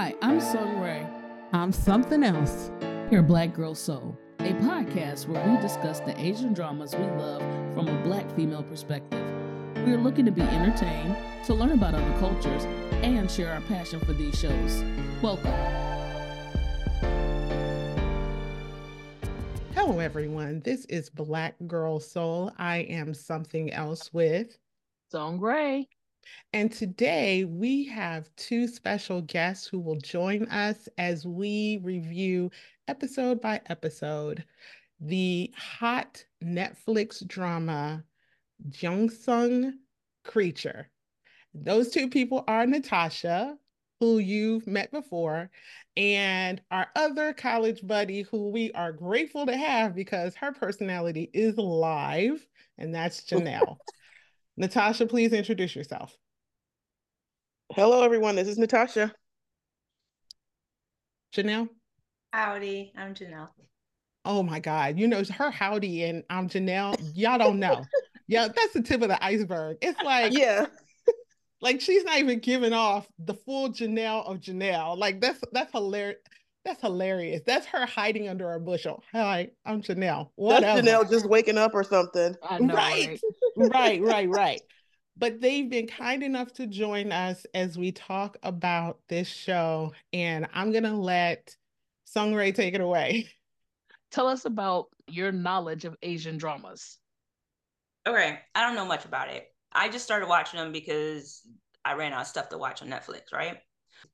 Hi, 0.00 0.14
I'm 0.22 0.40
Song 0.40 0.80
Rae. 0.80 1.06
I'm 1.52 1.72
something 1.72 2.24
else. 2.24 2.70
Here, 3.10 3.22
Black 3.22 3.52
Girl 3.52 3.74
Soul, 3.74 4.18
a 4.38 4.54
podcast 4.54 5.28
where 5.28 5.46
we 5.46 5.60
discuss 5.60 6.00
the 6.00 6.18
Asian 6.18 6.54
dramas 6.54 6.96
we 6.96 7.04
love 7.04 7.42
from 7.74 7.86
a 7.86 8.02
black 8.02 8.24
female 8.34 8.62
perspective. 8.62 9.22
We 9.84 9.92
are 9.92 9.98
looking 9.98 10.24
to 10.24 10.30
be 10.30 10.40
entertained, 10.40 11.18
to 11.44 11.52
learn 11.52 11.72
about 11.72 11.94
other 11.94 12.18
cultures, 12.18 12.64
and 13.02 13.30
share 13.30 13.52
our 13.52 13.60
passion 13.60 14.00
for 14.00 14.14
these 14.14 14.40
shows. 14.40 14.82
Welcome. 15.20 15.52
Hello, 19.74 19.98
everyone. 19.98 20.60
This 20.60 20.86
is 20.86 21.10
Black 21.10 21.56
Girl 21.66 22.00
Soul. 22.00 22.52
I 22.56 22.78
am 22.78 23.12
something 23.12 23.70
else 23.70 24.14
with 24.14 24.56
Song 25.10 25.38
Rae. 25.38 25.90
And 26.52 26.72
today 26.72 27.44
we 27.44 27.84
have 27.86 28.34
two 28.36 28.66
special 28.66 29.22
guests 29.22 29.66
who 29.66 29.78
will 29.78 29.98
join 29.98 30.46
us 30.46 30.88
as 30.98 31.26
we 31.26 31.80
review 31.82 32.50
episode 32.88 33.40
by 33.40 33.60
episode 33.66 34.44
the 35.00 35.52
hot 35.56 36.24
Netflix 36.42 37.26
drama 37.26 38.04
Gyeongseong 38.68 39.72
Creature. 40.24 40.90
Those 41.54 41.90
two 41.90 42.08
people 42.08 42.44
are 42.46 42.66
Natasha, 42.66 43.56
who 43.98 44.18
you've 44.18 44.66
met 44.66 44.90
before, 44.90 45.50
and 45.96 46.60
our 46.70 46.88
other 46.96 47.32
college 47.32 47.86
buddy 47.86 48.22
who 48.22 48.50
we 48.50 48.72
are 48.72 48.92
grateful 48.92 49.46
to 49.46 49.56
have 49.56 49.94
because 49.94 50.34
her 50.36 50.52
personality 50.52 51.30
is 51.32 51.56
live, 51.56 52.46
and 52.78 52.94
that's 52.94 53.20
Janell. 53.28 53.78
Natasha, 54.56 55.06
please 55.06 55.32
introduce 55.32 55.74
yourself. 55.74 56.16
Hello, 57.76 58.02
everyone. 58.02 58.34
This 58.34 58.48
is 58.48 58.58
Natasha. 58.58 59.14
Janell. 61.32 61.68
Howdy, 62.32 62.92
I'm 62.96 63.14
Janell. 63.14 63.48
Oh 64.24 64.42
my 64.42 64.58
God. 64.58 64.98
You 64.98 65.06
know, 65.06 65.22
her 65.36 65.52
howdy 65.52 66.02
and 66.02 66.24
I'm 66.28 66.48
Janell. 66.48 67.00
Y'all 67.14 67.38
don't 67.38 67.60
know. 67.60 67.84
yeah, 68.26 68.48
that's 68.48 68.72
the 68.72 68.82
tip 68.82 69.02
of 69.02 69.08
the 69.08 69.24
iceberg. 69.24 69.76
It's 69.82 70.02
like, 70.02 70.32
yeah. 70.36 70.66
like 71.60 71.80
she's 71.80 72.02
not 72.02 72.18
even 72.18 72.40
giving 72.40 72.72
off 72.72 73.06
the 73.20 73.34
full 73.34 73.68
Janell 73.68 74.26
of 74.26 74.40
Janell. 74.40 74.98
Like 74.98 75.20
that's 75.20 75.40
that's 75.52 75.70
hilarious. 75.70 76.18
That's 76.64 76.80
hilarious. 76.80 77.40
That's 77.46 77.66
her 77.66 77.86
hiding 77.86 78.28
under 78.28 78.52
a 78.52 78.58
bushel. 78.58 79.04
Hi, 79.12 79.50
I'm 79.64 79.80
Janell. 79.80 80.30
Whatever. 80.34 80.82
That's 80.82 80.88
Janell 80.88 81.08
just 81.08 81.28
waking 81.28 81.56
up 81.56 81.72
or 81.72 81.84
something. 81.84 82.34
Know, 82.58 82.74
right. 82.74 83.20
right, 83.56 83.70
right, 83.72 84.02
right, 84.02 84.28
right. 84.28 84.60
But 85.20 85.42
they've 85.42 85.68
been 85.68 85.86
kind 85.86 86.22
enough 86.22 86.50
to 86.54 86.66
join 86.66 87.12
us 87.12 87.44
as 87.52 87.76
we 87.76 87.92
talk 87.92 88.38
about 88.42 88.98
this 89.08 89.28
show. 89.28 89.92
And 90.14 90.48
I'm 90.54 90.72
gonna 90.72 90.98
let 90.98 91.54
Song 92.06 92.34
Rae 92.34 92.52
take 92.52 92.74
it 92.74 92.80
away. 92.80 93.28
Tell 94.10 94.26
us 94.26 94.46
about 94.46 94.86
your 95.06 95.30
knowledge 95.30 95.84
of 95.84 95.94
Asian 96.02 96.38
dramas. 96.38 96.98
Okay, 98.08 98.38
I 98.54 98.62
don't 98.62 98.74
know 98.74 98.86
much 98.86 99.04
about 99.04 99.28
it. 99.28 99.46
I 99.72 99.90
just 99.90 100.06
started 100.06 100.26
watching 100.26 100.58
them 100.58 100.72
because 100.72 101.42
I 101.84 101.92
ran 101.92 102.14
out 102.14 102.22
of 102.22 102.26
stuff 102.26 102.48
to 102.48 102.58
watch 102.58 102.80
on 102.80 102.88
Netflix, 102.88 103.32
right? 103.32 103.58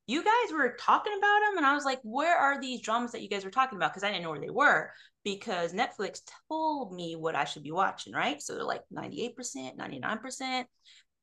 You 0.06 0.22
guys 0.22 0.52
were 0.52 0.76
talking 0.78 1.12
about 1.18 1.40
them, 1.40 1.56
and 1.58 1.66
I 1.66 1.74
was 1.74 1.84
like, 1.84 2.00
where 2.02 2.36
are 2.36 2.60
these 2.60 2.80
dramas 2.80 3.12
that 3.12 3.22
you 3.22 3.28
guys 3.28 3.44
were 3.44 3.50
talking 3.50 3.76
about? 3.76 3.92
Because 3.92 4.04
I 4.04 4.10
didn't 4.10 4.22
know 4.22 4.30
where 4.30 4.40
they 4.40 4.50
were 4.50 4.92
because 5.24 5.72
Netflix 5.72 6.20
told 6.48 6.94
me 6.94 7.16
what 7.16 7.34
I 7.34 7.44
should 7.44 7.64
be 7.64 7.72
watching, 7.72 8.12
right? 8.12 8.40
So 8.40 8.54
they're 8.54 8.62
like 8.62 8.82
98%, 8.92 9.76
99%. 9.76 10.66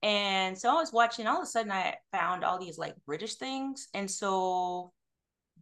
And 0.01 0.57
so 0.57 0.69
I 0.69 0.73
was 0.73 0.91
watching, 0.91 1.25
all 1.25 1.37
of 1.37 1.43
a 1.43 1.45
sudden 1.45 1.71
I 1.71 1.95
found 2.11 2.43
all 2.43 2.59
these 2.59 2.77
like 2.77 2.95
British 3.05 3.35
things. 3.35 3.87
And 3.93 4.11
so 4.11 4.91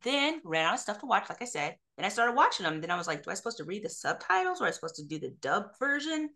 then 0.04 0.42
ran 0.44 0.66
out 0.66 0.74
of 0.74 0.80
stuff 0.80 1.00
to 1.02 1.06
watch, 1.06 1.30
like 1.30 1.44
I 1.44 1.46
said. 1.46 1.76
and 1.98 2.06
I 2.08 2.10
started 2.10 2.36
watching 2.36 2.64
them. 2.64 2.82
Then 2.82 2.90
I 2.90 2.98
was 2.98 3.06
like, 3.06 3.22
do 3.22 3.30
I 3.30 3.36
supposed 3.36 3.58
to 3.58 3.64
read 3.64 3.84
the 3.84 3.90
subtitles 3.90 4.60
or 4.60 4.64
am 4.64 4.70
I 4.70 4.72
supposed 4.72 4.96
to 4.96 5.06
do 5.06 5.20
the 5.20 5.36
dub 5.42 5.66
version? 5.78 6.32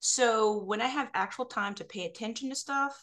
So 0.00 0.62
when 0.62 0.80
I 0.80 0.86
have 0.86 1.10
actual 1.12 1.44
time 1.44 1.74
to 1.74 1.84
pay 1.84 2.06
attention 2.06 2.48
to 2.48 2.56
stuff, 2.56 2.98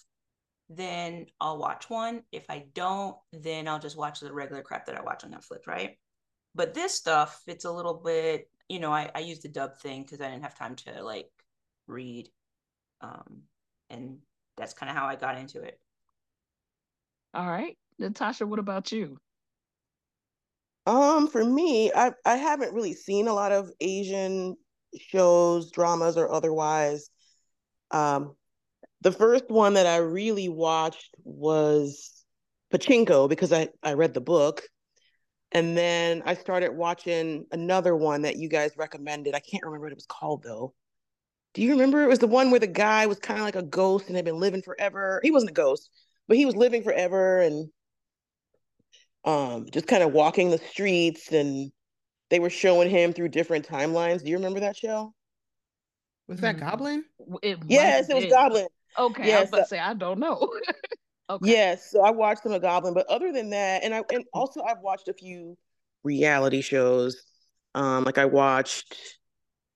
then 0.75 1.27
I'll 1.39 1.57
watch 1.57 1.89
one. 1.89 2.23
If 2.31 2.49
I 2.49 2.65
don't, 2.73 3.15
then 3.33 3.67
I'll 3.67 3.79
just 3.79 3.97
watch 3.97 4.19
the 4.19 4.33
regular 4.33 4.61
crap 4.61 4.85
that 4.85 4.97
I 4.97 5.01
watch 5.01 5.23
on 5.23 5.31
Netflix, 5.31 5.67
right? 5.67 5.97
But 6.55 6.73
this 6.73 6.93
stuff, 6.93 7.41
it's 7.47 7.65
a 7.65 7.71
little 7.71 7.93
bit, 7.93 8.49
you 8.69 8.79
know, 8.79 8.91
I, 8.91 9.09
I 9.13 9.19
use 9.19 9.39
the 9.39 9.49
dub 9.49 9.79
thing 9.79 10.03
because 10.03 10.21
I 10.21 10.29
didn't 10.29 10.43
have 10.43 10.57
time 10.57 10.75
to 10.77 11.03
like 11.03 11.29
read. 11.87 12.29
Um, 13.01 13.43
and 13.89 14.17
that's 14.57 14.73
kind 14.73 14.89
of 14.89 14.95
how 14.95 15.05
I 15.05 15.15
got 15.15 15.37
into 15.37 15.61
it. 15.61 15.79
All 17.33 17.47
right. 17.47 17.77
Natasha, 17.99 18.45
what 18.45 18.59
about 18.59 18.91
you? 18.91 19.17
Um, 20.85 21.27
for 21.27 21.43
me, 21.43 21.91
I 21.93 22.11
I 22.25 22.35
haven't 22.38 22.73
really 22.73 22.93
seen 22.93 23.27
a 23.27 23.33
lot 23.33 23.51
of 23.51 23.71
Asian 23.79 24.57
shows, 24.97 25.71
dramas, 25.71 26.17
or 26.17 26.31
otherwise. 26.31 27.09
Um, 27.91 28.35
the 29.01 29.12
first 29.12 29.50
one 29.50 29.73
that 29.73 29.88
I 29.88 29.97
really 29.97 30.50
watched 30.50 31.16
was 31.23 32.23
Pachinko 32.72 33.28
because 33.28 33.51
I 33.51 33.69
I 33.84 33.94
read 33.94 34.13
the 34.13 34.22
book, 34.22 34.63
and 35.51 35.75
then 35.75 36.22
I 36.25 36.35
started 36.35 36.72
watching 36.72 37.45
another 37.51 37.95
one 37.95 38.22
that 38.23 38.38
you 38.38 38.47
guys 38.47 38.72
recommended. 38.78 39.35
I 39.35 39.39
can't 39.39 39.63
remember 39.63 39.85
what 39.85 39.91
it 39.91 39.97
was 39.97 40.06
called 40.06 40.44
though. 40.44 40.73
Do 41.53 41.62
you 41.62 41.72
remember? 41.72 42.03
It 42.03 42.07
was 42.07 42.19
the 42.19 42.28
one 42.28 42.51
where 42.51 42.59
the 42.59 42.67
guy 42.67 43.07
was 43.07 43.19
kind 43.19 43.39
of 43.39 43.45
like 43.45 43.56
a 43.56 43.63
ghost 43.63 44.07
and 44.07 44.16
had 44.16 44.25
been 44.25 44.39
living 44.39 44.62
forever. 44.62 45.19
He 45.23 45.31
wasn't 45.31 45.51
a 45.51 45.53
ghost, 45.53 45.89
but 46.28 46.38
he 46.38 46.45
was 46.45 46.56
living 46.56 46.83
forever 46.83 47.39
and 47.39 47.69
um 49.23 49.68
just 49.72 49.85
kind 49.85 50.01
of 50.01 50.13
walking 50.13 50.50
the 50.50 50.57
streets 50.57 51.31
and 51.31 51.72
they 52.31 52.39
were 52.39 52.50
showing 52.50 52.89
him 52.89 53.13
through 53.13 53.29
different 53.29 53.68
timelines. 53.68 54.23
Do 54.23 54.29
you 54.29 54.38
remember 54.38 54.62
that 54.62 54.78
show? 54.78 55.13
Was 56.28 56.39
that 56.39 56.56
mm-hmm. 56.56 56.66
Goblin? 56.66 57.03
It 57.44 57.59
yes, 57.68 58.09
it 58.09 58.16
was 58.16 58.25
Goblin. 58.28 58.68
Okay, 58.97 59.28
yes, 59.28 59.38
I 59.38 59.41
was 59.41 59.50
about 59.50 59.57
to 59.57 59.66
say 59.66 59.79
I 59.79 59.94
don't 59.94 60.19
know. 60.19 60.50
okay. 61.29 61.50
Yes, 61.50 61.91
so 61.91 62.02
I 62.02 62.12
watched 62.12 62.44
some 62.44 62.52
of 62.52 62.62
Goblin, 62.62 62.94
but 62.94 63.07
other 63.07 63.31
than 63.31 63.50
that, 63.52 63.84
and 63.84 63.94
I 63.94 64.03
and 64.12 64.24
also 64.34 64.62
I've 64.63 64.81
watched 64.81 65.07
a 65.07 65.13
few 65.13 65.57
reality 66.03 66.62
shows. 66.62 67.24
Um, 67.74 68.03
like 68.03 68.18
I 68.18 68.25
watched 68.25 68.96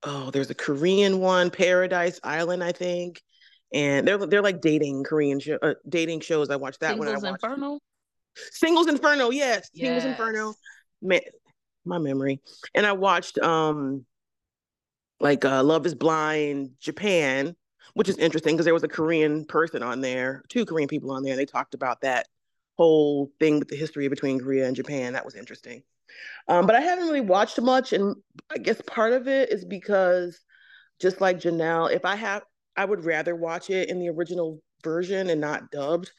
oh, 0.06 0.30
there's 0.32 0.50
a 0.50 0.56
Korean 0.56 1.20
one, 1.20 1.50
Paradise 1.50 2.20
Island, 2.24 2.64
I 2.64 2.72
think, 2.72 3.22
and 3.74 4.08
they're 4.08 4.26
they're 4.26 4.42
like 4.42 4.62
dating 4.62 5.04
Korean 5.04 5.40
show, 5.40 5.58
uh, 5.62 5.74
dating 5.90 6.22
shows. 6.22 6.50
I 6.50 6.56
watched 6.56 6.80
that 6.82 6.92
Singles 6.92 7.08
one. 7.08 7.26
I 7.26 7.32
watched 7.32 7.44
Inferno. 7.44 7.80
Singles 8.52 8.88
Inferno, 8.88 9.30
yes, 9.32 9.70
yes. 9.74 10.04
Singles 10.04 10.06
Inferno. 10.06 10.54
Man, 11.02 11.22
my 11.86 11.98
memory. 11.98 12.42
And 12.74 12.86
I 12.86 12.94
watched 12.94 13.38
um 13.40 14.06
like 15.20 15.46
uh, 15.46 15.64
Love 15.64 15.86
Is 15.86 15.96
Blind 15.96 16.72
Japan, 16.80 17.56
which 17.94 18.10
is 18.10 18.18
interesting 18.18 18.56
because 18.56 18.66
there 18.66 18.74
was 18.74 18.84
a 18.84 18.90
Korean 18.90 19.46
person 19.46 19.84
on 19.84 20.02
there, 20.02 20.44
two 20.50 20.66
Korean 20.66 20.88
people 20.88 21.12
on 21.12 21.24
there, 21.24 21.32
and 21.32 21.40
they 21.40 21.46
talked 21.46 21.74
about 21.74 22.02
that 22.02 22.28
whole 22.78 23.32
thing 23.40 23.60
with 23.60 23.70
the 23.70 23.76
history 23.76 24.08
between 24.08 24.40
Korea 24.40 24.68
and 24.68 24.76
Japan. 24.76 25.14
That 25.14 25.26
was 25.26 25.36
interesting. 25.36 25.84
Um, 26.48 26.66
but 26.66 26.76
I 26.76 26.82
haven't 26.82 27.06
really 27.06 27.22
watched 27.22 27.60
much, 27.62 27.94
and 27.94 28.16
I 28.52 28.58
guess 28.58 28.82
part 28.86 29.14
of 29.14 29.28
it 29.28 29.52
is 29.52 29.66
because, 29.66 30.40
just 31.00 31.22
like 31.22 31.40
Janell, 31.40 31.92
if 31.92 32.06
I 32.06 32.16
have, 32.16 32.44
I 32.78 32.86
would 32.86 33.06
rather 33.06 33.36
watch 33.36 33.70
it 33.70 33.90
in 33.90 34.00
the 34.00 34.10
original 34.10 34.62
version 34.84 35.30
and 35.30 35.42
not 35.42 35.72
dubbed. 35.72 36.12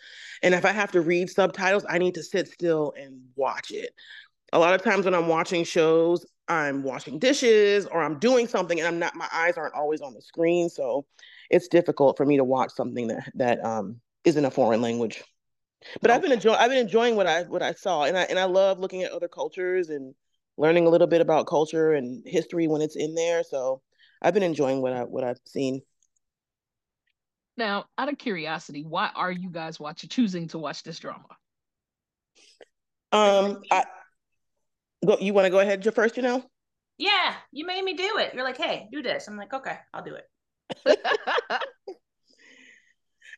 And 0.43 0.55
if 0.55 0.65
I 0.65 0.73
have 0.73 0.93
to 0.93 1.01
read 1.01 1.31
subtitles, 1.31 1.87
I 1.89 1.99
need 1.99 2.15
to 2.15 2.23
sit 2.23 2.49
still 2.49 2.93
and 2.99 3.21
watch 3.37 3.71
it. 3.71 3.91
A 4.53 4.59
lot 4.59 4.75
of 4.75 4.83
times 4.83 5.05
when 5.05 5.15
I'm 5.15 5.29
watching 5.29 5.65
shows, 5.65 6.27
I'm 6.49 6.83
washing 6.83 7.19
dishes 7.19 7.87
or 7.87 8.03
I'm 8.03 8.19
doing 8.19 8.47
something, 8.49 8.79
and 8.79 8.87
I'm 8.87 8.99
not. 8.99 9.15
My 9.15 9.29
eyes 9.33 9.57
aren't 9.57 9.75
always 9.75 10.01
on 10.01 10.15
the 10.15 10.23
screen, 10.23 10.69
so 10.69 11.07
it's 11.51 11.69
difficult 11.69 12.17
for 12.17 12.27
me 12.27 12.37
to 12.37 12.45
watch 12.45 12.73
something 12.73 13.09
that 13.09 13.31
that 13.35 13.65
um, 13.65 14.01
isn't 14.25 14.45
a 14.45 14.51
foreign 14.51 14.81
language. 14.81 15.23
But 16.01 16.11
okay. 16.11 16.17
I've 16.17 16.23
been 16.23 16.33
enjoying 16.33 16.57
I've 16.59 16.71
been 16.71 16.79
enjoying 16.79 17.17
what 17.17 17.27
I 17.27 17.43
what 17.43 17.63
I 17.63 17.73
saw, 17.73 18.05
and 18.05 18.17
I 18.17 18.23
and 18.23 18.39
I 18.39 18.45
love 18.45 18.79
looking 18.79 19.03
at 19.03 19.13
other 19.13 19.29
cultures 19.29 19.91
and 19.91 20.15
learning 20.57 20.87
a 20.87 20.91
little 20.91 21.07
bit 21.07 21.21
about 21.21 21.47
culture 21.47 21.93
and 21.93 22.23
history 22.27 22.67
when 22.67 22.81
it's 22.83 22.97
in 22.97 23.15
there. 23.15 23.43
So 23.43 23.83
I've 24.23 24.35
been 24.35 24.43
enjoying 24.43 24.83
what 24.83 24.93
I 24.93 25.05
what 25.05 25.25
I've 25.25 25.41
seen. 25.47 25.83
Now, 27.59 27.87
out 27.97 28.11
of 28.11 28.19
curiosity, 28.19 28.85
why 28.85 29.11
are 29.15 29.33
you 29.33 29.49
guys 29.51 29.81
watching 29.81 30.11
choosing 30.11 30.49
to 30.49 30.59
watch 30.59 30.83
this 30.83 30.99
drama? 30.99 31.25
Um, 33.13 33.63
I 33.71 33.85
go. 35.05 35.17
You 35.19 35.33
want 35.33 35.47
to 35.47 35.51
go 35.51 35.61
ahead 35.61 35.87
first, 35.95 36.17
you 36.17 36.23
know? 36.23 36.45
Yeah, 36.99 37.35
you 37.53 37.67
made 37.67 37.85
me 37.85 37.95
do 37.95 38.19
it. 38.19 38.35
You're 38.35 38.45
like, 38.45 38.57
hey, 38.57 38.89
do 38.91 39.03
this. 39.03 39.29
I'm 39.29 39.37
like, 39.37 39.53
okay, 39.53 39.79
I'll 39.93 40.03
do 40.03 40.15
it. 40.15 40.25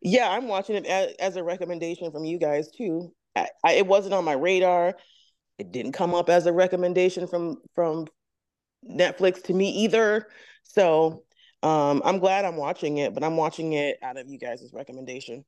Yeah, 0.03 0.29
I'm 0.31 0.49
watching 0.49 0.77
it 0.77 0.87
as, 0.87 1.13
as 1.19 1.37
a 1.37 1.43
recommendation 1.43 2.13
from 2.13 2.25
you 2.25 2.39
guys 2.39 2.71
too. 2.71 3.13
I, 3.35 3.49
I, 3.65 3.73
it 3.73 3.87
wasn't 3.87 4.15
on 4.15 4.25
my 4.25 4.35
radar. 4.35 4.95
It 5.59 5.73
didn't 5.73 5.93
come 5.93 6.15
up 6.15 6.29
as 6.29 6.47
a 6.47 6.53
recommendation 6.53 7.27
from 7.27 7.57
from 7.75 8.07
Netflix 8.89 9.43
to 9.45 9.55
me 9.55 9.71
either. 9.85 10.29
So 10.63 11.25
um, 11.63 12.01
I'm 12.05 12.21
glad 12.21 12.45
I'm 12.45 12.57
watching 12.57 12.99
it, 12.99 13.13
but 13.13 13.25
I'm 13.25 13.37
watching 13.37 13.73
it 13.73 13.99
out 14.03 14.17
of 14.17 14.29
you 14.29 14.39
guys' 14.39 14.71
recommendation. 14.73 15.45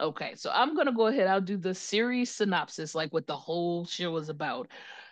Okay, 0.00 0.34
so 0.36 0.50
I'm 0.54 0.76
gonna 0.76 0.92
go 0.92 1.08
ahead. 1.08 1.26
I'll 1.26 1.40
do 1.40 1.56
the 1.56 1.74
series 1.74 2.30
synopsis, 2.30 2.94
like 2.94 3.12
what 3.12 3.26
the 3.26 3.36
whole 3.36 3.84
show 3.84 4.16
is 4.18 4.28
about. 4.28 4.68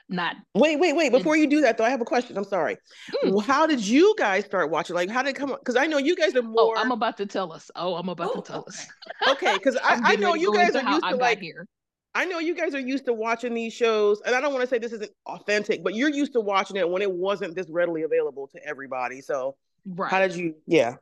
Not 0.08 0.36
wait, 0.54 0.78
wait, 0.78 0.94
wait. 0.94 1.10
Before 1.10 1.36
you 1.36 1.48
do 1.48 1.62
that, 1.62 1.78
though, 1.78 1.84
I 1.84 1.90
have 1.90 2.00
a 2.00 2.04
question. 2.04 2.36
I'm 2.36 2.44
sorry. 2.44 2.76
Hmm. 3.12 3.38
How 3.38 3.66
did 3.66 3.84
you 3.84 4.14
guys 4.16 4.44
start 4.44 4.70
watching? 4.70 4.94
Like, 4.94 5.10
how 5.10 5.22
did 5.22 5.30
it 5.30 5.36
come? 5.36 5.50
Because 5.50 5.74
I 5.74 5.86
know 5.86 5.98
you 5.98 6.14
guys 6.14 6.36
are 6.36 6.42
more. 6.42 6.74
Oh, 6.76 6.80
I'm 6.80 6.92
about 6.92 7.16
to 7.16 7.26
tell 7.26 7.52
us. 7.52 7.72
Oh, 7.74 7.96
I'm 7.96 8.08
about 8.08 8.34
to 8.34 8.42
tell 8.42 8.64
us. 8.68 8.86
okay, 9.28 9.54
because 9.58 9.76
I, 9.76 10.12
I 10.12 10.16
know 10.16 10.34
you 10.34 10.54
guys 10.54 10.76
are 10.76 10.88
used 10.88 11.04
to 11.04 11.16
like 11.16 11.40
here. 11.40 11.66
I 12.14 12.24
know 12.24 12.38
you 12.38 12.54
guys 12.54 12.74
are 12.74 12.80
used 12.80 13.04
to 13.06 13.12
watching 13.12 13.52
these 13.52 13.74
shows, 13.74 14.22
and 14.24 14.34
I 14.34 14.40
don't 14.40 14.52
want 14.52 14.62
to 14.62 14.68
say 14.68 14.78
this 14.78 14.92
isn't 14.92 15.10
authentic, 15.26 15.82
but 15.82 15.94
you're 15.94 16.08
used 16.08 16.32
to 16.34 16.40
watching 16.40 16.76
it 16.76 16.88
when 16.88 17.02
it 17.02 17.12
wasn't 17.12 17.54
this 17.54 17.68
readily 17.68 18.04
available 18.04 18.46
to 18.54 18.64
everybody. 18.64 19.20
So, 19.20 19.56
right. 19.84 20.10
how 20.10 20.20
did 20.20 20.36
you? 20.36 20.54
Yeah. 20.66 20.94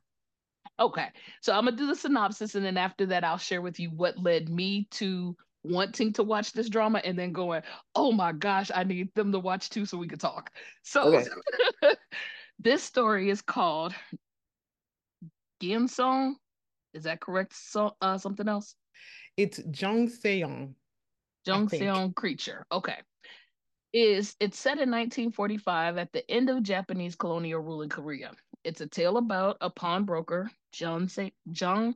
Okay, 0.81 1.07
so 1.41 1.53
I'm 1.53 1.67
gonna 1.67 1.77
do 1.77 1.87
the 1.87 1.95
synopsis, 1.95 2.55
and 2.55 2.65
then 2.65 2.79
after 2.79 3.07
that, 3.07 3.23
I'll 3.23 3.39
share 3.39 3.63
with 3.63 3.79
you 3.79 3.91
what 3.91 4.19
led 4.19 4.49
me 4.49 4.89
to 4.93 5.37
wanting 5.65 6.13
to 6.15 6.23
watch 6.23 6.53
this 6.53 6.69
drama, 6.69 7.01
and 7.05 7.19
then 7.19 7.33
going, 7.33 7.63
"Oh 7.95 8.13
my 8.13 8.33
gosh, 8.33 8.71
I 8.75 8.85
need 8.85 9.15
them 9.15 9.33
to 9.33 9.39
watch 9.39 9.71
too, 9.71 9.87
so 9.87 9.99
we 9.99 10.09
could 10.09 10.21
talk." 10.21 10.51
So, 10.83 11.15
okay. 11.15 11.27
this 12.59 12.83
story 12.83 13.31
is 13.31 13.43
called 13.43 13.95
Song. 15.87 16.37
Is 16.93 17.05
that 17.05 17.21
correct? 17.21 17.55
So, 17.55 17.97
uh, 18.01 18.19
something 18.19 18.49
else? 18.49 18.75
It's 19.37 19.59
Gyeongseong. 19.59 20.75
Jung 21.47 21.69
Seong 21.69 22.15
Creature. 22.15 22.67
Okay. 22.73 22.97
Is 23.93 24.35
it's 24.41 24.59
set 24.59 24.79
in 24.79 24.91
1945 24.91 25.99
at 25.99 26.13
the 26.13 26.29
end 26.31 26.51
of 26.51 26.63
Japanese 26.63 27.15
colonial 27.15 27.61
rule 27.61 27.83
in 27.83 27.89
Korea. 27.89 28.33
It's 28.65 28.81
a 28.81 28.87
tale 28.87 29.19
about 29.19 29.59
a 29.61 29.71
pawnbroker, 29.71 30.51
Jung 30.75 31.09
Se 31.09 31.33
Jung 31.47 31.95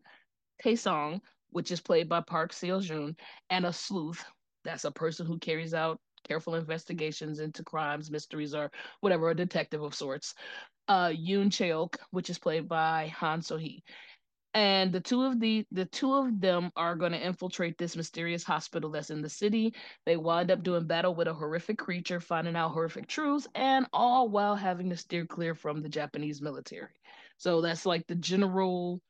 Tae-song, 0.63 1.21
which 1.51 1.71
is 1.71 1.81
played 1.81 2.09
by 2.09 2.21
Park 2.21 2.53
Seo-joon, 2.53 3.17
and 3.51 3.67
a 3.67 3.73
sleuth, 3.73 4.25
that's 4.65 4.85
a 4.85 4.91
person 4.91 5.27
who 5.27 5.39
carries 5.39 5.75
out 5.75 6.01
careful 6.27 6.55
investigations 6.57 7.41
into 7.41 7.65
crimes, 7.65 8.11
mysteries, 8.11 8.55
or 8.55 8.71
whatever, 9.01 9.31
a 9.31 9.35
detective 9.35 9.83
of 9.83 9.95
sorts. 9.95 10.35
Uh, 10.89 11.09
Yoon 11.09 11.49
Chae-ok, 11.49 11.99
which 12.11 12.31
is 12.31 12.39
played 12.39 12.69
by 12.69 13.09
Han 13.17 13.43
So-hee. 13.43 13.83
And 14.55 14.93
the 14.93 15.01
two 15.01 15.23
of 15.23 15.39
the 15.39 15.67
the 15.71 15.85
two 15.85 16.15
of 16.15 16.41
them 16.41 16.73
are 16.75 16.97
going 16.97 17.13
to 17.13 17.25
infiltrate 17.25 17.77
this 17.77 17.95
mysterious 17.95 18.43
hospital 18.43 18.91
that's 18.91 19.11
in 19.11 19.21
the 19.21 19.29
city. 19.29 19.75
They 20.07 20.17
wind 20.17 20.51
up 20.51 20.63
doing 20.63 20.87
battle 20.87 21.15
with 21.15 21.29
a 21.29 21.35
horrific 21.35 21.79
creature 21.79 22.19
finding 22.19 22.57
out 22.57 22.71
horrific 22.73 23.07
truths 23.07 23.47
and 23.55 23.87
all 23.93 24.31
while 24.31 24.57
having 24.57 24.89
to 24.91 24.97
steer 24.97 25.27
clear 25.27 25.55
from 25.55 25.83
the 25.83 25.89
japanese 25.89 26.41
military. 26.41 26.89
So 27.37 27.61
that's 27.61 27.85
like 27.85 28.07
the 28.07 28.15
general 28.15 29.01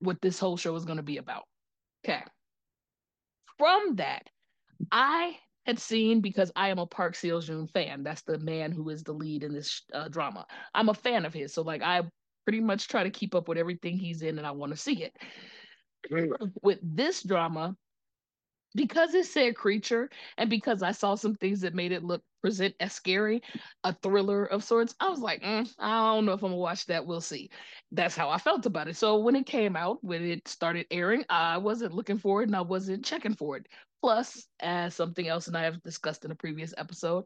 what 0.00 0.20
this 0.20 0.40
whole 0.40 0.56
show 0.56 0.74
is 0.74 0.84
going 0.84 0.96
to 0.96 1.02
be 1.04 1.18
about 1.18 1.44
okay 2.04 2.22
from 3.58 3.96
that 3.96 4.28
i 4.90 5.36
had 5.66 5.78
seen 5.78 6.20
because 6.20 6.50
I 6.56 6.70
am 6.70 6.78
a 6.78 6.86
Park 6.86 7.14
Seo 7.14 7.44
Joon 7.44 7.68
fan. 7.68 8.02
That's 8.02 8.22
the 8.22 8.38
man 8.38 8.72
who 8.72 8.88
is 8.88 9.02
the 9.02 9.12
lead 9.12 9.44
in 9.44 9.52
this 9.52 9.82
uh, 9.92 10.08
drama. 10.08 10.46
I'm 10.74 10.88
a 10.88 10.94
fan 10.94 11.26
of 11.26 11.34
his, 11.34 11.52
so 11.52 11.62
like 11.62 11.82
I 11.82 12.02
pretty 12.44 12.60
much 12.60 12.88
try 12.88 13.04
to 13.04 13.10
keep 13.10 13.34
up 13.34 13.46
with 13.46 13.58
everything 13.58 13.98
he's 13.98 14.22
in 14.22 14.38
and 14.38 14.46
I 14.46 14.50
want 14.52 14.72
to 14.72 14.76
see 14.76 15.04
it. 15.04 15.16
with 16.62 16.78
this 16.82 17.22
drama, 17.22 17.76
because 18.74 19.14
it 19.14 19.26
said 19.26 19.56
creature 19.56 20.10
and 20.38 20.48
because 20.50 20.82
I 20.82 20.92
saw 20.92 21.14
some 21.14 21.34
things 21.34 21.60
that 21.60 21.74
made 21.74 21.92
it 21.92 22.04
look 22.04 22.22
present 22.40 22.74
as 22.80 22.92
scary, 22.92 23.42
a 23.84 23.92
thriller 24.02 24.44
of 24.46 24.64
sorts, 24.64 24.94
I 25.00 25.08
was 25.08 25.20
like, 25.20 25.42
mm, 25.42 25.68
I 25.78 26.14
don't 26.14 26.24
know 26.26 26.32
if 26.32 26.42
I'm 26.42 26.50
gonna 26.50 26.56
watch 26.56 26.86
that. 26.86 27.06
We'll 27.06 27.20
see. 27.20 27.50
That's 27.92 28.16
how 28.16 28.30
I 28.30 28.38
felt 28.38 28.66
about 28.66 28.88
it. 28.88 28.96
So 28.96 29.18
when 29.18 29.36
it 29.36 29.46
came 29.46 29.76
out, 29.76 30.02
when 30.02 30.24
it 30.24 30.46
started 30.48 30.86
airing, 30.90 31.24
I 31.28 31.58
wasn't 31.58 31.94
looking 31.94 32.18
for 32.18 32.42
it 32.42 32.48
and 32.48 32.56
I 32.56 32.62
wasn't 32.62 33.04
checking 33.04 33.34
for 33.34 33.56
it. 33.56 33.66
Plus, 34.02 34.46
as 34.60 34.94
something 34.94 35.28
else, 35.28 35.46
and 35.46 35.56
I 35.56 35.62
have 35.64 35.82
discussed 35.82 36.24
in 36.24 36.30
a 36.30 36.34
previous 36.34 36.72
episode, 36.78 37.24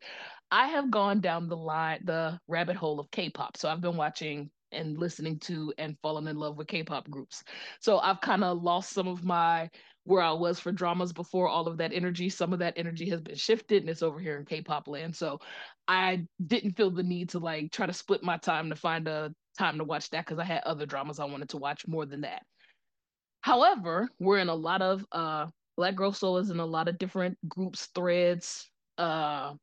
I 0.51 0.67
have 0.69 0.91
gone 0.91 1.21
down 1.21 1.49
the 1.49 1.57
line, 1.57 2.01
the 2.05 2.41
rabbit 2.49 2.75
hole 2.77 2.99
of 2.99 3.11
K-pop. 3.13 3.57
So 3.57 3.69
I've 3.69 3.81
been 3.81 3.97
watching 3.97 4.51
and 4.73 4.99
listening 4.99 5.39
to 5.39 5.73
and 5.79 5.97
falling 6.03 6.27
in 6.27 6.37
love 6.37 6.57
with 6.57 6.67
K-pop 6.67 7.09
groups. 7.09 7.45
So 7.81 7.99
I've 7.99 8.21
kind 8.21 8.43
of 8.43 8.61
lost 8.63 8.91
some 8.91 9.07
of 9.07 9.23
my 9.25 9.71
where 10.05 10.23
I 10.23 10.33
was 10.33 10.61
for 10.61 10.71
dramas 10.71 11.13
before 11.13 11.49
all 11.49 11.67
of 11.67 11.79
that 11.79 11.93
energy. 11.93 12.29
Some 12.29 12.53
of 12.53 12.59
that 12.61 12.75
energy 12.77 13.09
has 13.11 13.21
been 13.21 13.37
shifted 13.37 13.83
and 13.83 13.91
it's 13.91 14.03
over 14.03 14.21
here 14.21 14.39
in 14.39 14.45
K-pop 14.45 14.87
land. 14.87 15.17
So 15.17 15.41
I 15.89 16.27
didn't 16.47 16.77
feel 16.77 16.91
the 16.91 17.03
need 17.03 17.31
to 17.31 17.39
like 17.39 17.73
try 17.73 17.87
to 17.87 17.93
split 17.93 18.23
my 18.23 18.37
time 18.37 18.71
to 18.71 18.77
find 18.77 19.09
a 19.09 19.35
time 19.59 19.79
to 19.79 19.85
watch 19.85 20.11
that 20.11 20.27
because 20.27 20.39
I 20.39 20.45
had 20.45 20.63
other 20.65 20.87
dramas 20.87 21.21
I 21.21 21.25
wanted 21.25 21.49
to 21.51 21.59
watch 21.59 21.87
more 21.87 22.05
than 22.07 22.23
that. 22.23 22.43
However, 23.41 24.09
we're 24.19 24.39
in 24.39 24.49
a 24.49 24.55
lot 24.55 24.83
of 24.83 25.05
uh 25.13 25.47
Black 25.77 25.97
Girl 25.97 26.13
Soul 26.13 26.39
is 26.39 26.51
in 26.51 26.61
a 26.61 26.67
lot 26.67 26.89
of 26.89 26.99
different 26.99 27.37
groups, 27.49 27.87
threads, 27.95 28.71
uh 28.99 29.55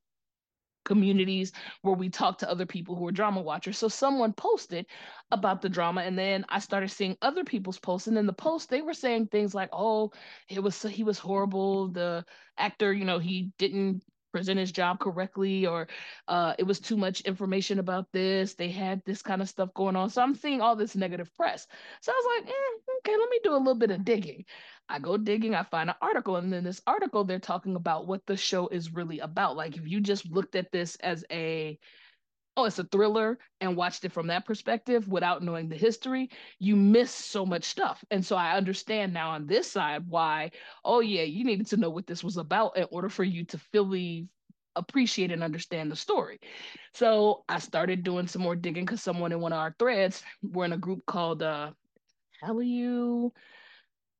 communities 0.83 1.51
where 1.81 1.95
we 1.95 2.09
talk 2.09 2.39
to 2.39 2.49
other 2.49 2.65
people 2.65 2.95
who 2.95 3.07
are 3.07 3.11
drama 3.11 3.41
watchers. 3.41 3.77
So 3.77 3.87
someone 3.87 4.33
posted 4.33 4.85
about 5.31 5.61
the 5.61 5.69
drama, 5.69 6.01
and 6.01 6.17
then 6.17 6.45
I 6.49 6.59
started 6.59 6.89
seeing 6.89 7.17
other 7.21 7.43
people's 7.43 7.79
posts. 7.79 8.07
And 8.07 8.17
in 8.17 8.25
the 8.25 8.33
post, 8.33 8.69
they 8.69 8.81
were 8.81 8.93
saying 8.93 9.27
things 9.27 9.55
like, 9.55 9.69
"Oh, 9.73 10.11
it 10.49 10.61
was 10.61 10.81
he 10.81 11.03
was 11.03 11.19
horrible. 11.19 11.89
The 11.89 12.25
actor, 12.57 12.93
you 12.93 13.05
know, 13.05 13.19
he 13.19 13.51
didn't 13.57 14.03
present 14.31 14.59
his 14.59 14.71
job 14.71 14.99
correctly 14.99 15.65
or 15.65 15.87
uh, 16.27 16.53
it 16.57 16.63
was 16.63 16.79
too 16.79 16.97
much 16.97 17.21
information 17.21 17.79
about 17.79 18.11
this 18.11 18.53
they 18.55 18.69
had 18.69 19.01
this 19.05 19.21
kind 19.21 19.41
of 19.41 19.49
stuff 19.49 19.73
going 19.73 19.95
on 19.95 20.09
so 20.09 20.21
i'm 20.21 20.35
seeing 20.35 20.61
all 20.61 20.75
this 20.75 20.95
negative 20.95 21.33
press 21.35 21.67
so 22.01 22.11
i 22.11 22.15
was 22.15 22.41
like 22.45 22.49
eh, 22.49 22.93
okay 22.99 23.17
let 23.17 23.29
me 23.29 23.39
do 23.43 23.51
a 23.51 23.57
little 23.57 23.75
bit 23.75 23.91
of 23.91 24.05
digging 24.05 24.45
i 24.91 24.99
go 24.99 25.17
digging 25.17 25.55
i 25.55 25.63
find 25.63 25.89
an 25.89 25.95
article 26.01 26.35
and 26.35 26.51
then 26.51 26.63
this 26.63 26.81
article 26.87 27.23
they're 27.23 27.39
talking 27.39 27.75
about 27.75 28.07
what 28.07 28.25
the 28.27 28.37
show 28.37 28.67
is 28.67 28.93
really 28.93 29.19
about 29.19 29.55
like 29.55 29.77
if 29.77 29.87
you 29.87 29.99
just 29.99 30.29
looked 30.29 30.55
at 30.55 30.71
this 30.71 30.95
as 30.97 31.25
a 31.31 31.77
oh, 32.57 32.65
it's 32.65 32.79
a 32.79 32.83
thriller 32.83 33.39
and 33.61 33.75
watched 33.77 34.03
it 34.03 34.11
from 34.11 34.27
that 34.27 34.45
perspective 34.45 35.07
without 35.07 35.41
knowing 35.41 35.69
the 35.69 35.75
history, 35.75 36.29
you 36.59 36.75
miss 36.75 37.11
so 37.11 37.45
much 37.45 37.63
stuff. 37.63 38.03
And 38.11 38.25
so 38.25 38.35
I 38.35 38.57
understand 38.57 39.13
now 39.13 39.31
on 39.31 39.47
this 39.47 39.71
side 39.71 40.03
why, 40.07 40.51
oh, 40.83 40.99
yeah, 40.99 41.23
you 41.23 41.45
needed 41.45 41.67
to 41.67 41.77
know 41.77 41.89
what 41.89 42.07
this 42.07 42.23
was 42.23 42.37
about 42.37 42.77
in 42.77 42.87
order 42.91 43.09
for 43.09 43.23
you 43.23 43.45
to 43.45 43.57
fully 43.57 44.27
appreciate 44.75 45.31
and 45.31 45.43
understand 45.43 45.91
the 45.91 45.95
story. 45.95 46.39
So 46.93 47.43
I 47.47 47.59
started 47.59 48.03
doing 48.03 48.27
some 48.27 48.41
more 48.41 48.55
digging 48.55 48.85
because 48.85 49.01
someone 49.01 49.31
in 49.31 49.39
one 49.39 49.53
of 49.53 49.59
our 49.59 49.75
threads, 49.79 50.23
we're 50.41 50.65
in 50.65 50.73
a 50.73 50.77
group 50.77 51.05
called 51.05 51.43
uh 51.43 51.71
how 52.41 52.57
are 52.57 52.63
you? 52.63 53.33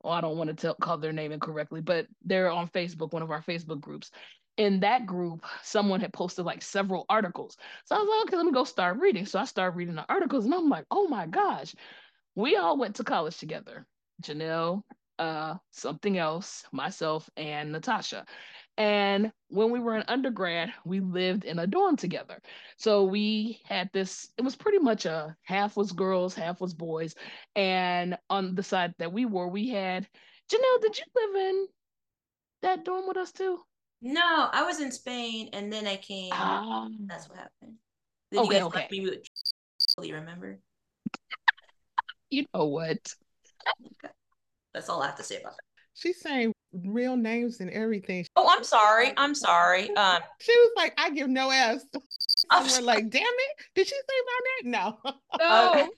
Oh, 0.04 0.10
I 0.10 0.22
don't 0.22 0.38
want 0.38 0.50
to 0.50 0.56
tell, 0.56 0.76
call 0.76 0.98
their 0.98 1.14
name 1.14 1.32
incorrectly, 1.32 1.82
but 1.82 2.08
they're 2.24 2.50
on 2.50 2.68
Facebook, 2.70 3.14
one 3.14 3.22
of 3.22 3.32
our 3.32 3.42
Facebook 3.44 3.82
groups 3.82 4.12
in 4.58 4.82
that 4.82 5.06
group, 5.06 5.46
someone 5.64 6.02
had 6.02 6.14
posted 6.14 6.46
like 6.46 6.62
several 6.62 7.06
articles. 7.10 7.58
So 7.86 7.96
I 7.96 8.00
was 8.00 8.08
like, 8.08 8.28
okay, 8.28 8.38
let 8.38 8.46
me 8.46 8.52
go 8.52 8.64
start 8.64 9.00
reading. 9.00 9.26
So 9.26 9.40
I 9.40 9.46
started 9.46 9.76
reading 9.76 9.96
the 9.96 10.06
articles 10.10 10.46
and 10.46 10.54
I'm 10.54 10.70
like, 10.70 10.86
oh 10.92 11.08
my 11.08 11.26
gosh, 11.26 11.74
we 12.36 12.56
all 12.58 12.78
went 12.78 12.96
to 12.98 13.04
college 13.04 13.38
together. 13.38 13.88
Janell, 14.22 14.84
uh, 15.20 15.56
something 15.72 16.18
else, 16.18 16.66
myself, 16.72 17.30
and 17.38 17.72
Natasha. 17.72 18.26
And 18.82 19.32
when 19.50 19.70
we 19.70 19.80
were 19.80 19.96
in 19.96 20.04
undergrad, 20.08 20.74
we 20.86 21.02
lived 21.02 21.46
in 21.46 21.60
a 21.60 21.68
dorm 21.68 21.98
together. 21.98 22.42
So 22.78 23.04
we 23.04 23.62
had 23.64 23.92
this, 23.94 24.32
it 24.40 24.42
was 24.42 24.56
pretty 24.56 24.80
much 24.80 25.06
a 25.06 25.38
half 25.44 25.78
was 25.78 25.92
girls, 25.92 26.34
half 26.34 26.60
was 26.60 26.74
boys. 26.74 27.14
And 27.56 28.18
on 28.32 28.56
the 28.56 28.64
side 28.64 28.96
that 28.98 29.14
we 29.14 29.26
were, 29.26 29.48
we 29.48 29.70
had 29.70 30.08
Janell, 30.52 30.82
did 30.82 30.98
you 30.98 31.04
live 31.16 31.36
in 31.36 31.68
that 32.64 32.84
dorm 32.84 33.08
with 33.08 33.18
us 33.18 33.32
too? 33.32 33.60
No, 34.02 34.50
I 34.52 34.64
was 34.64 34.82
in 34.82 34.92
Spain 34.92 35.52
and 35.54 35.72
then 35.72 35.86
I 35.86 35.98
came. 35.98 36.34
Um, 36.34 37.06
That's 37.06 37.30
what 37.30 37.38
happened. 37.38 37.76
Then 38.32 38.40
okay, 38.40 38.48
you 38.48 38.52
guys 38.54 38.64
okay. 38.64 38.80
left 38.80 38.92
me 38.92 39.02
with 39.02 39.20
you 40.02 40.16
remember? 40.16 40.60
You 42.32 42.48
know 42.52 42.66
what? 42.66 42.98
That's 44.74 44.90
all 44.90 45.04
I 45.04 45.06
have 45.06 45.18
to 45.18 45.24
say 45.24 45.40
about 45.40 45.52
that. 45.52 45.84
She's 45.94 46.20
saying 46.20 46.54
real 46.74 47.16
names 47.16 47.60
and 47.60 47.70
everything. 47.70 48.26
Oh, 48.36 48.48
I'm 48.50 48.64
sorry. 48.64 49.14
I'm 49.18 49.36
sorry. 49.36 49.90
Um, 50.02 50.20
she 50.40 50.52
was 50.52 50.72
like, 50.76 50.94
I 50.98 51.10
give 51.12 51.30
no 51.30 51.50
S. 51.50 51.84
And 52.52 52.68
we're 52.68 52.82
like, 52.82 53.10
damn 53.10 53.22
it. 53.22 53.66
Did 53.76 53.88
she 53.88 53.96
say 53.96 54.02
my 54.26 54.40
name? 54.64 54.72
No. 54.72 54.98
No 55.40 55.90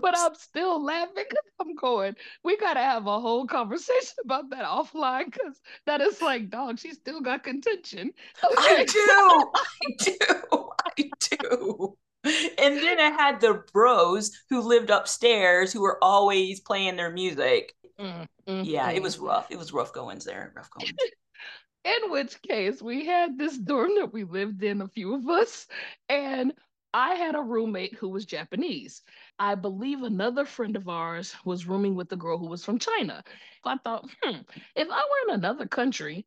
but 0.00 0.16
I'm 0.16 0.34
still 0.34 0.82
laughing 0.82 1.14
because 1.16 1.44
I'm 1.60 1.74
going, 1.74 2.14
we 2.44 2.56
gotta 2.56 2.80
have 2.80 3.06
a 3.06 3.20
whole 3.20 3.46
conversation 3.46 4.16
about 4.24 4.50
that 4.50 4.64
offline 4.64 5.26
because 5.26 5.60
that 5.86 6.00
is 6.00 6.20
like, 6.20 6.50
dog, 6.50 6.78
she 6.78 6.92
still 6.92 7.20
got 7.20 7.44
contention. 7.44 8.12
Okay. 8.44 8.54
I 8.58 8.84
do, 8.84 9.52
I 9.54 9.94
do, 9.98 10.70
I 10.84 11.10
do. 11.30 11.96
And 12.24 12.76
then 12.76 13.00
I 13.00 13.10
had 13.10 13.40
the 13.40 13.62
bros 13.72 14.32
who 14.50 14.60
lived 14.60 14.90
upstairs 14.90 15.72
who 15.72 15.80
were 15.80 16.02
always 16.02 16.60
playing 16.60 16.96
their 16.96 17.10
music. 17.12 17.74
Mm, 17.98 18.26
mm, 18.48 18.64
yeah, 18.66 18.90
it 18.90 19.02
was 19.02 19.18
rough. 19.18 19.50
It 19.50 19.58
was 19.58 19.72
rough 19.72 19.92
goings 19.92 20.24
there, 20.24 20.52
rough 20.56 20.70
goings. 20.70 20.92
in 21.84 22.10
which 22.10 22.40
case, 22.42 22.82
we 22.82 23.06
had 23.06 23.38
this 23.38 23.56
dorm 23.56 23.94
that 23.96 24.12
we 24.12 24.24
lived 24.24 24.62
in, 24.62 24.80
a 24.82 24.88
few 24.88 25.14
of 25.14 25.28
us, 25.28 25.66
and 26.08 26.52
I 26.94 27.14
had 27.14 27.34
a 27.34 27.42
roommate 27.42 27.94
who 27.94 28.08
was 28.08 28.24
Japanese. 28.24 29.02
I 29.38 29.54
believe 29.54 30.02
another 30.02 30.44
friend 30.44 30.76
of 30.76 30.88
ours 30.88 31.34
was 31.44 31.66
rooming 31.66 31.94
with 31.94 32.10
a 32.12 32.16
girl 32.16 32.38
who 32.38 32.48
was 32.48 32.64
from 32.64 32.78
China. 32.78 33.22
I 33.64 33.76
thought, 33.78 34.08
hmm, 34.22 34.38
if 34.74 34.88
I 34.90 34.96
were 34.96 35.28
in 35.28 35.34
another 35.38 35.66
country, 35.66 36.26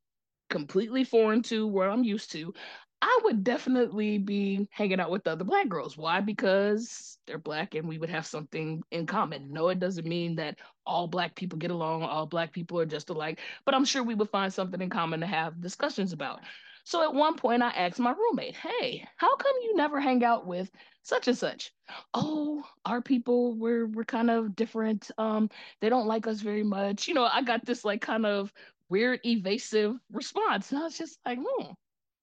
completely 0.49 1.03
foreign 1.03 1.41
to 1.43 1.67
where 1.67 1.89
I'm 1.89 2.03
used 2.03 2.31
to, 2.33 2.53
I 3.01 3.19
would 3.23 3.43
definitely 3.43 4.19
be 4.19 4.67
hanging 4.71 4.99
out 4.99 5.09
with 5.09 5.27
other 5.27 5.43
black 5.43 5.67
girls. 5.69 5.97
Why? 5.97 6.21
Because 6.21 7.17
they're 7.25 7.39
black 7.39 7.73
and 7.73 7.87
we 7.87 7.97
would 7.97 8.09
have 8.09 8.27
something 8.27 8.83
in 8.91 9.07
common. 9.07 9.51
No, 9.51 9.69
it 9.69 9.79
doesn't 9.79 10.07
mean 10.07 10.35
that 10.35 10.59
all 10.85 11.07
black 11.07 11.35
people 11.35 11.57
get 11.57 11.71
along, 11.71 12.03
all 12.03 12.27
black 12.27 12.51
people 12.53 12.79
are 12.79 12.85
just 12.85 13.09
alike, 13.09 13.39
but 13.65 13.73
I'm 13.73 13.85
sure 13.85 14.03
we 14.03 14.13
would 14.15 14.29
find 14.29 14.53
something 14.53 14.81
in 14.81 14.89
common 14.89 15.19
to 15.21 15.25
have 15.25 15.61
discussions 15.61 16.13
about. 16.13 16.41
So 16.83 17.03
at 17.03 17.13
one 17.13 17.35
point, 17.37 17.61
I 17.63 17.69
asked 17.69 17.99
my 17.99 18.11
roommate, 18.11 18.55
Hey, 18.55 19.07
how 19.17 19.35
come 19.35 19.53
you 19.63 19.75
never 19.75 19.99
hang 19.99 20.23
out 20.23 20.45
with 20.45 20.69
such 21.03 21.27
and 21.27 21.37
such? 21.37 21.71
Oh, 22.13 22.63
our 22.85 23.01
people, 23.01 23.55
we're, 23.55 23.87
we're 23.87 24.03
kind 24.03 24.29
of 24.29 24.55
different. 24.55 25.09
Um, 25.17 25.49
they 25.79 25.89
don't 25.89 26.07
like 26.07 26.27
us 26.27 26.41
very 26.41 26.63
much. 26.63 27.07
You 27.07 27.13
know, 27.15 27.25
I 27.31 27.41
got 27.43 27.65
this 27.65 27.83
like 27.85 28.01
kind 28.01 28.25
of 28.25 28.51
weird, 28.89 29.19
evasive 29.25 29.95
response. 30.11 30.71
And 30.71 30.81
I 30.81 30.83
was 30.83 30.97
just 30.97 31.19
like, 31.25 31.39
hmm, 31.41 31.71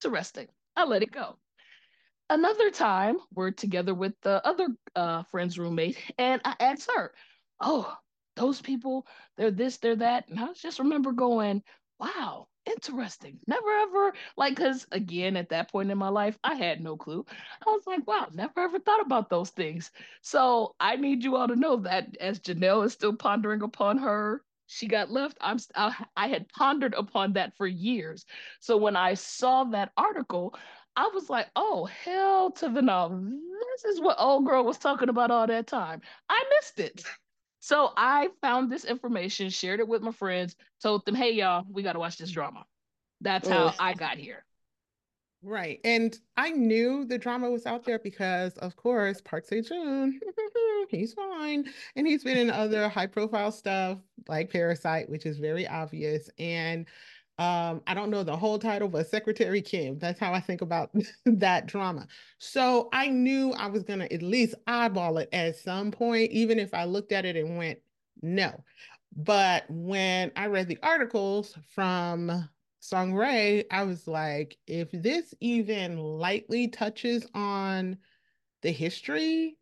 interesting. 0.04 0.48
I 0.78 0.84
let 0.84 1.02
it 1.02 1.10
go. 1.10 1.36
Another 2.30 2.70
time, 2.70 3.16
we're 3.34 3.50
together 3.50 3.92
with 3.94 4.14
the 4.22 4.46
other 4.46 4.68
uh, 4.94 5.24
friend's 5.24 5.58
roommate, 5.58 5.98
and 6.18 6.40
I 6.44 6.54
asked 6.60 6.88
her, 6.94 7.12
Oh, 7.60 7.92
those 8.36 8.60
people, 8.60 9.04
they're 9.36 9.50
this, 9.50 9.78
they're 9.78 9.96
that. 9.96 10.28
And 10.28 10.38
I 10.38 10.52
just 10.52 10.78
remember 10.78 11.10
going, 11.10 11.64
Wow, 11.98 12.46
interesting. 12.64 13.40
Never 13.48 13.68
ever, 13.68 14.12
like, 14.36 14.54
because 14.54 14.86
again, 14.92 15.36
at 15.36 15.48
that 15.48 15.72
point 15.72 15.90
in 15.90 15.98
my 15.98 16.10
life, 16.10 16.38
I 16.44 16.54
had 16.54 16.80
no 16.80 16.96
clue. 16.96 17.26
I 17.66 17.70
was 17.70 17.82
like, 17.88 18.06
wow, 18.06 18.28
never 18.32 18.60
ever 18.60 18.78
thought 18.78 19.00
about 19.00 19.30
those 19.30 19.50
things. 19.50 19.90
So 20.22 20.76
I 20.78 20.94
need 20.94 21.24
you 21.24 21.34
all 21.34 21.48
to 21.48 21.56
know 21.56 21.78
that 21.78 22.16
as 22.20 22.38
Janell 22.38 22.84
is 22.84 22.92
still 22.92 23.16
pondering 23.16 23.62
upon 23.62 23.98
her 23.98 24.44
she 24.68 24.86
got 24.86 25.10
left 25.10 25.36
i'm 25.40 25.58
I, 25.74 25.94
I 26.16 26.28
had 26.28 26.48
pondered 26.48 26.94
upon 26.94 27.32
that 27.32 27.56
for 27.56 27.66
years. 27.66 28.24
So 28.60 28.76
when 28.76 28.94
i 28.94 29.14
saw 29.14 29.64
that 29.64 29.90
article 29.96 30.54
i 30.94 31.10
was 31.12 31.28
like 31.28 31.48
oh 31.56 31.86
hell 31.86 32.52
to 32.52 32.68
the 32.68 32.82
no. 32.82 33.20
This 33.82 33.96
is 33.96 34.00
what 34.00 34.16
old 34.18 34.46
girl 34.46 34.64
was 34.64 34.78
talking 34.78 35.08
about 35.08 35.30
all 35.30 35.46
that 35.46 35.66
time. 35.66 36.00
I 36.28 36.42
missed 36.56 36.78
it. 36.78 37.02
So 37.60 37.92
i 37.96 38.28
found 38.40 38.70
this 38.70 38.84
information 38.84 39.50
shared 39.50 39.80
it 39.80 39.88
with 39.88 40.02
my 40.02 40.12
friends 40.12 40.54
told 40.80 41.04
them 41.04 41.16
hey 41.16 41.32
y'all 41.32 41.64
we 41.68 41.82
got 41.82 41.94
to 41.94 41.98
watch 41.98 42.18
this 42.18 42.30
drama. 42.30 42.64
That's 43.20 43.48
oh, 43.48 43.50
how 43.50 43.74
i 43.80 43.94
got 43.94 44.16
here 44.16 44.44
Right. 45.42 45.80
And 45.84 46.18
I 46.36 46.50
knew 46.50 47.04
the 47.04 47.18
drama 47.18 47.48
was 47.48 47.64
out 47.64 47.84
there 47.84 48.00
because, 48.00 48.56
of 48.58 48.74
course, 48.74 49.20
Park 49.20 49.46
Seo-joon, 49.46 50.20
he's 50.88 51.12
fine. 51.12 51.64
And 51.94 52.06
he's 52.06 52.24
been 52.24 52.36
in 52.36 52.50
other 52.50 52.88
high 52.88 53.06
profile 53.06 53.52
stuff 53.52 53.98
like 54.26 54.50
Parasite, 54.50 55.08
which 55.08 55.26
is 55.26 55.38
very 55.38 55.66
obvious. 55.66 56.28
And 56.38 56.86
um, 57.38 57.82
I 57.86 57.94
don't 57.94 58.10
know 58.10 58.24
the 58.24 58.36
whole 58.36 58.58
title, 58.58 58.88
but 58.88 59.06
Secretary 59.06 59.62
Kim. 59.62 59.96
That's 60.00 60.18
how 60.18 60.32
I 60.32 60.40
think 60.40 60.60
about 60.60 60.90
that 61.24 61.66
drama. 61.66 62.08
So 62.38 62.88
I 62.92 63.06
knew 63.06 63.52
I 63.52 63.68
was 63.68 63.84
going 63.84 64.00
to 64.00 64.12
at 64.12 64.22
least 64.22 64.56
eyeball 64.66 65.18
it 65.18 65.28
at 65.32 65.56
some 65.56 65.92
point, 65.92 66.32
even 66.32 66.58
if 66.58 66.74
I 66.74 66.84
looked 66.84 67.12
at 67.12 67.24
it 67.24 67.36
and 67.36 67.56
went, 67.56 67.78
no. 68.22 68.64
But 69.16 69.66
when 69.68 70.32
I 70.34 70.48
read 70.48 70.66
the 70.66 70.78
articles 70.82 71.56
from 71.74 72.48
Song-rae, 72.80 73.64
I 73.70 73.82
was 73.82 74.06
like, 74.06 74.56
if 74.66 74.90
this 74.92 75.34
even 75.40 75.98
lightly 75.98 76.68
touches 76.68 77.26
on 77.34 77.98
the 78.62 78.70
history, 78.70 79.56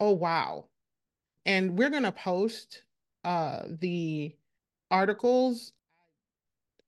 oh 0.00 0.12
wow. 0.12 0.66
And 1.46 1.78
we're 1.78 1.90
gonna 1.90 2.12
post 2.12 2.82
uh 3.24 3.62
the 3.80 4.34
articles. 4.90 5.72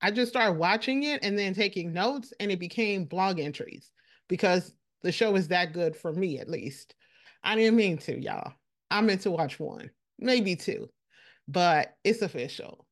I 0.01 0.11
just 0.11 0.31
started 0.31 0.59
watching 0.59 1.03
it 1.03 1.23
and 1.23 1.37
then 1.37 1.53
taking 1.53 1.93
notes, 1.93 2.31
and 2.39 2.51
it 2.51 2.59
became 2.59 3.05
blog 3.05 3.39
entries 3.39 3.91
because 4.27 4.73
the 5.01 5.11
show 5.11 5.35
is 5.35 5.47
that 5.47 5.73
good 5.73 5.95
for 5.95 6.13
me, 6.13 6.39
at 6.39 6.49
least. 6.49 6.95
I 7.43 7.55
didn't 7.55 7.77
mean 7.77 7.97
to, 7.99 8.19
y'all. 8.19 8.53
I 8.91 9.01
meant 9.01 9.21
to 9.21 9.31
watch 9.31 9.59
one, 9.59 9.89
maybe 10.19 10.55
two, 10.55 10.89
but 11.47 11.95
it's 12.03 12.21
official. 12.21 12.85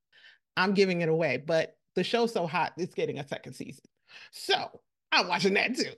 I'm 0.58 0.74
giving 0.74 1.02
it 1.02 1.10
away. 1.10 1.38
But 1.38 1.76
the 1.96 2.04
show's 2.04 2.34
so 2.34 2.48
hot, 2.48 2.74
it's 2.78 2.94
getting 2.94 3.20
a 3.20 3.28
second 3.28 3.54
season. 3.54 3.84
So 4.32 4.82
I'm 5.12 5.28
watching 5.28 5.54
that 5.56 5.76
too. 5.76 5.92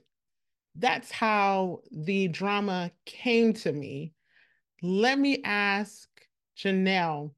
That's 0.74 1.10
how 1.10 1.80
the 1.90 2.28
drama 2.28 2.90
came 3.06 3.54
to 3.54 3.72
me. 3.72 4.12
Let 4.82 5.18
me 5.18 5.40
ask 5.42 6.08
Janell, 6.56 7.32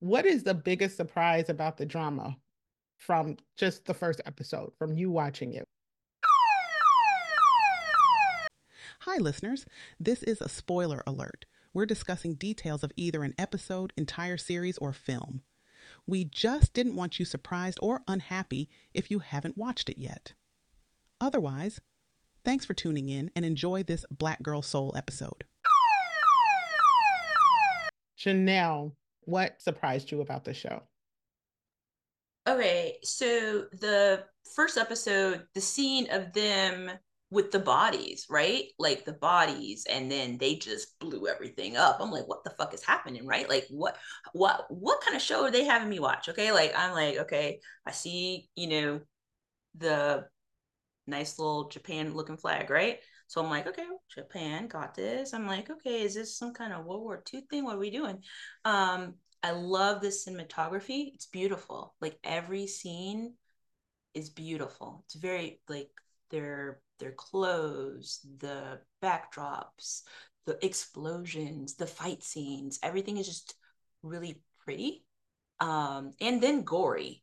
what 0.00 0.26
is 0.26 0.42
the 0.42 0.54
biggest 0.54 0.96
surprise 0.96 1.48
about 1.48 1.76
the 1.76 1.86
drama 1.86 2.36
from 2.96 3.36
just 3.56 3.84
the 3.84 3.94
first 3.94 4.20
episode, 4.26 4.72
from 4.78 4.92
you 4.92 5.10
watching 5.10 5.54
it? 5.54 5.64
Hi, 9.02 9.18
listeners. 9.18 9.64
This 9.98 10.22
is 10.22 10.40
a 10.40 10.48
spoiler 10.48 11.02
alert. 11.06 11.46
We're 11.72 11.86
discussing 11.86 12.34
details 12.34 12.82
of 12.82 12.92
either 12.96 13.22
an 13.22 13.34
episode, 13.38 13.92
entire 13.96 14.36
series, 14.36 14.78
or 14.78 14.92
film. 14.92 15.42
We 16.08 16.24
just 16.24 16.72
didn't 16.72 16.96
want 16.96 17.18
you 17.18 17.26
surprised 17.26 17.78
or 17.82 18.00
unhappy 18.08 18.70
if 18.94 19.10
you 19.10 19.18
haven't 19.18 19.58
watched 19.58 19.90
it 19.90 19.98
yet. 19.98 20.32
Otherwise, 21.20 21.82
thanks 22.46 22.64
for 22.64 22.72
tuning 22.72 23.10
in 23.10 23.30
and 23.36 23.44
enjoy 23.44 23.82
this 23.82 24.06
Black 24.10 24.42
Girl 24.42 24.62
Soul 24.62 24.94
episode. 24.96 25.44
Janell, 28.18 28.92
what 29.26 29.60
surprised 29.60 30.10
you 30.10 30.22
about 30.22 30.46
the 30.46 30.54
show? 30.54 30.82
Okay, 32.48 32.96
so 33.04 33.66
the 33.72 34.24
first 34.54 34.78
episode, 34.78 35.46
the 35.54 35.60
scene 35.60 36.08
of 36.10 36.32
them 36.32 36.90
with 37.30 37.50
the 37.50 37.58
bodies, 37.58 38.26
right? 38.30 38.64
Like 38.78 39.04
the 39.04 39.12
bodies, 39.12 39.86
and 39.88 40.10
then 40.10 40.38
they 40.38 40.56
just 40.56 40.98
blew 40.98 41.28
everything 41.28 41.76
up. 41.76 41.98
I'm 42.00 42.10
like, 42.10 42.26
what 42.26 42.44
the 42.44 42.50
fuck 42.50 42.72
is 42.72 42.82
happening, 42.82 43.26
right? 43.26 43.48
Like, 43.48 43.66
what, 43.70 43.96
what, 44.32 44.64
what 44.70 45.00
kind 45.02 45.16
of 45.16 45.22
show 45.22 45.44
are 45.44 45.50
they 45.50 45.64
having 45.64 45.88
me 45.90 46.00
watch? 46.00 46.28
Okay, 46.28 46.52
like 46.52 46.72
I'm 46.76 46.92
like, 46.92 47.18
okay, 47.18 47.60
I 47.86 47.92
see, 47.92 48.48
you 48.54 48.68
know, 48.68 49.00
the 49.76 50.26
nice 51.06 51.38
little 51.38 51.68
Japan 51.68 52.14
looking 52.14 52.36
flag, 52.36 52.70
right? 52.70 52.98
So 53.26 53.42
I'm 53.42 53.50
like, 53.50 53.66
okay, 53.66 53.84
Japan 54.14 54.68
got 54.68 54.94
this. 54.94 55.34
I'm 55.34 55.46
like, 55.46 55.68
okay, 55.68 56.02
is 56.02 56.14
this 56.14 56.36
some 56.36 56.54
kind 56.54 56.72
of 56.72 56.86
World 56.86 57.02
War 57.02 57.22
II 57.32 57.42
thing? 57.50 57.64
What 57.64 57.76
are 57.76 57.80
we 57.80 57.90
doing? 57.90 58.22
Um, 58.64 59.14
I 59.42 59.50
love 59.50 60.00
the 60.00 60.08
cinematography. 60.08 61.12
It's 61.14 61.26
beautiful. 61.26 61.94
Like 62.00 62.18
every 62.24 62.66
scene 62.66 63.34
is 64.14 64.30
beautiful. 64.30 65.04
It's 65.04 65.14
very 65.14 65.60
like 65.68 65.90
they're 66.30 66.80
their 66.98 67.12
clothes, 67.12 68.20
the 68.38 68.80
backdrops, 69.02 70.02
the 70.46 70.64
explosions, 70.64 71.74
the 71.74 71.86
fight 71.86 72.22
scenes, 72.22 72.78
everything 72.82 73.18
is 73.18 73.26
just 73.26 73.54
really 74.02 74.42
pretty. 74.64 75.04
Um, 75.60 76.12
and 76.20 76.42
then 76.42 76.62
gory. 76.62 77.22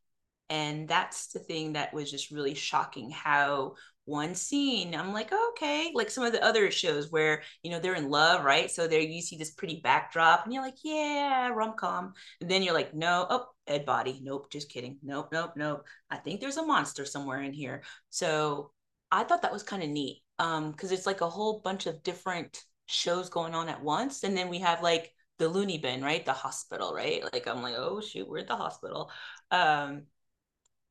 And 0.49 0.87
that's 0.87 1.27
the 1.27 1.39
thing 1.39 1.73
that 1.73 1.93
was 1.93 2.11
just 2.11 2.29
really 2.29 2.53
shocking 2.53 3.09
how 3.09 3.75
one 4.05 4.35
scene, 4.35 4.93
I'm 4.93 5.11
like, 5.11 5.29
oh, 5.31 5.53
okay, 5.53 5.91
like 5.95 6.11
some 6.11 6.23
of 6.23 6.31
the 6.31 6.43
other 6.43 6.69
shows 6.69 7.11
where, 7.11 7.41
you 7.63 7.71
know, 7.71 7.79
they're 7.79 7.95
in 7.95 8.09
love, 8.09 8.45
right? 8.45 8.69
So 8.69 8.87
there 8.87 8.99
you 8.99 9.21
see 9.21 9.37
this 9.37 9.49
pretty 9.49 9.81
backdrop 9.83 10.43
and 10.45 10.53
you're 10.53 10.61
like, 10.61 10.77
yeah, 10.83 11.49
rom 11.49 11.73
com. 11.75 12.13
And 12.39 12.49
then 12.49 12.61
you're 12.61 12.75
like, 12.75 12.93
no, 12.93 13.25
oh, 13.27 13.47
Ed 13.65 13.85
body. 13.85 14.19
Nope, 14.21 14.51
just 14.51 14.69
kidding. 14.69 14.99
Nope, 15.01 15.29
nope, 15.31 15.53
nope. 15.55 15.85
I 16.11 16.17
think 16.17 16.39
there's 16.39 16.57
a 16.57 16.65
monster 16.65 17.05
somewhere 17.05 17.41
in 17.41 17.53
here. 17.53 17.81
So 18.11 18.71
I 19.15 19.23
thought 19.23 19.41
that 19.43 19.53
was 19.53 19.63
kind 19.63 19.83
of 19.83 19.89
neat 19.89 20.21
um 20.39 20.71
because 20.71 20.91
it's 20.91 21.05
like 21.05 21.21
a 21.21 21.29
whole 21.29 21.59
bunch 21.63 21.85
of 21.87 22.03
different 22.03 22.63
shows 22.87 23.29
going 23.29 23.55
on 23.55 23.69
at 23.69 23.83
once. 23.83 24.23
And 24.23 24.35
then 24.37 24.49
we 24.49 24.59
have 24.59 24.83
like 24.83 25.13
the 25.39 25.47
loony 25.49 25.77
bin 25.77 26.03
right? 26.03 26.25
The 26.25 26.33
hospital 26.33 26.93
right? 26.93 27.23
Like 27.33 27.47
i'm 27.47 27.61
like 27.61 27.75
oh 27.77 28.01
shoot 28.01 28.27
we're 28.27 28.39
at 28.39 28.47
the 28.47 28.55
hospital. 28.55 29.11
Um 29.51 30.03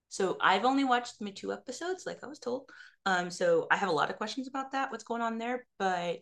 so 0.09 0.37
i've 0.41 0.65
only 0.65 0.85
watched 0.85 1.21
my 1.21 1.31
two 1.31 1.53
episodes 1.53 2.05
like 2.07 2.23
i 2.25 2.27
was 2.27 2.39
told. 2.39 2.69
Um 3.07 3.31
so 3.31 3.67
i 3.71 3.77
have 3.77 3.89
a 3.89 3.93
lot 3.93 4.11
of 4.11 4.17
questions 4.17 4.49
about 4.49 4.73
that 4.73 4.91
what's 4.91 5.05
going 5.05 5.23
on 5.23 5.39
there 5.39 5.67
but 5.79 6.21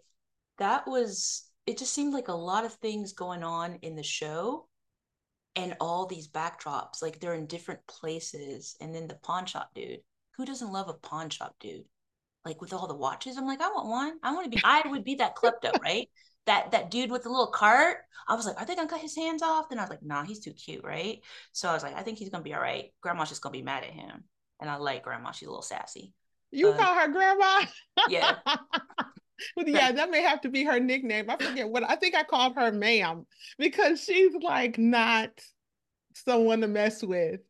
that 0.59 0.87
was 0.87 1.49
it 1.67 1.79
just 1.79 1.93
seemed 1.93 2.13
like 2.13 2.29
a 2.29 2.33
lot 2.33 2.65
of 2.65 2.75
things 2.75 3.13
going 3.13 3.43
on 3.45 3.77
in 3.83 3.95
the 3.95 4.03
show 4.03 4.67
and 5.57 5.77
all 5.81 6.07
these 6.07 6.29
backdrops 6.29 7.03
like 7.03 7.21
they're 7.21 7.35
in 7.35 7.47
different 7.47 7.87
places. 7.87 8.77
And 8.81 8.95
then 8.95 9.07
the 9.07 9.15
pawn 9.17 9.47
shop 9.47 9.71
dude 9.75 10.01
who 10.37 10.45
doesn't 10.45 10.73
love 10.73 10.89
a 10.89 10.95
pawn 10.95 11.31
shop 11.31 11.57
dude? 11.61 11.85
Like 12.45 12.61
with 12.61 12.73
all 12.73 12.87
the 12.87 12.95
watches, 12.95 13.37
I'm 13.37 13.47
like, 13.47 13.61
I 13.61 13.69
want 13.69 13.89
one. 13.89 14.19
I 14.23 14.33
want 14.33 14.45
to 14.45 14.57
be. 14.57 14.63
I 14.65 14.83
would 14.87 15.05
be 15.05 15.17
that 15.17 15.37
klepto, 15.37 15.81
right? 15.81 16.09
That 16.47 16.73
that 16.73 16.91
dude 16.91 17.11
with 17.11 17.23
the 17.23 17.31
little 17.31 17.49
cart. 17.49 17.99
I 18.29 18.35
was 18.35 18.47
like, 18.47 18.61
are 18.61 18.67
they 18.67 18.75
gonna 18.75 18.89
cut 18.89 19.01
his 19.01 19.17
hands 19.17 19.43
off? 19.43 19.69
Then 19.69 19.79
I 19.79 19.83
was 19.83 19.91
like, 19.91 20.03
nah, 20.03 20.25
he's 20.25 20.41
too 20.41 20.53
cute, 20.53 20.85
right? 20.85 21.21
So 21.53 21.69
I 21.69 21.75
was 21.75 21.83
like, 21.83 21.97
I 21.97 22.03
think 22.03 22.19
he's 22.19 22.31
gonna 22.31 22.43
be 22.43 22.55
all 22.55 22.61
right. 22.61 22.93
Grandma's 23.01 23.29
just 23.29 23.43
gonna 23.43 23.53
be 23.53 23.63
mad 23.63 23.85
at 23.85 23.91
him, 23.91 24.25
and 24.61 24.69
I 24.69 24.77
like 24.77 25.05
Grandma. 25.05 25.31
She's 25.31 25.47
a 25.47 25.51
little 25.51 25.63
sassy. 25.63 26.13
You 26.53 26.69
uh, 26.69 26.77
call 26.77 26.95
her 26.95 27.09
grandma? 27.09 27.63
yeah. 28.09 28.37
yeah, 29.67 29.93
that 29.93 30.11
may 30.11 30.23
have 30.23 30.43
to 30.43 30.51
be 30.51 30.65
her 30.65 30.79
nickname. 30.79 31.31
I 31.31 31.37
forget 31.37 31.69
what 31.69 31.89
I 31.89 31.97
think 31.97 32.15
I 32.15 32.23
called 32.23 32.55
her 32.57 32.71
ma'am 32.71 33.27
because 33.59 34.03
she's 34.05 34.33
like 34.41 34.79
not 34.79 35.31
someone 36.15 36.61
to 36.61 36.69
mess 36.69 37.03
with. 37.03 37.41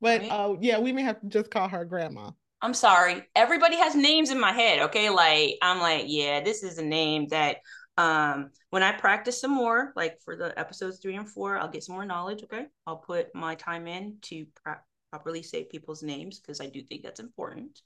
But 0.00 0.20
right. 0.20 0.30
uh 0.30 0.56
yeah, 0.60 0.78
we 0.78 0.92
may 0.92 1.02
have 1.02 1.20
to 1.20 1.26
just 1.26 1.50
call 1.50 1.68
her 1.68 1.84
grandma. 1.84 2.30
I'm 2.62 2.74
sorry. 2.74 3.24
Everybody 3.34 3.76
has 3.76 3.96
names 3.96 4.30
in 4.30 4.38
my 4.38 4.52
head, 4.52 4.78
okay? 4.82 5.10
Like 5.10 5.56
I'm 5.60 5.80
like, 5.80 6.04
yeah, 6.06 6.40
this 6.40 6.62
is 6.62 6.78
a 6.78 6.84
name 6.84 7.26
that 7.28 7.56
um 7.98 8.50
when 8.70 8.82
I 8.82 8.92
practice 8.92 9.40
some 9.40 9.50
more, 9.50 9.92
like 9.96 10.20
for 10.24 10.36
the 10.36 10.56
episodes 10.58 11.00
3 11.00 11.16
and 11.16 11.28
4, 11.28 11.58
I'll 11.58 11.68
get 11.68 11.82
some 11.82 11.96
more 11.96 12.06
knowledge, 12.06 12.44
okay? 12.44 12.66
I'll 12.86 12.96
put 12.98 13.34
my 13.34 13.56
time 13.56 13.88
in 13.88 14.18
to 14.22 14.46
pra- 14.62 14.80
properly 15.10 15.42
say 15.42 15.64
people's 15.64 16.04
names 16.04 16.38
because 16.38 16.60
I 16.60 16.66
do 16.66 16.82
think 16.82 17.02
that's 17.02 17.20
important. 17.20 17.82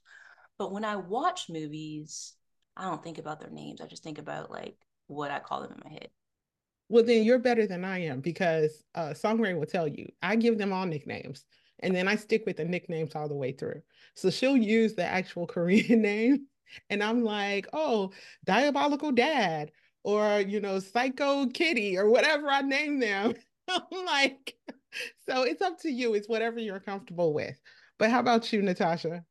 But 0.59 0.71
when 0.71 0.85
I 0.85 0.95
watch 0.95 1.49
movies, 1.49 2.33
I 2.77 2.83
don't 2.83 3.03
think 3.03 3.17
about 3.17 3.39
their 3.39 3.49
names. 3.49 3.81
I 3.81 3.87
just 3.87 4.03
think 4.03 4.19
about 4.19 4.51
like 4.51 4.77
what 5.07 5.31
I 5.31 5.39
call 5.39 5.61
them 5.61 5.73
in 5.73 5.81
my 5.83 5.91
head. 5.91 6.09
Well, 6.89 7.03
then 7.03 7.23
you're 7.23 7.39
better 7.39 7.67
than 7.67 7.83
I 7.83 8.03
am 8.03 8.21
because 8.21 8.83
uh, 8.95 9.13
Song 9.13 9.41
Rae 9.41 9.55
will 9.55 9.65
tell 9.65 9.87
you 9.87 10.07
I 10.21 10.35
give 10.35 10.57
them 10.57 10.71
all 10.71 10.85
nicknames 10.85 11.45
and 11.79 11.95
then 11.95 12.07
I 12.07 12.15
stick 12.15 12.43
with 12.45 12.57
the 12.57 12.65
nicknames 12.65 13.15
all 13.15 13.27
the 13.27 13.35
way 13.35 13.51
through. 13.51 13.81
So 14.15 14.29
she'll 14.29 14.57
use 14.57 14.95
the 14.95 15.05
actual 15.05 15.47
Korean 15.55 16.01
name, 16.01 16.47
and 16.89 17.03
I'm 17.03 17.23
like, 17.23 17.67
oh, 17.73 18.11
Diabolical 18.45 19.11
Dad, 19.11 19.71
or 20.03 20.39
you 20.41 20.59
know, 20.59 20.79
Psycho 20.79 21.47
Kitty, 21.47 21.97
or 21.97 22.09
whatever 22.09 22.49
I 22.49 22.61
name 22.61 22.99
them. 22.99 23.33
I'm 23.67 24.05
like, 24.05 24.55
so 25.27 25.43
it's 25.43 25.61
up 25.61 25.79
to 25.81 25.89
you. 25.89 26.13
It's 26.13 26.29
whatever 26.29 26.59
you're 26.59 26.79
comfortable 26.79 27.33
with. 27.33 27.59
But 27.99 28.11
how 28.11 28.19
about 28.19 28.51
you, 28.53 28.61
Natasha? 28.61 29.23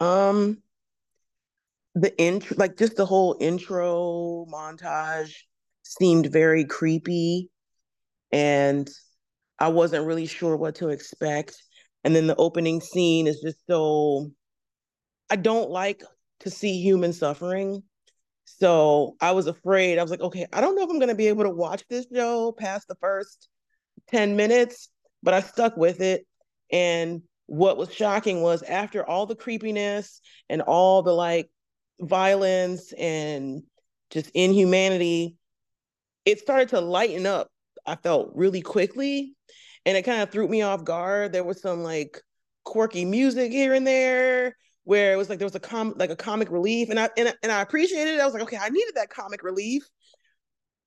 Um, 0.00 0.58
the 1.94 2.16
intro, 2.18 2.56
like 2.58 2.76
just 2.76 2.96
the 2.96 3.06
whole 3.06 3.36
intro 3.40 4.46
montage 4.52 5.34
seemed 5.82 6.26
very 6.26 6.64
creepy 6.64 7.50
and 8.32 8.88
I 9.58 9.68
wasn't 9.68 10.06
really 10.06 10.26
sure 10.26 10.56
what 10.56 10.76
to 10.76 10.88
expect. 10.88 11.56
And 12.04 12.14
then 12.14 12.26
the 12.26 12.36
opening 12.36 12.80
scene 12.80 13.26
is 13.26 13.40
just 13.40 13.58
so 13.68 14.30
I 15.30 15.36
don't 15.36 15.70
like 15.70 16.02
to 16.40 16.50
see 16.50 16.80
human 16.80 17.12
suffering. 17.12 17.82
So 18.44 19.16
I 19.20 19.32
was 19.32 19.46
afraid. 19.46 19.98
I 19.98 20.02
was 20.02 20.10
like, 20.10 20.20
okay, 20.20 20.46
I 20.52 20.60
don't 20.60 20.76
know 20.76 20.82
if 20.82 20.90
I'm 20.90 20.98
going 20.98 21.08
to 21.08 21.14
be 21.14 21.28
able 21.28 21.44
to 21.44 21.50
watch 21.50 21.84
this 21.88 22.06
show 22.14 22.52
past 22.52 22.86
the 22.88 22.94
first 22.96 23.48
10 24.08 24.36
minutes, 24.36 24.88
but 25.22 25.34
I 25.34 25.40
stuck 25.40 25.76
with 25.76 26.00
it. 26.00 26.26
And 26.70 27.22
what 27.46 27.76
was 27.76 27.92
shocking 27.92 28.42
was 28.42 28.62
after 28.62 29.04
all 29.04 29.26
the 29.26 29.36
creepiness 29.36 30.20
and 30.48 30.62
all 30.62 31.02
the 31.02 31.12
like 31.12 31.50
violence 32.00 32.92
and 32.92 33.62
just 34.10 34.30
inhumanity, 34.34 35.36
it 36.24 36.38
started 36.38 36.68
to 36.70 36.80
lighten 36.80 37.26
up. 37.26 37.48
I 37.86 37.96
felt 37.96 38.32
really 38.34 38.60
quickly, 38.60 39.34
and 39.84 39.96
it 39.96 40.02
kind 40.02 40.22
of 40.22 40.30
threw 40.30 40.48
me 40.48 40.62
off 40.62 40.84
guard. 40.84 41.32
There 41.32 41.44
was 41.44 41.60
some 41.60 41.82
like 41.82 42.20
quirky 42.64 43.04
music 43.04 43.52
here 43.52 43.74
and 43.74 43.86
there 43.86 44.56
where 44.84 45.12
it 45.12 45.16
was 45.16 45.28
like 45.28 45.38
there 45.38 45.46
was 45.46 45.54
a 45.54 45.60
com 45.60 45.94
like 45.96 46.10
a 46.10 46.16
comic 46.16 46.50
relief, 46.50 46.90
and 46.90 46.98
I 47.00 47.08
and, 47.16 47.34
and 47.42 47.52
I 47.52 47.62
appreciated 47.62 48.14
it. 48.14 48.20
I 48.20 48.24
was 48.24 48.34
like, 48.34 48.42
okay, 48.44 48.58
I 48.60 48.68
needed 48.68 48.94
that 48.96 49.10
comic 49.10 49.42
relief. 49.42 49.88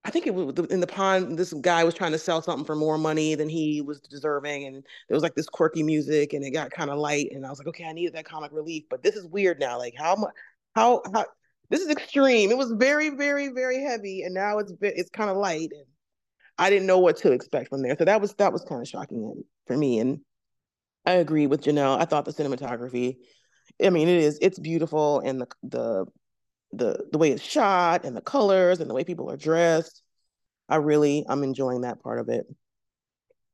I 0.06 0.12
think 0.12 0.28
it 0.28 0.34
was 0.34 0.58
in 0.70 0.80
the 0.80 0.88
pond. 0.88 1.38
This 1.38 1.52
guy 1.54 1.84
was 1.84 1.94
trying 1.94 2.14
to 2.14 2.18
sell 2.18 2.42
something 2.42 2.66
for 2.66 2.76
more 2.76 2.98
money 2.98 3.36
than 3.36 3.50
he 3.50 3.82
was 3.82 4.00
deserving, 4.00 4.66
and 4.66 4.76
there 5.08 5.16
was 5.16 5.24
like 5.24 5.36
this 5.36 5.50
quirky 5.50 5.84
music, 5.84 6.34
and 6.34 6.44
it 6.44 6.52
got 6.52 6.72
kind 6.72 6.90
of 6.90 6.98
light. 6.98 7.30
And 7.32 7.46
I 7.46 7.50
was 7.50 7.60
like, 7.60 7.68
okay, 7.68 7.86
I 7.86 7.94
needed 7.94 8.14
that 8.16 8.26
comic 8.26 8.52
relief, 8.54 8.86
but 8.90 9.04
this 9.04 9.16
is 9.16 9.28
weird 9.28 9.60
now. 9.60 9.78
Like, 9.78 9.96
how 9.98 10.16
much? 10.16 10.32
how 10.76 11.02
how 11.14 11.26
this 11.70 11.82
is 11.82 11.90
extreme. 11.90 12.50
It 12.52 12.58
was 12.58 12.72
very, 12.72 13.10
very, 13.10 13.50
very 13.50 13.84
heavy, 13.84 14.24
and 14.24 14.34
now 14.34 14.60
it's 14.60 14.74
it's 14.82 15.10
kind 15.10 15.30
of 15.30 15.38
light, 15.38 15.70
and 15.72 15.86
I 16.60 16.70
didn't 16.70 16.88
know 16.88 17.00
what 17.00 17.18
to 17.18 17.32
expect 17.32 17.70
from 17.70 17.82
there. 17.82 17.96
So 17.98 18.06
that 18.06 18.22
was 18.22 18.34
that 18.36 18.54
was 18.54 18.64
kind 18.64 18.82
of 18.82 18.88
shocking 18.88 19.44
for 19.66 19.78
me. 19.78 20.00
And 20.00 20.20
I 21.06 21.14
agree 21.14 21.48
with 21.48 21.64
Janell. 21.64 22.00
I 22.00 22.06
thought 22.06 22.26
the 22.26 22.34
cinematography, 22.34 23.18
I 23.84 23.90
mean, 23.90 24.08
it 24.08 24.18
is 24.22 24.38
it's 24.42 24.60
beautiful, 24.60 25.22
and 25.22 25.42
the 25.42 25.48
the 25.64 26.06
the 26.74 27.06
the 27.12 27.18
way 27.18 27.32
it's 27.32 27.42
shot, 27.42 28.06
and 28.06 28.16
the 28.16 28.22
colors, 28.22 28.82
and 28.82 28.90
the 28.90 28.94
way 28.94 29.04
people 29.04 29.32
are 29.32 29.38
dressed. 29.38 30.04
I 30.68 30.76
really 30.76 31.26
I'm 31.28 31.44
enjoying 31.44 31.82
that 31.82 32.04
part 32.04 32.20
of 32.20 32.30
it. 32.30 32.46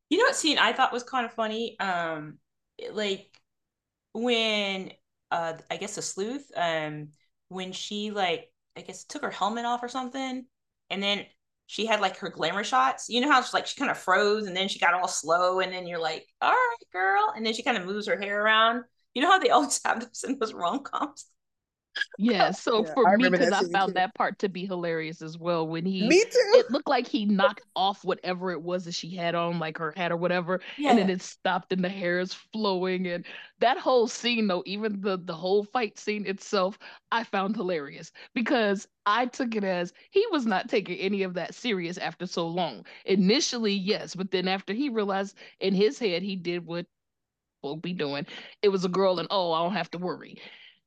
You 0.09 0.17
know 0.17 0.25
what 0.25 0.35
scene 0.35 0.57
I 0.57 0.73
thought 0.73 0.91
was 0.91 1.03
kind 1.03 1.25
of 1.25 1.33
funny? 1.33 1.79
Um, 1.79 2.39
like 2.91 3.29
when 4.13 4.91
uh 5.31 5.53
I 5.69 5.77
guess 5.77 5.95
the 5.95 6.01
sleuth 6.01 6.49
um 6.55 7.09
when 7.49 7.71
she 7.71 8.11
like 8.11 8.51
I 8.75 8.81
guess 8.81 9.03
took 9.03 9.21
her 9.23 9.31
helmet 9.31 9.65
off 9.65 9.83
or 9.83 9.89
something 9.89 10.45
and 10.89 11.03
then 11.03 11.25
she 11.67 11.85
had 11.85 12.01
like 12.01 12.17
her 12.17 12.29
glamour 12.29 12.63
shots. 12.63 13.09
You 13.09 13.21
know 13.21 13.31
how 13.31 13.41
she's 13.41 13.53
like 13.53 13.67
she 13.67 13.77
kind 13.77 13.91
of 13.91 13.97
froze 13.97 14.45
and 14.47 14.55
then 14.55 14.67
she 14.67 14.79
got 14.79 14.93
all 14.93 15.07
slow 15.07 15.59
and 15.59 15.73
then 15.73 15.87
you're 15.87 15.99
like, 15.99 16.27
all 16.41 16.51
right, 16.51 16.75
girl. 16.93 17.33
And 17.35 17.45
then 17.45 17.53
she 17.53 17.63
kind 17.63 17.77
of 17.77 17.85
moves 17.85 18.07
her 18.07 18.17
hair 18.19 18.43
around. 18.43 18.83
You 19.13 19.21
know 19.21 19.31
how 19.31 19.39
they 19.39 19.49
always 19.51 19.79
have 19.85 20.01
those 20.01 20.23
in 20.27 20.37
those 20.39 20.53
rom 20.53 20.83
coms? 20.83 21.25
Yeah, 22.17 22.51
so 22.51 22.85
yeah, 22.85 22.93
for 22.93 23.07
I 23.07 23.17
me, 23.17 23.29
because 23.29 23.51
I 23.51 23.63
found 23.69 23.89
too. 23.89 23.93
that 23.95 24.15
part 24.15 24.39
to 24.39 24.49
be 24.49 24.65
hilarious 24.65 25.21
as 25.21 25.37
well. 25.37 25.67
When 25.67 25.85
he, 25.85 26.07
me 26.07 26.23
too. 26.23 26.51
It 26.53 26.71
looked 26.71 26.87
like 26.87 27.07
he 27.07 27.25
knocked 27.25 27.63
off 27.75 28.03
whatever 28.03 28.51
it 28.51 28.61
was 28.61 28.85
that 28.85 28.93
she 28.93 29.15
had 29.15 29.35
on, 29.35 29.59
like 29.59 29.77
her 29.77 29.93
hat 29.95 30.11
or 30.11 30.17
whatever, 30.17 30.61
yeah. 30.77 30.91
and 30.91 30.99
then 30.99 31.09
it 31.09 31.21
stopped 31.21 31.71
and 31.73 31.83
the 31.83 31.89
hair 31.89 32.19
is 32.19 32.33
flowing. 32.33 33.07
And 33.07 33.25
that 33.59 33.77
whole 33.77 34.07
scene, 34.07 34.47
though, 34.47 34.63
even 34.65 35.01
the 35.01 35.17
the 35.17 35.33
whole 35.33 35.63
fight 35.63 35.97
scene 35.97 36.25
itself, 36.25 36.77
I 37.11 37.23
found 37.23 37.55
hilarious 37.55 38.11
because 38.33 38.87
I 39.05 39.25
took 39.25 39.55
it 39.55 39.63
as 39.63 39.93
he 40.11 40.25
was 40.31 40.45
not 40.45 40.69
taking 40.69 40.97
any 40.97 41.23
of 41.23 41.33
that 41.35 41.53
serious 41.53 41.97
after 41.97 42.25
so 42.25 42.47
long. 42.47 42.85
Initially, 43.05 43.73
yes, 43.73 44.15
but 44.15 44.31
then 44.31 44.47
after 44.47 44.73
he 44.73 44.89
realized 44.89 45.35
in 45.59 45.73
his 45.73 45.99
head 45.99 46.23
he 46.23 46.35
did 46.35 46.65
what 46.65 46.85
we'll 47.61 47.75
be 47.75 47.93
doing, 47.93 48.25
it 48.61 48.69
was 48.69 48.85
a 48.85 48.89
girl, 48.89 49.19
and 49.19 49.27
oh, 49.31 49.51
I 49.51 49.63
don't 49.63 49.73
have 49.73 49.91
to 49.91 49.97
worry 49.97 50.39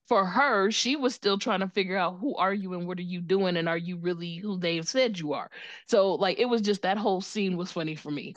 for 0.08 0.24
her, 0.24 0.70
she 0.70 0.96
was 0.96 1.14
still 1.14 1.38
trying 1.38 1.60
to 1.60 1.68
figure 1.68 1.96
out 1.96 2.18
who 2.18 2.34
are 2.36 2.54
you 2.54 2.74
and 2.74 2.86
what 2.86 2.98
are 2.98 3.02
you 3.02 3.20
doing 3.20 3.56
and 3.56 3.68
are 3.68 3.78
you 3.78 3.98
really 3.98 4.36
who 4.36 4.58
they've 4.58 4.88
said 4.88 5.18
you 5.18 5.34
are. 5.34 5.50
So 5.86 6.14
like 6.14 6.38
it 6.38 6.46
was 6.46 6.62
just 6.62 6.82
that 6.82 6.98
whole 6.98 7.20
scene 7.20 7.56
was 7.56 7.70
funny 7.70 7.94
for 7.94 8.10
me. 8.10 8.34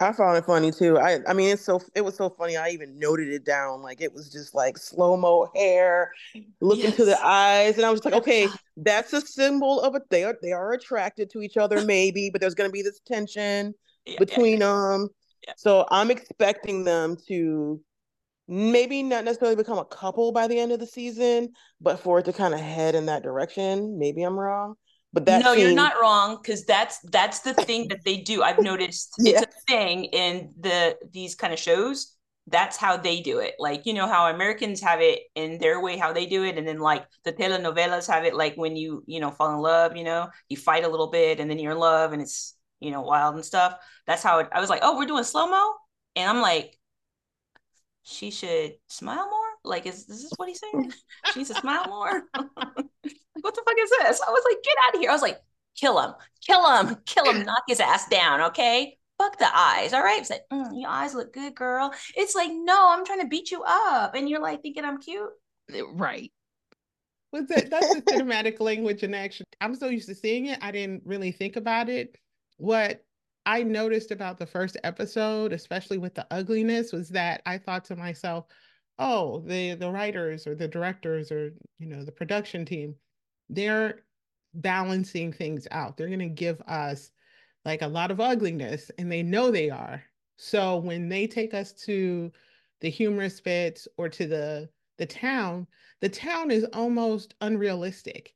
I 0.00 0.12
found 0.12 0.36
it 0.36 0.44
funny 0.44 0.72
too. 0.72 0.98
I 0.98 1.20
I 1.28 1.32
mean 1.32 1.50
it's 1.50 1.62
so 1.62 1.80
it 1.94 2.00
was 2.00 2.16
so 2.16 2.28
funny. 2.28 2.56
I 2.56 2.70
even 2.70 2.98
noted 2.98 3.28
it 3.28 3.44
down. 3.44 3.82
Like 3.82 4.00
it 4.00 4.12
was 4.12 4.30
just 4.30 4.52
like 4.52 4.76
slow 4.76 5.16
mo 5.16 5.48
hair, 5.54 6.10
look 6.60 6.78
yes. 6.78 6.90
into 6.90 7.04
the 7.04 7.24
eyes, 7.24 7.76
and 7.76 7.86
I 7.86 7.90
was 7.90 8.04
like, 8.04 8.14
okay, 8.14 8.48
that's 8.76 9.12
a 9.12 9.20
symbol 9.20 9.80
of 9.80 9.94
a 9.94 10.02
They 10.10 10.24
are 10.24 10.36
they 10.42 10.52
are 10.52 10.72
attracted 10.72 11.30
to 11.30 11.40
each 11.40 11.56
other, 11.56 11.84
maybe, 11.84 12.30
but 12.30 12.40
there's 12.40 12.54
gonna 12.54 12.70
be 12.70 12.82
this 12.82 13.00
tension 13.06 13.74
yeah, 14.04 14.16
between 14.18 14.60
yeah, 14.60 14.66
yeah. 14.66 14.88
them. 14.90 15.08
So 15.56 15.86
I'm 15.90 16.10
expecting 16.10 16.82
them 16.82 17.16
to 17.28 17.80
maybe 18.48 19.02
not 19.02 19.24
necessarily 19.24 19.56
become 19.56 19.78
a 19.78 19.84
couple 19.84 20.32
by 20.32 20.48
the 20.48 20.58
end 20.58 20.72
of 20.72 20.80
the 20.80 20.86
season, 20.86 21.50
but 21.80 22.00
for 22.00 22.18
it 22.18 22.24
to 22.24 22.32
kind 22.32 22.54
of 22.54 22.60
head 22.60 22.94
in 22.94 23.06
that 23.06 23.22
direction. 23.22 23.98
Maybe 23.98 24.22
I'm 24.22 24.38
wrong. 24.38 24.74
But 25.12 25.26
that 25.26 25.44
no, 25.44 25.52
you're 25.52 25.74
not 25.74 25.94
wrong 26.00 26.38
because 26.42 26.64
that's 26.64 26.98
that's 27.10 27.40
the 27.40 27.52
thing 27.52 27.88
that 27.88 28.02
they 28.04 28.18
do. 28.18 28.42
I've 28.42 28.62
noticed 28.62 29.14
yeah. 29.18 29.42
it's 29.42 29.42
a 29.42 29.60
thing 29.68 30.04
in 30.04 30.54
the 30.58 30.96
these 31.12 31.34
kind 31.34 31.52
of 31.52 31.58
shows. 31.58 32.16
That's 32.46 32.76
how 32.76 32.96
they 32.96 33.20
do 33.20 33.38
it. 33.38 33.54
Like 33.58 33.84
you 33.84 33.92
know 33.92 34.06
how 34.06 34.28
Americans 34.28 34.80
have 34.80 35.00
it 35.02 35.20
in 35.34 35.58
their 35.58 35.80
way, 35.82 35.98
how 35.98 36.14
they 36.14 36.24
do 36.24 36.44
it, 36.44 36.56
and 36.56 36.66
then 36.66 36.78
like 36.78 37.04
the 37.24 37.32
telenovelas 37.32 38.10
have 38.10 38.24
it, 38.24 38.34
like 38.34 38.54
when 38.56 38.74
you 38.74 39.04
you 39.06 39.20
know 39.20 39.30
fall 39.30 39.52
in 39.52 39.58
love, 39.58 39.96
you 39.96 40.04
know, 40.04 40.28
you 40.48 40.56
fight 40.56 40.84
a 40.84 40.88
little 40.88 41.10
bit, 41.10 41.40
and 41.40 41.50
then 41.50 41.58
you're 41.58 41.72
in 41.72 41.78
love, 41.78 42.14
and 42.14 42.22
it's 42.22 42.56
you 42.80 42.90
know 42.90 43.02
wild 43.02 43.34
and 43.34 43.44
stuff. 43.44 43.74
That's 44.06 44.22
how 44.22 44.38
it, 44.38 44.48
I 44.50 44.60
was 44.60 44.70
like, 44.70 44.80
oh, 44.82 44.96
we're 44.96 45.06
doing 45.06 45.24
slow 45.24 45.46
mo, 45.46 45.74
and 46.16 46.28
I'm 46.28 46.40
like, 46.40 46.78
she 48.02 48.30
should 48.30 48.74
smile 48.88 49.28
more? 49.28 49.48
Like, 49.64 49.86
is, 49.86 50.08
is 50.08 50.22
this 50.22 50.32
what 50.36 50.48
he's 50.48 50.60
saying? 50.60 50.92
she 51.32 51.40
needs 51.40 51.50
to 51.50 51.60
smile 51.60 51.86
more? 51.88 52.22
like, 52.34 53.16
what 53.40 53.54
the 53.54 53.62
fuck 53.64 53.76
is 53.78 53.90
this? 53.90 54.20
I 54.26 54.30
was 54.30 54.44
like, 54.48 54.62
get 54.62 54.74
out 54.86 54.94
of 54.94 55.00
here. 55.00 55.10
I 55.10 55.14
was 55.14 55.22
like, 55.22 55.38
kill 55.76 56.00
him, 56.00 56.14
kill 56.44 56.68
him, 56.68 56.96
kill 57.06 57.30
him, 57.30 57.44
knock 57.44 57.62
his 57.66 57.80
ass 57.80 58.08
down, 58.08 58.40
okay? 58.42 58.96
Fuck 59.18 59.38
the 59.38 59.48
eyes, 59.56 59.92
all 59.92 60.02
right? 60.02 60.20
It's 60.20 60.30
like, 60.30 60.42
mm, 60.52 60.70
your 60.74 60.90
eyes 60.90 61.14
look 61.14 61.32
good, 61.32 61.54
girl. 61.54 61.92
It's 62.16 62.34
like, 62.34 62.50
no, 62.52 62.90
I'm 62.90 63.04
trying 63.04 63.20
to 63.20 63.28
beat 63.28 63.50
you 63.50 63.62
up. 63.64 64.14
And 64.14 64.28
you're 64.28 64.40
like 64.40 64.62
thinking 64.62 64.84
I'm 64.84 65.00
cute. 65.00 65.30
Eh, 65.72 65.82
right. 65.92 66.32
Was 67.32 67.46
that 67.46 67.70
that's 67.70 67.94
the 67.94 68.02
cinematic 68.02 68.60
language 68.60 69.02
in 69.02 69.14
action. 69.14 69.46
I'm 69.60 69.74
so 69.74 69.88
used 69.88 70.08
to 70.08 70.14
seeing 70.14 70.46
it. 70.46 70.58
I 70.60 70.70
didn't 70.70 71.02
really 71.06 71.32
think 71.32 71.56
about 71.56 71.88
it. 71.88 72.16
What 72.58 73.02
I 73.44 73.62
noticed 73.62 74.10
about 74.10 74.38
the 74.38 74.46
first 74.46 74.76
episode, 74.84 75.52
especially 75.52 75.98
with 75.98 76.14
the 76.14 76.26
ugliness, 76.30 76.92
was 76.92 77.08
that 77.10 77.42
I 77.46 77.58
thought 77.58 77.84
to 77.86 77.96
myself, 77.96 78.46
oh, 78.98 79.40
the 79.40 79.74
the 79.74 79.90
writers 79.90 80.46
or 80.46 80.54
the 80.54 80.68
directors 80.68 81.32
or 81.32 81.52
you 81.78 81.86
know 81.86 82.04
the 82.04 82.12
production 82.12 82.64
team, 82.64 82.94
they're 83.48 84.04
balancing 84.54 85.32
things 85.32 85.66
out. 85.70 85.96
They're 85.96 86.08
going 86.08 86.18
to 86.20 86.28
give 86.28 86.60
us 86.62 87.10
like 87.64 87.82
a 87.82 87.88
lot 87.88 88.10
of 88.10 88.20
ugliness, 88.20 88.90
and 88.98 89.10
they 89.10 89.22
know 89.22 89.50
they 89.50 89.70
are. 89.70 90.02
So 90.36 90.78
when 90.78 91.08
they 91.08 91.26
take 91.26 91.54
us 91.54 91.72
to 91.84 92.32
the 92.80 92.90
humorous 92.90 93.40
bits 93.40 93.88
or 93.96 94.08
to 94.08 94.26
the 94.26 94.68
the 94.98 95.06
town, 95.06 95.66
the 96.00 96.08
town 96.08 96.50
is 96.50 96.64
almost 96.72 97.34
unrealistic. 97.40 98.34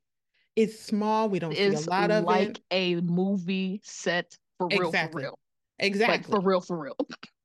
It's 0.57 0.81
small. 0.81 1.29
We 1.29 1.39
don't 1.39 1.53
it's 1.53 1.83
see 1.83 1.87
a 1.87 1.91
lot 1.91 2.11
of 2.11 2.25
like 2.25 2.59
it. 2.59 2.61
a 2.71 2.95
movie 3.03 3.81
set 3.85 4.37
for 4.59 4.69
real, 4.69 4.79
Exactly. 4.87 5.23
for 5.23 5.27
real. 5.27 5.39
Exactly. 5.79 6.17
Like 6.17 6.27
for 6.27 6.41
real, 6.41 6.61
for 6.61 6.79
real. 6.79 6.97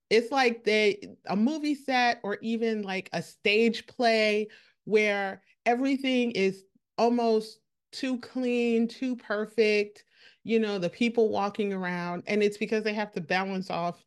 it's 0.09 0.31
like 0.31 0.63
they 0.63 1.01
a 1.27 1.35
movie 1.35 1.75
set 1.75 2.19
or 2.23 2.37
even 2.41 2.81
like 2.81 3.09
a 3.13 3.21
stage 3.21 3.87
play 3.87 4.47
where 4.85 5.41
everything 5.65 6.31
is 6.31 6.63
almost 6.97 7.59
too 7.91 8.19
clean, 8.19 8.87
too 8.87 9.15
perfect. 9.15 10.03
You 10.43 10.59
know, 10.59 10.79
the 10.79 10.89
people 10.89 11.29
walking 11.29 11.71
around, 11.71 12.23
and 12.27 12.41
it's 12.41 12.57
because 12.57 12.83
they 12.83 12.93
have 12.93 13.11
to 13.11 13.21
balance 13.21 13.69
off 13.69 14.03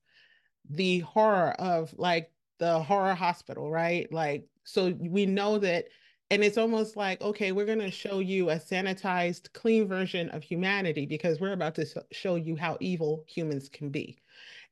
the 0.68 1.00
horror 1.00 1.52
of 1.58 1.94
like 1.96 2.32
the 2.58 2.80
horror 2.80 3.14
hospital, 3.14 3.70
right? 3.70 4.10
Like, 4.12 4.46
so 4.64 4.94
we 4.98 5.26
know 5.26 5.58
that, 5.58 5.86
and 6.30 6.42
it's 6.42 6.58
almost 6.58 6.96
like, 6.96 7.20
okay, 7.20 7.52
we're 7.52 7.66
going 7.66 7.78
to 7.80 7.90
show 7.90 8.18
you 8.18 8.50
a 8.50 8.56
sanitized, 8.56 9.52
clean 9.52 9.86
version 9.86 10.30
of 10.30 10.42
humanity 10.42 11.06
because 11.06 11.40
we're 11.40 11.52
about 11.52 11.74
to 11.76 11.86
show 12.12 12.36
you 12.36 12.56
how 12.56 12.76
evil 12.80 13.24
humans 13.28 13.68
can 13.68 13.90
be. 13.90 14.18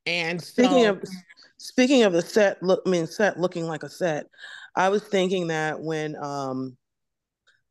And 0.07 0.43
speaking 0.43 0.85
so, 0.85 0.91
of 0.91 1.05
speaking 1.59 2.03
of 2.03 2.13
the 2.13 2.23
set 2.23 2.61
look 2.61 2.83
I 2.85 2.91
mean 2.91 3.07
set 3.07 3.39
looking 3.39 3.67
like 3.67 3.85
a 3.85 3.89
set, 3.89 4.27
I 4.75 4.89
was 4.89 5.05
thinking 5.05 5.47
that 5.49 5.81
when 5.81 6.17
um 6.17 6.77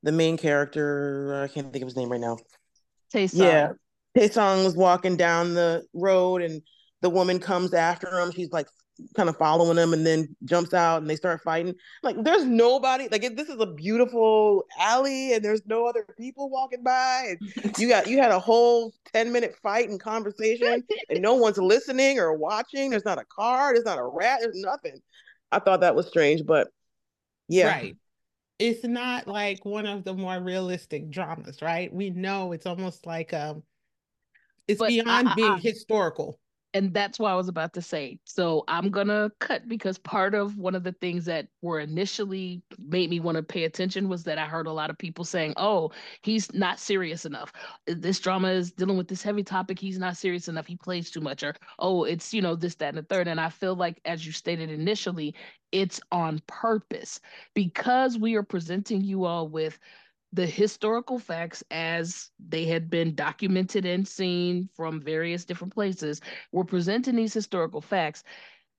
the 0.04 0.12
main 0.12 0.38
character, 0.38 1.42
I 1.44 1.48
can't 1.54 1.72
think 1.72 1.84
of 1.84 1.88
his 1.88 1.98
name 1.98 2.10
right 2.10 2.22
now. 2.22 2.38
Taesung. 3.14 3.40
Yeah. 3.40 3.74
Taesung 4.18 4.64
was 4.64 4.76
walking 4.76 5.18
down 5.18 5.54
the 5.54 5.84
road 5.94 6.42
and 6.42 6.62
the 7.02 7.10
woman 7.10 7.40
comes 7.40 7.74
after 7.74 8.20
him. 8.20 8.32
She's 8.32 8.52
like 8.52 8.68
kind 9.16 9.30
of 9.30 9.38
following 9.38 9.76
them 9.76 9.94
and 9.94 10.06
then 10.06 10.36
jumps 10.46 10.74
out 10.74 11.02
and 11.02 11.10
they 11.10 11.16
start 11.16 11.42
fighting. 11.42 11.76
Like 12.04 12.16
there's 12.24 12.46
nobody 12.46 13.08
like 13.12 13.22
this 13.36 13.50
is 13.50 13.60
a 13.60 13.66
beautiful 13.66 14.66
alley 14.80 15.34
and 15.34 15.44
there's 15.44 15.66
no 15.66 15.86
other 15.86 16.06
people 16.18 16.50
walking 16.50 16.84
by 16.84 17.36
and 17.40 17.78
you 17.80 17.88
got 17.88 18.08
you 18.08 18.18
had 18.18 18.32
a 18.32 18.40
whole 18.40 18.94
10 19.14 19.32
minute 19.32 19.56
fight 19.62 19.90
and 19.90 20.00
conversation 20.00 20.84
and 21.10 21.22
no 21.22 21.36
one's 21.36 21.58
listening 21.58 22.20
or 22.20 22.34
watching. 22.38 22.90
There's 22.92 23.06
not 23.06 23.18
a 23.20 23.26
car, 23.26 23.74
there's 23.74 23.86
not 23.86 23.98
a 24.00 24.04
rat, 24.06 24.40
there's 24.42 24.56
nothing. 24.60 24.98
I 25.52 25.60
thought 25.60 25.82
that 25.82 25.96
was 25.96 26.08
strange, 26.08 26.46
but 26.46 26.70
yeah. 27.48 27.68
Right. 27.68 27.96
It's 28.60 28.84
not 28.86 29.28
like 29.28 29.66
one 29.66 29.88
of 29.88 30.04
the 30.04 30.14
more 30.14 30.40
realistic 30.40 31.10
dramas, 31.10 31.62
right? 31.64 31.92
We 31.94 32.12
know 32.12 32.52
it's 32.52 32.66
almost 32.68 33.06
like 33.08 33.34
um 33.34 33.64
it's 34.68 34.80
But 34.80 34.86
I- 34.86 34.90
beyond 34.90 35.30
I- 35.30 35.36
being 35.36 35.52
I- 35.54 35.58
historical. 35.60 36.40
And 36.74 36.94
that's 36.94 37.20
what 37.20 37.32
I 37.32 37.36
was 37.36 37.50
about 37.50 37.74
to 37.74 37.82
say. 37.82 38.20
So 38.26 38.64
I'm 38.68 38.90
gonna 38.92 39.32
cut 39.40 39.68
because 39.68 39.98
part 39.98 40.34
of 40.34 40.58
one 40.58 40.74
of 40.76 40.84
the 40.84 40.94
things 40.94 41.26
that 41.26 41.50
were 41.62 41.80
initially 41.80 42.64
made 42.80 43.10
me 43.10 43.20
want 43.20 43.36
to 43.38 43.44
pay 43.44 43.66
attention 43.66 44.08
was 44.08 44.24
that 44.24 44.38
I 44.38 44.46
heard 44.46 44.68
a 44.68 44.72
lot 44.72 44.90
of 44.90 44.98
people 44.98 45.26
saying, 45.26 45.54
"Oh, 45.58 45.92
he's 46.22 46.54
not 46.54 46.80
serious 46.80 47.26
enough. 47.26 47.52
This 47.88 48.20
drama 48.20 48.50
is 48.50 48.72
dealing 48.72 48.98
with 48.98 49.08
this 49.10 49.22
heavy 49.24 49.44
topic. 49.44 49.80
He's 49.80 50.00
not 50.00 50.16
serious 50.18 50.48
enough. 50.48 50.68
He 50.68 50.78
plays 50.78 51.12
too 51.12 51.22
much." 51.22 51.44
Or, 51.44 51.56
"Oh, 51.80 52.04
it's 52.06 52.34
you 52.34 52.42
know 52.42 52.56
this, 52.56 52.76
that, 52.76 52.90
and 52.90 52.98
the 52.98 53.04
third. 53.04 53.28
And 53.28 53.40
I 53.40 53.50
feel 53.50 53.76
like, 53.76 54.00
as 54.06 54.26
you 54.26 54.32
stated 54.32 54.70
initially, 54.72 55.36
it's 55.72 56.00
on 56.12 56.40
purpose 56.48 57.20
because 57.54 58.18
we 58.18 58.36
are 58.36 58.44
presenting 58.44 59.02
you 59.02 59.26
all 59.26 59.48
with 59.48 59.80
the 60.34 60.46
historical 60.46 61.20
facts 61.20 61.64
as 61.72 62.30
they 62.40 62.66
had 62.66 62.90
been 62.90 63.16
documented 63.16 63.86
and 63.86 64.08
seen 64.08 64.70
from 64.76 65.02
various 65.02 65.44
different 65.46 65.74
places. 65.74 66.22
We're 66.52 66.64
presenting 66.64 67.16
these 67.16 67.34
historical 67.34 67.82
facts. 67.82 68.24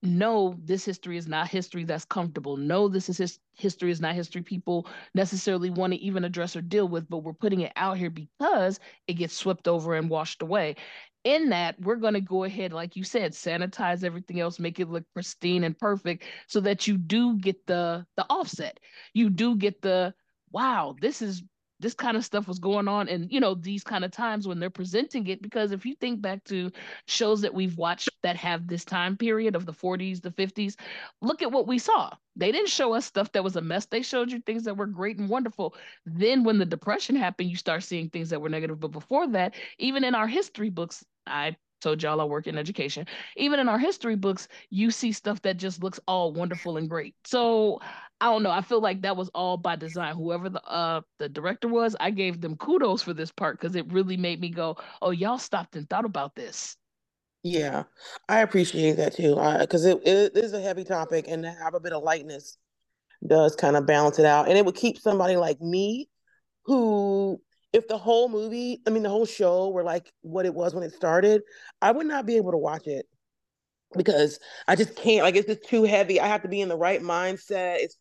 No, 0.04 0.56
this 0.64 0.84
history 0.84 1.16
is 1.16 1.28
not 1.28 1.48
history 1.48 1.84
that's 1.84 2.04
comfortable. 2.04 2.56
No, 2.56 2.88
this 2.88 3.08
is 3.08 3.18
his 3.18 3.38
history 3.54 3.90
is 3.92 4.00
not 4.00 4.16
history 4.16 4.42
people 4.42 4.88
necessarily 5.14 5.70
want 5.70 5.92
to 5.92 5.98
even 6.00 6.24
address 6.24 6.56
or 6.56 6.62
deal 6.62 6.88
with, 6.88 7.08
but 7.08 7.18
we're 7.18 7.32
putting 7.34 7.60
it 7.60 7.72
out 7.76 7.98
here 7.98 8.10
because 8.10 8.80
it 9.06 9.14
gets 9.14 9.34
swept 9.34 9.68
over 9.68 9.94
and 9.94 10.10
washed 10.10 10.42
away. 10.42 10.74
In 11.22 11.50
that, 11.50 11.80
we're 11.80 11.96
going 11.96 12.14
to 12.14 12.20
go 12.20 12.42
ahead, 12.42 12.72
like 12.72 12.96
you 12.96 13.04
said, 13.04 13.30
sanitize 13.32 14.02
everything 14.02 14.40
else, 14.40 14.58
make 14.58 14.80
it 14.80 14.88
look 14.88 15.04
pristine 15.14 15.62
and 15.62 15.78
perfect 15.78 16.24
so 16.48 16.60
that 16.60 16.88
you 16.88 16.98
do 16.98 17.38
get 17.38 17.64
the 17.66 18.04
the 18.16 18.24
offset. 18.28 18.80
You 19.14 19.30
do 19.30 19.54
get 19.54 19.82
the 19.82 20.14
wow, 20.52 20.94
this 21.00 21.22
is 21.22 21.42
this 21.80 21.94
kind 21.94 22.16
of 22.16 22.24
stuff 22.24 22.46
was 22.46 22.60
going 22.60 22.86
on 22.86 23.08
and 23.08 23.30
you 23.32 23.40
know 23.40 23.54
these 23.54 23.82
kind 23.82 24.04
of 24.04 24.12
times 24.12 24.46
when 24.46 24.60
they're 24.60 24.70
presenting 24.70 25.26
it. 25.26 25.42
Because 25.42 25.72
if 25.72 25.84
you 25.84 25.96
think 25.96 26.22
back 26.22 26.44
to 26.44 26.70
shows 27.06 27.40
that 27.42 27.52
we've 27.52 27.76
watched 27.76 28.08
that 28.22 28.36
have 28.36 28.68
this 28.68 28.84
time 28.84 29.16
period 29.16 29.56
of 29.56 29.66
the 29.66 29.72
40s 29.72 30.22
the 30.22 30.30
50s 30.30 30.76
look 31.20 31.42
at 31.42 31.50
what 31.50 31.66
we 31.66 31.78
saw. 31.78 32.10
They 32.36 32.52
didn't 32.52 32.68
show 32.70 32.94
us 32.94 33.04
stuff 33.04 33.32
that 33.32 33.44
was 33.44 33.56
a 33.56 33.60
mess. 33.60 33.86
They 33.86 34.02
showed 34.02 34.30
you 34.32 34.40
things 34.40 34.64
that 34.64 34.76
were 34.76 34.86
great 34.86 35.18
and 35.18 35.28
wonderful. 35.28 35.74
Then 36.06 36.44
when 36.44 36.58
the 36.58 36.64
depression 36.66 37.16
happened 37.16 37.50
you 37.50 37.56
start 37.56 37.82
seeing 37.82 38.08
things 38.08 38.30
that 38.30 38.40
were 38.40 38.48
negative. 38.48 38.80
But 38.80 38.92
before 38.92 39.26
that 39.28 39.54
even 39.78 40.04
in 40.04 40.14
our 40.14 40.28
history 40.28 40.70
books 40.70 41.04
i 41.26 41.56
told 41.82 42.02
y'all 42.02 42.20
I 42.20 42.24
work 42.24 42.46
in 42.46 42.56
education. 42.56 43.06
Even 43.36 43.60
in 43.60 43.68
our 43.68 43.78
history 43.78 44.16
books, 44.16 44.48
you 44.70 44.90
see 44.90 45.12
stuff 45.12 45.42
that 45.42 45.56
just 45.56 45.82
looks 45.82 46.00
all 46.06 46.32
wonderful 46.32 46.76
and 46.76 46.88
great. 46.88 47.14
So 47.24 47.80
I 48.20 48.26
don't 48.26 48.42
know. 48.42 48.50
I 48.50 48.62
feel 48.62 48.80
like 48.80 49.02
that 49.02 49.16
was 49.16 49.30
all 49.34 49.56
by 49.56 49.76
design. 49.76 50.14
Whoever 50.14 50.48
the 50.48 50.62
uh 50.64 51.00
the 51.18 51.28
director 51.28 51.68
was, 51.68 51.96
I 51.98 52.10
gave 52.10 52.40
them 52.40 52.56
kudos 52.56 53.02
for 53.02 53.12
this 53.12 53.32
part 53.32 53.60
because 53.60 53.76
it 53.76 53.92
really 53.92 54.16
made 54.16 54.40
me 54.40 54.48
go, 54.48 54.76
"Oh, 55.02 55.10
y'all 55.10 55.38
stopped 55.38 55.76
and 55.76 55.88
thought 55.90 56.04
about 56.04 56.34
this." 56.34 56.76
Yeah, 57.42 57.82
I 58.28 58.42
appreciate 58.42 58.96
that 58.98 59.14
too, 59.16 59.34
because 59.60 59.84
it, 59.84 60.00
it 60.06 60.36
is 60.36 60.52
a 60.52 60.60
heavy 60.60 60.84
topic, 60.84 61.24
and 61.26 61.42
to 61.42 61.50
have 61.50 61.74
a 61.74 61.80
bit 61.80 61.92
of 61.92 62.04
lightness 62.04 62.56
does 63.26 63.56
kind 63.56 63.76
of 63.76 63.86
balance 63.86 64.20
it 64.20 64.24
out, 64.24 64.48
and 64.48 64.56
it 64.56 64.64
would 64.64 64.76
keep 64.76 64.98
somebody 64.98 65.36
like 65.36 65.60
me, 65.60 66.08
who, 66.64 67.40
if 67.72 67.88
the 67.88 67.98
whole 67.98 68.28
movie, 68.28 68.82
I 68.86 68.90
mean, 68.90 69.02
the 69.02 69.08
whole 69.08 69.26
show 69.26 69.70
were 69.70 69.82
like 69.82 70.12
what 70.20 70.46
it 70.46 70.54
was 70.54 70.74
when 70.74 70.84
it 70.84 70.92
started, 70.92 71.42
I 71.80 71.92
would 71.92 72.06
not 72.06 72.26
be 72.26 72.36
able 72.36 72.52
to 72.52 72.58
watch 72.58 72.86
it 72.86 73.06
because 73.96 74.38
I 74.68 74.76
just 74.76 74.94
can't. 74.96 75.22
Like, 75.22 75.36
it's 75.36 75.46
just 75.46 75.64
too 75.64 75.84
heavy. 75.84 76.20
I 76.20 76.26
have 76.26 76.42
to 76.42 76.48
be 76.48 76.60
in 76.60 76.68
the 76.68 76.76
right 76.76 77.00
mindset. 77.00 77.78
It's 77.80 77.96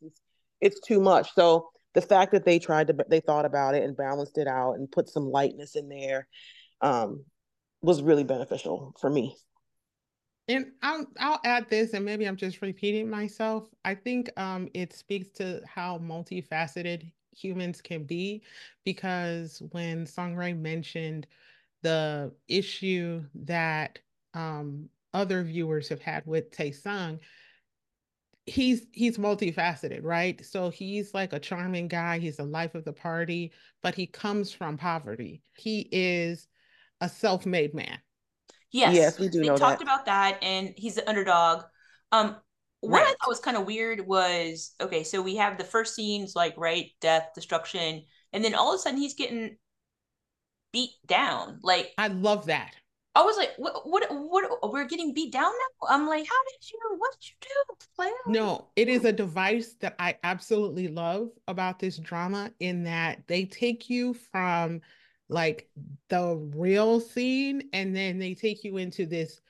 it's 0.59 0.79
too 0.81 0.99
much. 0.99 1.33
So 1.33 1.69
the 1.93 2.01
fact 2.01 2.33
that 2.33 2.45
they 2.45 2.59
tried 2.59 2.87
to, 2.87 2.95
they 3.09 3.19
thought 3.19 3.45
about 3.45 3.75
it 3.75 3.83
and 3.83 3.97
balanced 3.97 4.37
it 4.37 4.47
out 4.47 4.73
and 4.73 4.91
put 4.91 5.09
some 5.09 5.29
lightness 5.29 5.75
in 5.75 5.89
there, 5.89 6.27
um, 6.81 7.25
was 7.81 8.01
really 8.01 8.23
beneficial 8.23 8.93
for 8.99 9.09
me. 9.09 9.35
And 10.47 10.67
I'll 10.81 11.05
I'll 11.19 11.39
add 11.45 11.69
this, 11.69 11.93
and 11.93 12.03
maybe 12.03 12.25
I'm 12.25 12.35
just 12.35 12.61
repeating 12.61 13.09
myself. 13.09 13.69
I 13.85 13.95
think 13.95 14.29
um, 14.37 14.67
it 14.73 14.91
speaks 14.91 15.29
to 15.37 15.61
how 15.65 15.97
multifaceted 15.99 17.11
humans 17.35 17.81
can 17.81 18.03
be, 18.03 18.43
because 18.83 19.61
when 19.71 20.05
Song 20.05 20.35
Rae 20.35 20.53
mentioned 20.53 21.27
the 21.81 22.31
issue 22.47 23.23
that 23.35 23.99
um, 24.33 24.89
other 25.13 25.43
viewers 25.43 25.89
have 25.89 26.01
had 26.01 26.25
with 26.25 26.51
Taesung, 26.51 27.19
he's 28.45 28.85
he's 28.91 29.17
multifaceted, 29.17 30.01
right? 30.03 30.43
So 30.45 30.69
he's 30.69 31.13
like 31.13 31.33
a 31.33 31.39
charming 31.39 31.87
guy. 31.87 32.19
He's 32.19 32.37
the 32.37 32.43
life 32.43 32.75
of 32.75 32.85
the 32.85 32.93
party, 32.93 33.51
but 33.83 33.95
he 33.95 34.07
comes 34.07 34.51
from 34.51 34.77
poverty. 34.77 35.41
He 35.57 35.87
is 35.91 36.47
a 37.01 37.09
self-made 37.09 37.73
man. 37.73 37.99
Yes, 38.71 38.93
Yes, 38.93 39.19
we 39.19 39.27
do 39.27 39.41
they 39.41 39.47
know 39.47 39.57
talked 39.57 39.79
that. 39.79 39.81
about 39.81 40.05
that, 40.05 40.39
and 40.41 40.73
he's 40.77 40.97
an 40.97 41.03
underdog. 41.07 41.63
Um, 42.11 42.37
what 42.81 43.03
I 43.03 43.05
thought 43.05 43.27
was 43.27 43.39
kind 43.39 43.57
of 43.57 43.65
weird 43.65 44.05
was 44.05 44.73
okay, 44.81 45.03
so 45.03 45.21
we 45.21 45.35
have 45.35 45.57
the 45.57 45.63
first 45.63 45.95
scenes 45.95 46.35
like 46.35 46.55
right, 46.57 46.91
death, 46.99 47.29
destruction, 47.35 48.03
and 48.33 48.43
then 48.43 48.55
all 48.55 48.73
of 48.73 48.75
a 48.75 48.79
sudden 48.79 48.99
he's 48.99 49.13
getting 49.13 49.57
beat 50.73 50.91
down. 51.05 51.59
Like 51.63 51.93
I 51.97 52.07
love 52.07 52.47
that. 52.47 52.73
I 53.13 53.23
was 53.23 53.35
like, 53.35 53.51
what, 53.57 53.85
what, 53.85 54.05
what? 54.09 54.71
We're 54.71 54.87
getting 54.87 55.13
beat 55.13 55.33
down 55.33 55.51
now. 55.51 55.87
I'm 55.89 56.07
like, 56.07 56.25
how 56.25 56.43
did 56.51 56.71
you? 56.71 56.79
What 56.97 57.11
did 57.11 57.29
you 57.29 57.35
do, 57.41 57.85
player? 57.95 58.11
No, 58.25 58.69
it 58.75 58.87
is 58.87 59.03
a 59.03 59.11
device 59.11 59.73
that 59.81 59.95
I 59.99 60.17
absolutely 60.23 60.87
love 60.87 61.29
about 61.47 61.77
this 61.77 61.97
drama 61.97 62.51
in 62.61 62.83
that 62.85 63.27
they 63.27 63.45
take 63.45 63.89
you 63.89 64.13
from 64.13 64.81
like 65.27 65.69
the 66.09 66.37
real 66.55 66.99
scene 66.99 67.69
and 67.73 67.95
then 67.95 68.17
they 68.17 68.33
take 68.33 68.63
you 68.63 68.77
into 68.77 69.05
this 69.05 69.41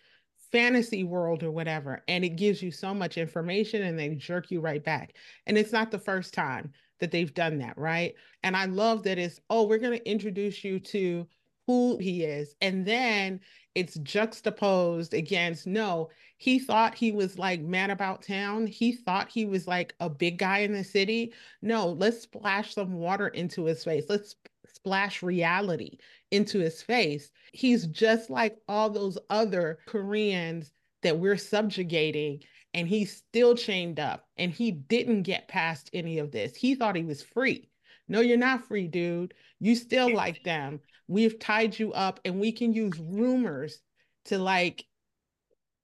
fantasy 0.51 1.03
world 1.03 1.43
or 1.43 1.51
whatever 1.51 2.03
and 2.07 2.25
it 2.25 2.35
gives 2.35 2.61
you 2.61 2.71
so 2.71 2.93
much 2.93 3.17
information 3.17 3.83
and 3.83 3.97
they 3.97 4.09
jerk 4.15 4.51
you 4.51 4.59
right 4.59 4.83
back. 4.83 5.13
And 5.47 5.57
it's 5.57 5.71
not 5.71 5.91
the 5.91 5.99
first 5.99 6.33
time 6.33 6.71
that 6.99 7.11
they've 7.11 7.33
done 7.33 7.57
that, 7.59 7.77
right? 7.77 8.13
And 8.43 8.55
I 8.55 8.65
love 8.65 9.03
that 9.03 9.17
it's, 9.17 9.39
oh, 9.49 9.63
we're 9.63 9.77
going 9.79 9.97
to 9.97 10.09
introduce 10.09 10.63
you 10.63 10.79
to 10.79 11.27
who 11.67 11.97
he 11.97 12.23
is. 12.23 12.55
And 12.61 12.85
then 12.85 13.39
it's 13.75 13.95
juxtaposed 13.99 15.13
against 15.13 15.65
no, 15.65 16.09
he 16.37 16.59
thought 16.59 16.95
he 16.95 17.11
was 17.11 17.37
like 17.37 17.61
man 17.61 17.91
about 17.91 18.23
town. 18.23 18.67
He 18.67 18.91
thought 18.91 19.29
he 19.29 19.45
was 19.45 19.67
like 19.67 19.95
a 19.99 20.09
big 20.09 20.37
guy 20.37 20.59
in 20.59 20.73
the 20.73 20.83
city. 20.83 21.33
No, 21.61 21.87
let's 21.87 22.21
splash 22.21 22.73
some 22.73 22.93
water 22.93 23.29
into 23.29 23.65
his 23.65 23.83
face. 23.83 24.05
Let's 24.09 24.35
splash 24.81 25.21
reality 25.21 25.97
into 26.31 26.59
his 26.59 26.81
face. 26.81 27.31
He's 27.53 27.85
just 27.87 28.29
like 28.29 28.57
all 28.67 28.89
those 28.89 29.17
other 29.29 29.79
Koreans 29.87 30.71
that 31.03 31.17
we're 31.17 31.37
subjugating 31.37 32.41
and 32.73 32.87
he's 32.87 33.15
still 33.17 33.55
chained 33.55 33.99
up 33.99 34.27
and 34.37 34.51
he 34.51 34.71
didn't 34.71 35.23
get 35.23 35.47
past 35.47 35.89
any 35.93 36.19
of 36.19 36.31
this. 36.31 36.55
He 36.55 36.75
thought 36.75 36.95
he 36.95 37.03
was 37.03 37.21
free. 37.21 37.69
No, 38.07 38.21
you're 38.21 38.37
not 38.37 38.67
free, 38.67 38.87
dude. 38.87 39.33
You 39.59 39.75
still 39.75 40.13
like 40.13 40.43
them. 40.43 40.79
We've 41.07 41.37
tied 41.37 41.77
you 41.77 41.93
up 41.93 42.19
and 42.25 42.39
we 42.39 42.51
can 42.51 42.73
use 42.73 42.97
rumors 42.99 43.79
to 44.25 44.37
like 44.37 44.85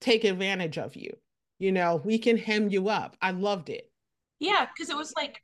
take 0.01 0.23
advantage 0.23 0.77
of 0.77 0.95
you. 0.95 1.11
You 1.59 1.71
know, 1.71 2.01
we 2.03 2.19
can 2.19 2.37
hem 2.37 2.69
you 2.69 2.89
up. 2.89 3.17
I 3.21 3.31
loved 3.31 3.69
it. 3.69 3.91
Yeah, 4.39 4.65
because 4.65 4.89
it 4.89 4.97
was 4.97 5.13
like 5.15 5.41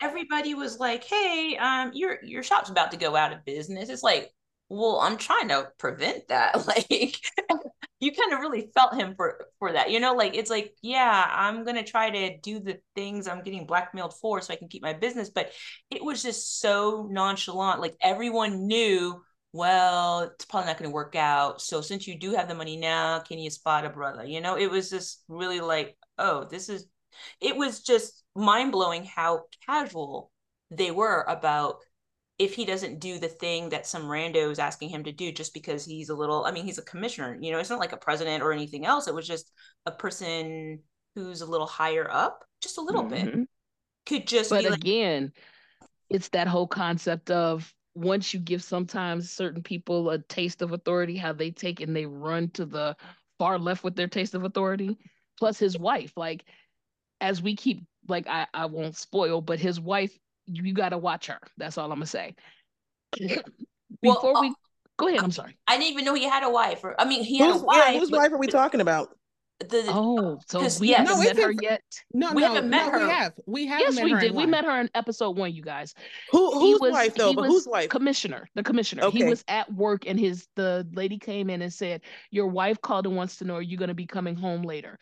everybody 0.00 0.54
was 0.54 0.78
like, 0.78 1.04
"Hey, 1.04 1.56
um, 1.58 1.92
your 1.94 2.18
your 2.24 2.42
shop's 2.42 2.70
about 2.70 2.90
to 2.92 2.96
go 2.96 3.16
out 3.16 3.32
of 3.32 3.44
business." 3.44 3.88
It's 3.88 4.02
like, 4.02 4.32
well, 4.68 4.98
I'm 5.00 5.16
trying 5.16 5.48
to 5.48 5.70
prevent 5.78 6.28
that. 6.28 6.54
Like, 6.66 7.16
you 8.00 8.12
kind 8.12 8.32
of 8.32 8.40
really 8.40 8.70
felt 8.74 8.94
him 8.94 9.14
for 9.16 9.46
for 9.58 9.72
that, 9.72 9.90
you 9.90 10.00
know. 10.00 10.14
Like, 10.14 10.36
it's 10.36 10.50
like, 10.50 10.74
yeah, 10.82 11.26
I'm 11.30 11.64
gonna 11.64 11.84
try 11.84 12.10
to 12.10 12.38
do 12.38 12.60
the 12.60 12.78
things 12.94 13.26
I'm 13.26 13.42
getting 13.42 13.66
blackmailed 13.66 14.14
for, 14.20 14.40
so 14.40 14.52
I 14.52 14.56
can 14.56 14.68
keep 14.68 14.82
my 14.82 14.92
business. 14.92 15.30
But 15.30 15.52
it 15.90 16.04
was 16.04 16.22
just 16.22 16.60
so 16.60 17.08
nonchalant. 17.10 17.80
Like 17.80 17.96
everyone 18.00 18.66
knew 18.66 19.22
well, 19.52 20.20
it's 20.20 20.44
probably 20.44 20.66
not 20.66 20.78
going 20.78 20.90
to 20.90 20.94
work 20.94 21.16
out. 21.16 21.60
So 21.60 21.80
since 21.80 22.06
you 22.06 22.18
do 22.18 22.32
have 22.34 22.48
the 22.48 22.54
money 22.54 22.76
now, 22.76 23.20
can 23.20 23.38
you 23.38 23.50
spot 23.50 23.86
a 23.86 23.90
brother? 23.90 24.24
You 24.24 24.40
know, 24.40 24.56
it 24.56 24.70
was 24.70 24.90
just 24.90 25.22
really 25.28 25.60
like, 25.60 25.96
oh, 26.18 26.44
this 26.44 26.68
is, 26.68 26.86
it 27.40 27.56
was 27.56 27.80
just 27.80 28.22
mind 28.34 28.72
blowing 28.72 29.04
how 29.04 29.42
casual 29.66 30.30
they 30.70 30.90
were 30.90 31.24
about 31.28 31.76
if 32.38 32.54
he 32.54 32.64
doesn't 32.64 33.00
do 33.00 33.18
the 33.18 33.28
thing 33.28 33.68
that 33.70 33.86
some 33.86 34.04
rando 34.04 34.50
is 34.50 34.60
asking 34.60 34.90
him 34.90 35.02
to 35.04 35.12
do 35.12 35.32
just 35.32 35.52
because 35.52 35.84
he's 35.84 36.08
a 36.08 36.14
little, 36.14 36.44
I 36.44 36.52
mean, 36.52 36.64
he's 36.64 36.78
a 36.78 36.82
commissioner, 36.82 37.36
you 37.40 37.50
know, 37.50 37.58
it's 37.58 37.70
not 37.70 37.80
like 37.80 37.92
a 37.92 37.96
president 37.96 38.44
or 38.44 38.52
anything 38.52 38.86
else. 38.86 39.08
It 39.08 39.14
was 39.14 39.26
just 39.26 39.50
a 39.86 39.90
person 39.90 40.80
who's 41.16 41.40
a 41.40 41.46
little 41.46 41.66
higher 41.66 42.08
up, 42.08 42.44
just 42.62 42.78
a 42.78 42.82
little 42.82 43.02
mm-hmm. 43.02 43.40
bit, 43.40 43.48
could 44.06 44.26
just 44.26 44.50
but 44.50 44.72
again, 44.72 45.32
it's 46.08 46.28
that 46.28 46.46
whole 46.46 46.68
concept 46.68 47.30
of 47.30 47.72
once 47.94 48.32
you 48.32 48.38
give 48.38 48.62
sometimes 48.62 49.32
certain 49.32 49.62
people 49.62 50.10
a 50.10 50.18
taste 50.18 50.62
of 50.62 50.72
authority, 50.72 51.16
how 51.16 51.32
they 51.32 51.50
take 51.50 51.80
and 51.80 51.94
they 51.94 52.06
run 52.06 52.48
to 52.50 52.64
the 52.64 52.96
far 53.38 53.58
left 53.58 53.82
with 53.82 53.96
their 53.96 54.06
taste 54.06 54.34
of 54.34 54.44
authority. 54.44 54.96
Plus 55.38 55.58
his 55.58 55.78
wife, 55.78 56.12
like 56.16 56.44
as 57.20 57.42
we 57.42 57.56
keep 57.56 57.84
like 58.08 58.26
I, 58.26 58.46
I 58.54 58.66
won't 58.66 58.96
spoil, 58.96 59.40
but 59.40 59.58
his 59.58 59.80
wife, 59.80 60.16
you 60.46 60.72
gotta 60.72 60.98
watch 60.98 61.26
her. 61.26 61.38
That's 61.56 61.78
all 61.78 61.90
I'm 61.92 61.98
gonna 61.98 62.06
say. 62.06 62.34
Before 64.02 64.32
well, 64.32 64.42
we 64.42 64.48
uh, 64.48 64.52
go 64.96 65.08
ahead, 65.08 65.20
I'm 65.22 65.30
sorry. 65.30 65.56
I 65.66 65.76
didn't 65.76 65.92
even 65.92 66.04
know 66.04 66.14
he 66.14 66.24
had 66.24 66.42
a 66.42 66.50
wife. 66.50 66.84
Or 66.84 67.00
I 67.00 67.04
mean 67.04 67.24
he 67.24 67.38
had 67.38 67.52
who's, 67.52 67.62
a 67.62 67.64
wife. 67.64 67.84
Yeah, 67.92 67.98
whose 67.98 68.10
wife 68.10 68.32
are 68.32 68.38
we 68.38 68.46
talking 68.46 68.80
about? 68.80 69.10
The, 69.60 69.86
oh, 69.88 70.36
uh, 70.36 70.36
so 70.46 70.80
we 70.80 70.90
yes. 70.90 70.98
haven't 70.98 71.18
no, 71.18 71.24
met 71.24 71.36
her 71.36 71.52
yet. 71.60 71.82
No, 72.12 72.32
we 72.32 72.42
no, 72.42 72.48
haven't 72.48 72.70
met 72.70 72.92
no, 72.92 72.92
her. 72.92 72.98
We 73.06 73.10
have. 73.10 73.32
We 73.46 73.66
have. 73.66 73.80
Yes, 73.80 74.00
we 74.00 74.14
did. 74.14 74.32
We 74.32 74.46
met 74.46 74.64
her 74.64 74.80
in 74.80 74.88
episode 74.94 75.36
one. 75.36 75.52
You 75.52 75.62
guys. 75.62 75.94
Who 76.30 76.52
whose 76.52 76.80
was, 76.80 76.92
wife 76.92 77.14
though? 77.16 77.34
But 77.34 77.46
whose 77.46 77.66
wife? 77.66 77.88
Commissioner. 77.88 78.48
The 78.54 78.62
commissioner. 78.62 79.02
Okay. 79.04 79.18
He 79.18 79.24
was 79.24 79.42
at 79.48 79.72
work, 79.74 80.06
and 80.06 80.18
his 80.18 80.46
the 80.54 80.86
lady 80.92 81.18
came 81.18 81.50
in 81.50 81.62
and 81.62 81.72
said, 81.72 82.02
"Your 82.30 82.46
wife 82.46 82.80
called 82.80 83.06
and 83.06 83.16
wants 83.16 83.36
to 83.38 83.44
know 83.44 83.54
are 83.54 83.62
you 83.62 83.76
going 83.76 83.88
to 83.88 83.94
be 83.94 84.06
coming 84.06 84.36
home 84.36 84.62
later." 84.62 84.96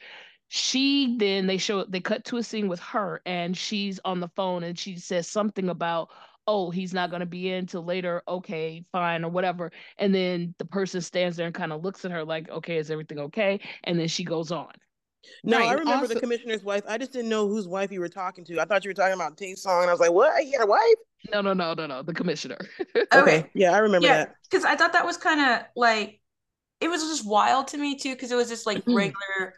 She 0.48 1.16
then 1.18 1.46
they 1.46 1.58
show 1.58 1.84
they 1.84 2.00
cut 2.00 2.24
to 2.26 2.36
a 2.36 2.42
scene 2.42 2.68
with 2.68 2.80
her, 2.80 3.20
and 3.26 3.56
she's 3.56 3.98
on 4.04 4.20
the 4.20 4.28
phone, 4.28 4.62
and 4.62 4.78
she 4.78 4.96
says 4.96 5.28
something 5.28 5.68
about 5.68 6.10
oh, 6.48 6.70
he's 6.70 6.94
not 6.94 7.10
going 7.10 7.20
to 7.20 7.26
be 7.26 7.50
in 7.50 7.66
till 7.66 7.84
later. 7.84 8.22
Okay, 8.28 8.84
fine, 8.92 9.24
or 9.24 9.30
whatever. 9.30 9.72
And 9.98 10.14
then 10.14 10.54
the 10.58 10.64
person 10.64 11.00
stands 11.00 11.36
there 11.36 11.46
and 11.46 11.54
kind 11.54 11.72
of 11.72 11.82
looks 11.82 12.04
at 12.04 12.12
her 12.12 12.24
like, 12.24 12.48
okay, 12.48 12.76
is 12.76 12.90
everything 12.90 13.18
okay? 13.18 13.60
And 13.84 13.98
then 13.98 14.08
she 14.08 14.24
goes 14.24 14.52
on. 14.52 14.70
No, 15.42 15.58
right. 15.58 15.68
I 15.68 15.72
remember 15.72 16.02
also, 16.02 16.14
the 16.14 16.20
commissioner's 16.20 16.62
wife. 16.62 16.82
I 16.88 16.98
just 16.98 17.12
didn't 17.12 17.30
know 17.30 17.48
whose 17.48 17.66
wife 17.66 17.90
you 17.90 17.98
were 17.98 18.08
talking 18.08 18.44
to. 18.44 18.60
I 18.60 18.64
thought 18.64 18.84
you 18.84 18.90
were 18.90 18.94
talking 18.94 19.14
about 19.14 19.36
Tay 19.36 19.54
Song, 19.54 19.82
and 19.82 19.90
I 19.90 19.92
was 19.92 19.98
like, 19.98 20.12
"What? 20.12 20.40
He 20.40 20.52
had 20.52 20.62
a 20.62 20.66
wife?" 20.66 20.80
No, 21.32 21.40
no, 21.40 21.52
no, 21.52 21.74
no, 21.74 21.86
no. 21.86 22.02
The 22.02 22.14
commissioner. 22.14 22.58
okay, 23.12 23.50
yeah, 23.52 23.72
I 23.72 23.78
remember 23.78 24.06
yeah, 24.06 24.18
that 24.18 24.34
because 24.48 24.64
I 24.64 24.76
thought 24.76 24.92
that 24.92 25.04
was 25.04 25.16
kind 25.16 25.40
of 25.40 25.66
like 25.74 26.20
it 26.80 26.88
was 26.88 27.02
just 27.02 27.26
wild 27.26 27.68
to 27.68 27.78
me 27.78 27.96
too, 27.96 28.14
because 28.14 28.30
it 28.30 28.36
was 28.36 28.48
just 28.48 28.66
like 28.66 28.78
mm-hmm. 28.78 28.94
regular 28.94 29.54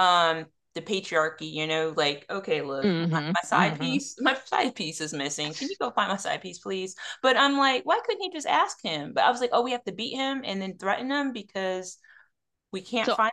um 0.00 0.46
the 0.74 0.80
patriarchy, 0.80 1.52
you 1.52 1.66
know, 1.66 1.92
like, 1.96 2.24
okay, 2.30 2.62
look, 2.62 2.84
mm-hmm, 2.84 3.10
my, 3.10 3.20
my, 3.20 3.40
side 3.44 3.72
mm-hmm. 3.72 3.82
piece, 3.82 4.16
my 4.20 4.36
side 4.44 4.74
piece 4.74 5.00
is 5.00 5.12
missing. 5.12 5.52
Can 5.52 5.68
you 5.68 5.74
go 5.80 5.90
find 5.90 6.10
my 6.10 6.16
side 6.16 6.42
piece, 6.42 6.60
please? 6.60 6.94
But 7.22 7.36
I'm 7.36 7.58
like, 7.58 7.84
why 7.84 7.98
couldn't 8.04 8.22
he 8.22 8.30
just 8.30 8.46
ask 8.46 8.80
him? 8.82 9.12
But 9.12 9.24
I 9.24 9.30
was 9.30 9.40
like, 9.40 9.50
oh, 9.52 9.62
we 9.62 9.72
have 9.72 9.82
to 9.84 9.92
beat 9.92 10.14
him 10.14 10.42
and 10.44 10.62
then 10.62 10.78
threaten 10.78 11.10
him 11.10 11.32
because 11.32 11.98
we 12.72 12.82
can't 12.82 13.06
so, 13.06 13.16
find. 13.16 13.32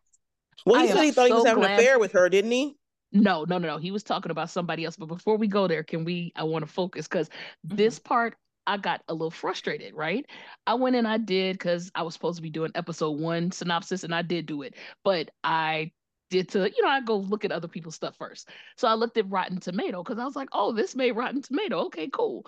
Well, 0.66 0.82
he 0.82 0.90
I 0.90 0.94
said 0.94 1.04
he 1.04 1.12
thought 1.12 1.28
so 1.28 1.28
he 1.28 1.34
was 1.34 1.46
having 1.46 1.64
an 1.64 1.72
affair 1.74 2.00
with 2.00 2.14
her, 2.14 2.28
didn't 2.28 2.52
he? 2.52 2.76
No, 3.12 3.46
no, 3.48 3.60
no, 3.60 3.68
no. 3.68 3.78
He 3.78 3.92
was 3.92 4.04
talking 4.04 4.32
about 4.32 4.50
somebody 4.50 4.84
else. 4.84 4.96
But 4.98 5.08
before 5.08 5.38
we 5.38 5.48
go 5.48 5.68
there, 5.68 5.84
can 5.84 6.06
we? 6.06 6.34
I 6.36 6.44
want 6.44 6.66
to 6.66 6.72
focus 6.72 7.08
because 7.08 7.30
mm-hmm. 7.30 7.76
this 7.76 8.00
part 8.00 8.36
I 8.66 8.78
got 8.78 9.02
a 9.08 9.14
little 9.14 9.32
frustrated, 9.32 9.94
right? 9.94 10.26
I 10.66 10.74
went 10.74 10.96
and 10.96 11.08
I 11.08 11.18
did 11.18 11.54
because 11.54 11.92
I 11.96 12.02
was 12.02 12.16
supposed 12.16 12.38
to 12.38 12.42
be 12.42 12.50
doing 12.50 12.72
episode 12.76 13.20
one 13.20 13.52
synopsis 13.52 14.04
and 14.04 14.14
I 14.14 14.24
did 14.24 14.46
do 14.48 14.64
it, 14.64 14.76
but 15.04 15.30
I 15.44 15.92
did 16.30 16.50
to, 16.50 16.70
you 16.70 16.82
know, 16.82 16.90
I 16.90 17.02
go 17.02 17.18
look 17.18 17.46
at 17.46 17.52
other 17.52 17.68
people's 17.68 17.96
stuff 17.96 18.16
first. 18.18 18.50
So 18.76 18.88
I 18.88 18.94
looked 18.94 19.18
at 19.18 19.30
Rotten 19.30 19.60
Tomato 19.60 20.04
because 20.04 20.20
I 20.20 20.26
was 20.26 20.36
like, 20.36 20.50
oh, 20.52 20.72
this 20.72 20.96
made 20.96 21.12
Rotten 21.12 21.42
Tomato. 21.42 21.86
Okay, 21.86 22.10
cool. 22.12 22.46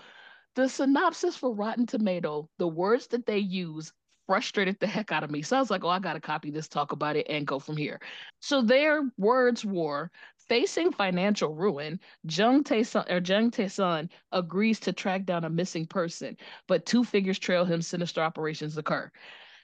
The 0.56 0.68
synopsis 0.68 1.36
for 1.36 1.54
Rotten 1.54 1.86
Tomato, 1.86 2.50
the 2.58 2.68
words 2.68 3.08
that 3.08 3.26
they 3.26 3.38
use 3.38 3.94
frustrated 4.28 4.78
the 4.80 4.86
heck 4.86 5.12
out 5.12 5.24
of 5.24 5.32
me. 5.32 5.42
So 5.42 5.58
I 5.58 5.60
was 5.60 5.72
like, 5.72 5.84
oh, 5.84 5.90
I 5.90 5.98
got 6.00 6.14
to 6.14 6.20
copy 6.20 6.52
this, 6.52 6.68
talk 6.68 6.92
about 6.92 7.16
it, 7.16 7.26
and 7.30 7.48
go 7.48 7.58
from 7.58 7.76
here. 7.76 8.00
So 8.42 8.62
their 8.62 9.02
words 9.18 9.66
were 9.66 10.12
facing 10.38 10.92
financial 10.92 11.56
ruin, 11.56 12.00
Jung 12.24 12.64
Tae-sun 12.64 13.06
or 13.10 13.20
Jung 13.20 13.50
Tae-sun 13.50 14.10
agrees 14.32 14.80
to 14.82 14.94
track 14.94 15.26
down 15.26 15.46
a 15.46 15.50
missing 15.50 15.86
person, 15.86 16.38
but 16.68 16.86
two 16.86 17.04
figures 17.04 17.40
trail 17.40 17.66
him 17.66 17.82
sinister 17.82 18.22
operations 18.22 18.78
occur. 18.78 19.12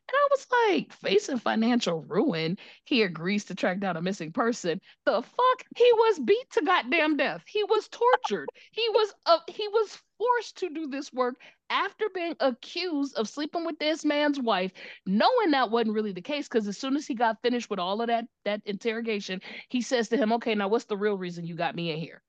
And 0.08 0.16
I 0.16 0.28
was 0.32 0.48
like, 0.70 0.94
facing 0.94 1.40
financial 1.40 2.02
ruin, 2.04 2.58
he 2.84 3.02
agrees 3.02 3.46
to 3.46 3.56
track 3.56 3.80
down 3.80 3.98
a 3.98 4.02
missing 4.02 4.32
person. 4.32 4.80
The 5.06 5.22
fuck? 5.22 5.66
He 5.76 5.92
was 5.94 6.20
beat 6.20 6.50
to 6.52 6.62
goddamn 6.62 7.18
death. 7.18 7.44
He 7.48 7.64
was 7.64 7.88
tortured. 7.88 8.48
he 8.72 8.88
was 8.90 9.14
uh, 9.26 9.40
he 9.48 9.68
was 9.68 10.00
forced 10.20 10.58
to 10.58 10.70
do 10.70 10.88
this 10.88 11.12
work 11.12 11.36
after 11.72 12.06
being 12.14 12.36
accused 12.40 13.16
of 13.18 13.28
sleeping 13.28 13.66
with 13.66 13.80
this 13.80 14.06
man's 14.06 14.40
wife, 14.40 14.72
knowing 15.08 15.52
that 15.52 15.72
wasn't 15.72 15.94
really 15.94 16.12
the 16.12 16.22
case. 16.22 16.48
Because 16.48 16.68
as 16.68 16.78
soon 16.78 16.96
as 16.96 17.08
he 17.08 17.16
got 17.16 17.42
finished 17.42 17.70
with 17.70 17.80
all 17.80 18.02
of 18.02 18.08
that 18.08 18.26
that 18.44 18.62
interrogation, 18.66 19.42
he 19.70 19.82
says 19.82 20.08
to 20.10 20.18
him, 20.18 20.32
"Okay, 20.34 20.54
now 20.54 20.68
what's 20.68 20.86
the 20.86 20.98
real 20.98 21.18
reason 21.18 21.46
you 21.48 21.56
got 21.56 21.76
me 21.76 21.92
in 21.92 21.98
here?" 21.98 22.22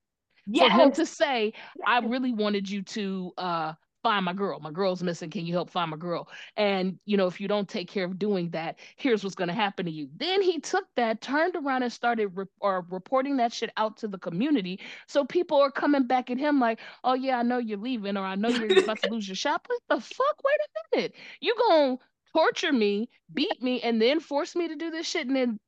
Yes. 0.46 0.72
For 0.72 0.82
him 0.82 0.92
to 0.92 1.04
say, 1.06 1.52
"I 1.86 1.98
really 1.98 2.32
wanted 2.32 2.70
you 2.70 2.82
to 2.82 3.32
uh, 3.36 3.72
find 4.06 4.24
my 4.24 4.32
girl. 4.32 4.60
My 4.60 4.70
girl's 4.70 5.02
missing. 5.02 5.30
Can 5.30 5.46
you 5.46 5.52
help 5.52 5.68
find 5.68 5.90
my 5.90 5.96
girl? 5.96 6.28
And, 6.56 6.96
you 7.06 7.16
know, 7.16 7.26
if 7.26 7.40
you 7.40 7.48
don't 7.48 7.68
take 7.68 7.88
care 7.88 8.04
of 8.04 8.20
doing 8.20 8.50
that, 8.50 8.78
here's 8.94 9.24
what's 9.24 9.34
going 9.34 9.48
to 9.48 9.54
happen 9.54 9.84
to 9.84 9.90
you. 9.90 10.08
Then 10.16 10.42
he 10.42 10.60
took 10.60 10.84
that, 10.94 11.20
turned 11.20 11.56
around 11.56 11.82
and 11.82 11.92
started 11.92 12.28
re- 12.28 12.44
or 12.60 12.86
reporting 12.88 13.36
that 13.38 13.52
shit 13.52 13.70
out 13.76 13.96
to 13.96 14.06
the 14.06 14.16
community. 14.16 14.78
So 15.08 15.24
people 15.24 15.60
are 15.60 15.72
coming 15.72 16.06
back 16.06 16.30
at 16.30 16.38
him 16.38 16.60
like, 16.60 16.78
oh, 17.02 17.14
yeah, 17.14 17.40
I 17.40 17.42
know 17.42 17.58
you're 17.58 17.78
leaving 17.78 18.16
or 18.16 18.24
I 18.24 18.36
know 18.36 18.48
you're 18.48 18.78
about 18.78 19.02
to 19.02 19.08
lose 19.10 19.26
your 19.26 19.34
shop. 19.34 19.66
What 19.66 19.82
the 19.88 20.00
fuck? 20.00 20.36
Wait 20.44 20.54
a 20.60 20.96
minute. 20.96 21.14
You 21.40 21.56
going 21.68 21.96
to 21.96 22.02
torture 22.32 22.72
me, 22.72 23.08
beat 23.34 23.60
me, 23.60 23.80
and 23.80 24.00
then 24.00 24.20
force 24.20 24.54
me 24.54 24.68
to 24.68 24.76
do 24.76 24.92
this 24.92 25.08
shit 25.08 25.26
and 25.26 25.34
then 25.34 25.58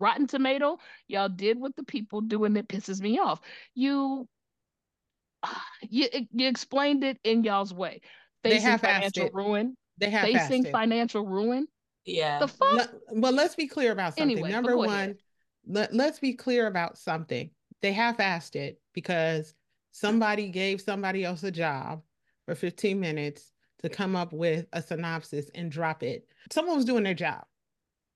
Rotten 0.00 0.26
Tomato, 0.26 0.78
y'all 1.06 1.28
did 1.28 1.58
what 1.60 1.76
the 1.76 1.84
people 1.84 2.20
do 2.20 2.42
and 2.44 2.58
it 2.58 2.66
pisses 2.66 3.00
me 3.00 3.20
off. 3.20 3.40
You 3.76 4.26
you 5.88 6.08
you 6.32 6.48
explained 6.48 7.04
it 7.04 7.18
in 7.24 7.44
y'all's 7.44 7.74
way. 7.74 8.00
Facing 8.42 8.78
financial 8.78 9.30
ruin. 9.32 9.76
They 9.98 10.10
have 10.10 10.24
facing 10.24 10.64
financial 10.66 11.26
ruin. 11.26 11.66
Yeah. 12.04 12.38
The 12.38 12.48
fuck. 12.48 12.90
well, 13.10 13.32
let's 13.32 13.54
be 13.54 13.66
clear 13.66 13.92
about 13.92 14.16
something. 14.16 14.38
Anyway, 14.38 14.50
Number 14.50 14.76
one, 14.76 15.16
let, 15.66 15.92
let's 15.92 16.20
be 16.20 16.34
clear 16.34 16.66
about 16.66 16.98
something. 16.98 17.50
They 17.82 17.92
half-assed 17.92 18.54
it 18.54 18.80
because 18.94 19.54
somebody 19.90 20.48
gave 20.48 20.80
somebody 20.80 21.24
else 21.24 21.42
a 21.42 21.50
job 21.50 22.02
for 22.46 22.54
15 22.54 22.98
minutes 23.00 23.50
to 23.82 23.88
come 23.88 24.16
up 24.16 24.32
with 24.32 24.66
a 24.72 24.80
synopsis 24.80 25.50
and 25.54 25.70
drop 25.70 26.02
it. 26.02 26.26
Someone 26.52 26.76
was 26.76 26.84
doing 26.84 27.02
their 27.02 27.14
job, 27.14 27.44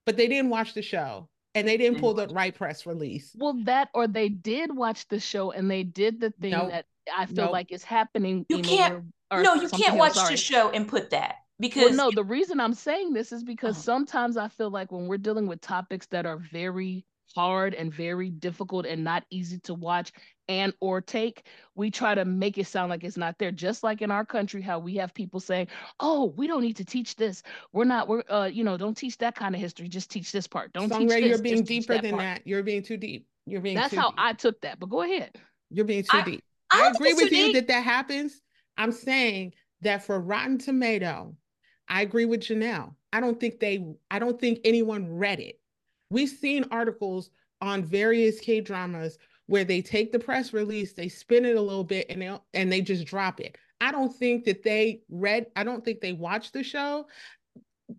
but 0.07 0.17
they 0.17 0.29
didn't 0.29 0.51
watch 0.51 0.75
the 0.75 0.83
show 0.83 1.29
and 1.55 1.67
they 1.67 1.77
didn't 1.77 2.01
pull 2.01 2.15
mm-hmm. 2.15 2.29
the 2.29 2.35
right 2.35 2.55
press 2.55 2.87
release. 2.87 3.35
Well, 3.37 3.59
that 3.65 3.89
or 3.93 4.07
they 4.07 4.29
did 4.29 4.75
watch 4.75 5.09
the 5.09 5.21
show 5.21 5.51
and 5.51 5.71
they 5.71 5.83
did 5.83 6.21
the 6.21 6.31
thing 6.41 6.53
nope. 6.53 6.71
that 6.71 6.87
I 7.17 7.27
feel 7.27 7.45
nope. 7.45 7.53
like 7.53 7.71
it's 7.71 7.85
happening. 7.85 8.47
You 8.49 8.61
can't. 8.61 9.05
Or, 9.31 9.43
no, 9.43 9.55
you 9.55 9.69
can't 9.69 9.97
watch 9.97 10.15
the 10.15 10.37
show 10.37 10.71
and 10.71 10.89
put 10.89 11.11
that 11.11 11.37
because 11.59 11.97
well, 11.97 12.11
no. 12.11 12.11
The 12.11 12.25
reason 12.25 12.59
I'm 12.61 12.75
saying 12.75 13.13
this 13.13 13.33
is 13.33 13.45
because 13.45 13.79
oh. 13.79 13.81
sometimes 13.81 14.37
I 14.37 14.49
feel 14.49 14.71
like 14.71 14.91
when 14.91 15.07
we're 15.07 15.19
dealing 15.19 15.47
with 15.47 15.61
topics 15.61 16.07
that 16.09 16.27
are 16.27 16.39
very 16.39 17.05
hard 17.35 17.75
and 17.75 17.95
very 17.95 18.29
difficult 18.29 18.87
and 18.87 19.05
not 19.05 19.25
easy 19.31 19.61
to 19.61 19.73
watch 19.73 20.11
and 20.49 20.73
or 20.81 21.01
take 21.01 21.47
we 21.77 21.89
try 21.89 22.13
to 22.13 22.25
make 22.25 22.59
it 22.59 22.67
sound 22.67 22.91
like 22.91 23.05
it's 23.05 23.17
not 23.17 23.39
there 23.39 23.53
just 23.53 23.85
like 23.85 24.03
in 24.03 24.11
our 24.11 24.25
country 24.25 24.61
how 24.61 24.81
we 24.81 24.97
have 24.97 25.15
people 25.15 25.39
saying 25.39 25.69
oh 26.01 26.35
we 26.37 26.49
don't 26.49 26.61
need 26.61 26.75
to 26.75 26.85
teach 26.85 27.15
this 27.15 27.45
we're 27.73 27.85
not 27.85 28.09
we're 28.09 28.25
uh 28.29 28.51
you 28.53 28.65
know 28.65 28.77
don't 28.77 28.97
teach 28.97 29.17
that 29.19 29.37
kind 29.37 29.55
of 29.55 29.61
history 29.61 29.87
just 29.87 30.11
teach 30.11 30.33
this 30.33 30.49
part 30.49 30.73
don't 30.73 30.91
teach 30.91 31.09
this, 31.09 31.21
you're 31.21 31.39
being 31.39 31.63
deeper 31.63 31.99
than 31.99 32.11
part. 32.11 32.23
that 32.23 32.43
you're 32.45 32.65
being 32.65 32.83
too 32.83 32.97
deep 32.97 33.29
You're 33.47 33.61
being 33.61 33.77
That's 33.77 33.95
how 33.95 34.11
deep. 34.11 34.19
I 34.19 34.33
took 34.33 34.61
that. 34.63 34.79
But 34.79 34.91
go 34.91 35.03
ahead. 35.03 35.37
You're 35.71 35.85
being 35.85 36.03
too 36.03 36.19
I, 36.19 36.23
deep. 36.23 36.45
I, 36.71 36.87
I 36.87 36.91
agree 36.91 37.15
with 37.15 37.33
you 37.33 37.47
deep. 37.47 37.55
that 37.55 37.69
that 37.69 37.85
happens. 37.85 38.41
I'm 38.77 38.93
saying 38.93 39.55
that 39.83 40.05
for 40.05 40.21
Rotten 40.21 40.59
Tomato, 40.59 41.35
I 41.89 42.03
agree 42.03 42.25
with 42.25 42.41
Janell. 42.41 42.95
I 43.13 43.21
don't 43.21 43.41
think 43.41 43.61
they, 43.61 43.85
I 44.11 44.19
don't 44.19 44.41
think 44.41 44.61
anyone 44.65 45.11
read 45.11 45.41
it. 45.41 45.61
We've 46.11 46.29
seen 46.29 46.65
articles 46.71 47.31
on 47.61 47.85
various 47.85 48.41
K 48.41 48.61
dramas 48.61 49.19
where 49.47 49.65
they 49.65 49.83
take 49.83 50.13
the 50.13 50.19
press 50.19 50.53
release, 50.53 50.93
they 50.93 51.09
spin 51.09 51.45
it 51.45 51.57
a 51.57 51.61
little 51.61 51.85
bit, 51.85 52.07
and 52.09 52.23
they 52.23 52.39
and 52.55 52.73
they 52.73 52.81
just 52.81 53.05
drop 53.05 53.41
it. 53.41 53.59
I 53.81 53.91
don't 53.91 54.15
think 54.15 54.45
that 54.45 54.63
they 54.63 55.03
read. 55.09 55.47
I 55.57 55.65
don't 55.65 55.85
think 55.85 56.01
they 56.01 56.13
watched 56.13 56.53
the 56.53 56.63
show. 56.63 57.07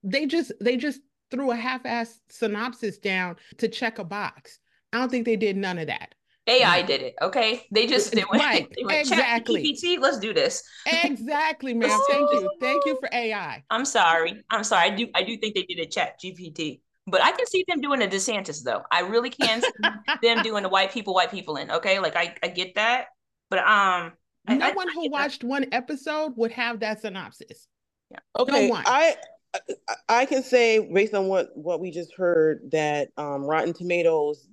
They 0.04 0.26
just 0.26 0.54
they 0.62 0.78
just 0.78 1.02
threw 1.30 1.52
a 1.52 1.56
half-ass 1.56 2.22
synopsis 2.30 2.98
down 2.98 3.36
to 3.58 3.68
check 3.68 4.00
a 4.00 4.04
box. 4.04 4.60
I 4.94 5.00
don't 5.00 5.10
think 5.10 5.26
they 5.26 5.36
did 5.36 5.58
none 5.58 5.78
of 5.78 5.88
that. 5.88 6.16
AI 6.48 6.82
did 6.82 7.02
it. 7.02 7.16
Okay, 7.22 7.66
they 7.72 7.86
just 7.88 8.12
they 8.12 8.24
went, 8.32 8.44
right. 8.44 8.68
they 8.76 8.84
went 8.84 9.00
exactly. 9.02 9.64
GPT, 9.64 10.00
let's 10.00 10.20
do 10.20 10.34
this. 10.34 10.64
Exactly, 11.04 11.74
ma'am. 11.74 12.00
Thank 12.10 12.32
you. 12.32 12.50
Thank 12.60 12.86
you 12.86 12.98
for 13.00 13.10
AI. 13.12 13.64
I'm 13.70 13.86
sorry. 13.86 14.44
I'm 14.50 14.64
sorry. 14.64 14.92
I 14.92 14.96
do. 14.96 15.08
I 15.14 15.24
do 15.24 15.38
think 15.38 15.56
they 15.56 15.64
did 15.64 15.80
a 15.80 15.86
chat 15.86 16.20
GPT, 16.20 16.82
but 17.08 17.24
I 17.24 17.32
can 17.32 17.46
see 17.46 17.64
them 17.68 17.82
doing 17.82 18.02
a 18.02 18.08
DeSantis 18.08 18.64
though. 18.64 18.82
I 18.92 19.02
really 19.02 19.30
can 19.30 19.62
see 19.62 19.70
them 20.24 20.42
doing 20.42 20.64
the 20.64 20.70
white 20.70 20.92
people, 20.92 21.14
white 21.14 21.32
people 21.32 21.58
in. 21.58 21.70
Okay, 21.70 22.00
like 22.00 22.16
I, 22.16 22.36
I 22.44 22.48
get 22.48 22.76
that, 22.76 23.08
but 23.50 23.60
um, 23.60 24.14
no 24.48 24.66
I, 24.66 24.72
one 24.74 24.90
I, 24.90 24.94
who 24.94 25.10
watched 25.10 25.42
that. 25.42 25.48
one 25.48 25.66
episode 25.72 26.34
would 26.38 26.52
have 26.52 26.80
that 26.80 27.02
synopsis. 27.02 27.68
Yeah. 28.10 28.20
Okay. 28.40 28.70
No 28.70 28.82
I 28.86 29.16
I 30.08 30.26
can 30.26 30.44
say 30.44 30.80
based 30.80 31.14
on 31.14 31.28
what 31.28 31.56
what 31.56 31.80
we 31.80 31.92
just 31.92 32.14
heard 32.16 32.72
that 32.72 33.10
um, 33.18 33.44
Rotten 33.44 33.74
Tomatoes 33.74 34.48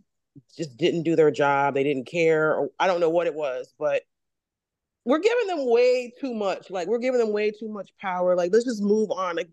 just 0.56 0.76
didn't 0.76 1.02
do 1.02 1.16
their 1.16 1.30
job. 1.30 1.74
They 1.74 1.84
didn't 1.84 2.06
care, 2.06 2.54
or 2.54 2.70
I 2.78 2.86
don't 2.86 3.00
know 3.00 3.10
what 3.10 3.26
it 3.26 3.34
was, 3.34 3.74
but 3.78 4.02
we're 5.04 5.20
giving 5.20 5.46
them 5.46 5.70
way 5.70 6.12
too 6.20 6.34
much. 6.34 6.70
Like 6.70 6.86
we're 6.86 6.98
giving 6.98 7.18
them 7.18 7.32
way 7.32 7.50
too 7.50 7.68
much 7.68 7.90
power. 8.00 8.36
Like 8.36 8.52
let's 8.52 8.66
just 8.66 8.82
move 8.82 9.10
on. 9.10 9.36
Like 9.36 9.48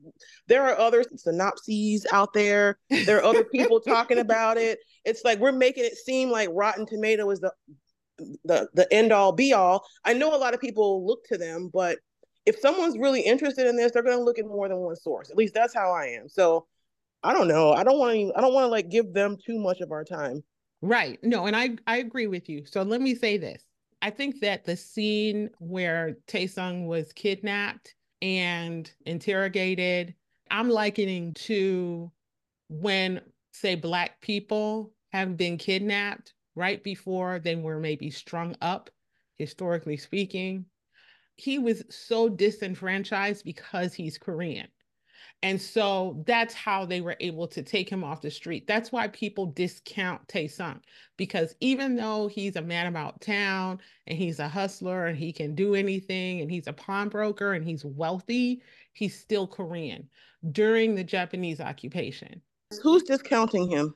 there 0.48 0.63
are 0.63 0.78
other 0.78 1.04
synopses 1.15 2.06
out 2.12 2.34
there. 2.34 2.78
There 2.89 3.19
are 3.19 3.24
other 3.24 3.43
people 3.52 3.80
talking 3.80 4.19
about 4.19 4.58
it. 4.58 4.80
It's 5.06 5.24
like 5.24 5.39
we're 5.39 5.54
making 5.54 5.86
it 5.86 5.95
seem 5.95 6.30
like 6.30 6.50
Rotten 6.52 6.86
Tomato 6.86 7.30
is 7.30 7.39
the 7.39 7.54
the 8.43 8.67
the 8.74 8.93
end 8.93 9.12
all 9.13 9.32
be 9.32 9.54
all. 9.54 9.86
I 10.04 10.13
know 10.13 10.36
a 10.36 10.38
lot 10.38 10.54
of 10.54 10.60
people 10.60 11.06
look 11.06 11.26
to 11.28 11.38
them, 11.38 11.69
but 11.74 12.00
if 12.45 12.60
someone's 12.60 12.98
really 12.98 13.21
interested 13.21 13.65
in 13.65 13.76
this, 13.76 13.91
they're 13.91 14.04
going 14.04 14.17
to 14.17 14.24
look 14.24 14.38
at 14.38 14.45
more 14.45 14.67
than 14.67 14.78
one 14.78 14.95
source. 14.95 15.30
At 15.30 15.38
least 15.38 15.54
that's 15.54 15.74
how 15.74 15.91
I 15.91 16.08
am. 16.19 16.30
So 16.30 16.67
I 17.24 17.34
don't 17.34 17.48
know. 17.48 17.71
I 17.71 17.84
don't 17.84 17.98
want 17.98 18.13
to. 18.13 18.34
I 18.36 18.41
don't 18.41 18.54
want 18.54 18.65
to 18.65 18.69
like 18.69 18.89
give 18.89 19.13
them 19.13 19.38
too 19.43 19.58
much 19.58 19.82
of 19.82 19.91
our 19.91 20.04
time. 20.04 20.43
Right. 20.82 21.22
No, 21.24 21.46
and 21.48 21.56
I 21.56 21.78
I 21.88 21.98
agree 21.98 22.28
with 22.28 22.50
you. 22.50 22.66
So 22.66 22.82
let 22.84 23.02
me 23.02 23.16
say 23.16 23.38
this. 23.38 23.64
I 24.02 24.10
think 24.10 24.40
that 24.42 24.66
the 24.66 24.78
scene 24.78 25.50
where 25.60 26.18
Taesung 26.28 26.86
was 26.86 27.12
kidnapped 27.14 27.96
and 28.22 28.90
interrogated, 29.06 30.16
I'm 30.52 30.70
likening 30.70 31.34
to 31.46 32.12
when 32.70 33.22
say 33.54 33.76
black 33.76 34.22
people 34.22 34.94
have 35.14 35.38
been 35.38 35.58
kidnapped 35.58 36.34
right 36.56 36.84
before 36.84 37.40
they 37.40 37.56
were 37.56 37.80
maybe 37.80 38.12
strung 38.12 38.56
up, 38.62 38.90
historically 39.38 39.98
speaking. 39.98 40.66
He 41.38 41.60
was 41.60 41.84
so 41.90 42.30
disenfranchised 42.30 43.46
because 43.46 43.94
he's 43.94 44.18
Korean. 44.18 44.70
And 45.46 45.62
so 45.62 46.24
that's 46.26 46.56
how 46.56 46.86
they 46.86 47.02
were 47.02 47.16
able 47.20 47.48
to 47.50 47.62
take 47.62 47.88
him 47.88 48.04
off 48.04 48.24
the 48.24 48.32
street. 48.32 48.66
That's 48.66 48.92
why 48.92 49.10
people 49.10 49.46
discount 49.46 50.28
Taesung 50.28 50.80
because 51.18 51.54
even 51.60 51.96
though 51.96 52.28
he's 52.28 52.56
a 52.56 52.64
man 52.64 52.88
about 52.88 53.22
town 53.22 53.80
and 54.08 54.18
he's 54.18 54.40
a 54.40 54.48
hustler 54.48 55.06
and 55.06 55.16
he 55.16 55.32
can 55.32 55.54
do 55.54 55.76
anything 55.76 56.42
and 56.42 56.50
he's 56.50 56.66
a 56.66 56.74
pawnbroker 56.74 57.54
and 57.54 57.64
he's 57.64 57.86
wealthy, 57.86 58.64
he's 58.94 59.20
still 59.20 59.46
Korean 59.46 60.10
during 60.52 60.96
the 60.96 61.04
Japanese 61.04 61.62
occupation. 61.62 62.42
Who's 62.82 63.04
discounting 63.04 63.70
him? 63.70 63.94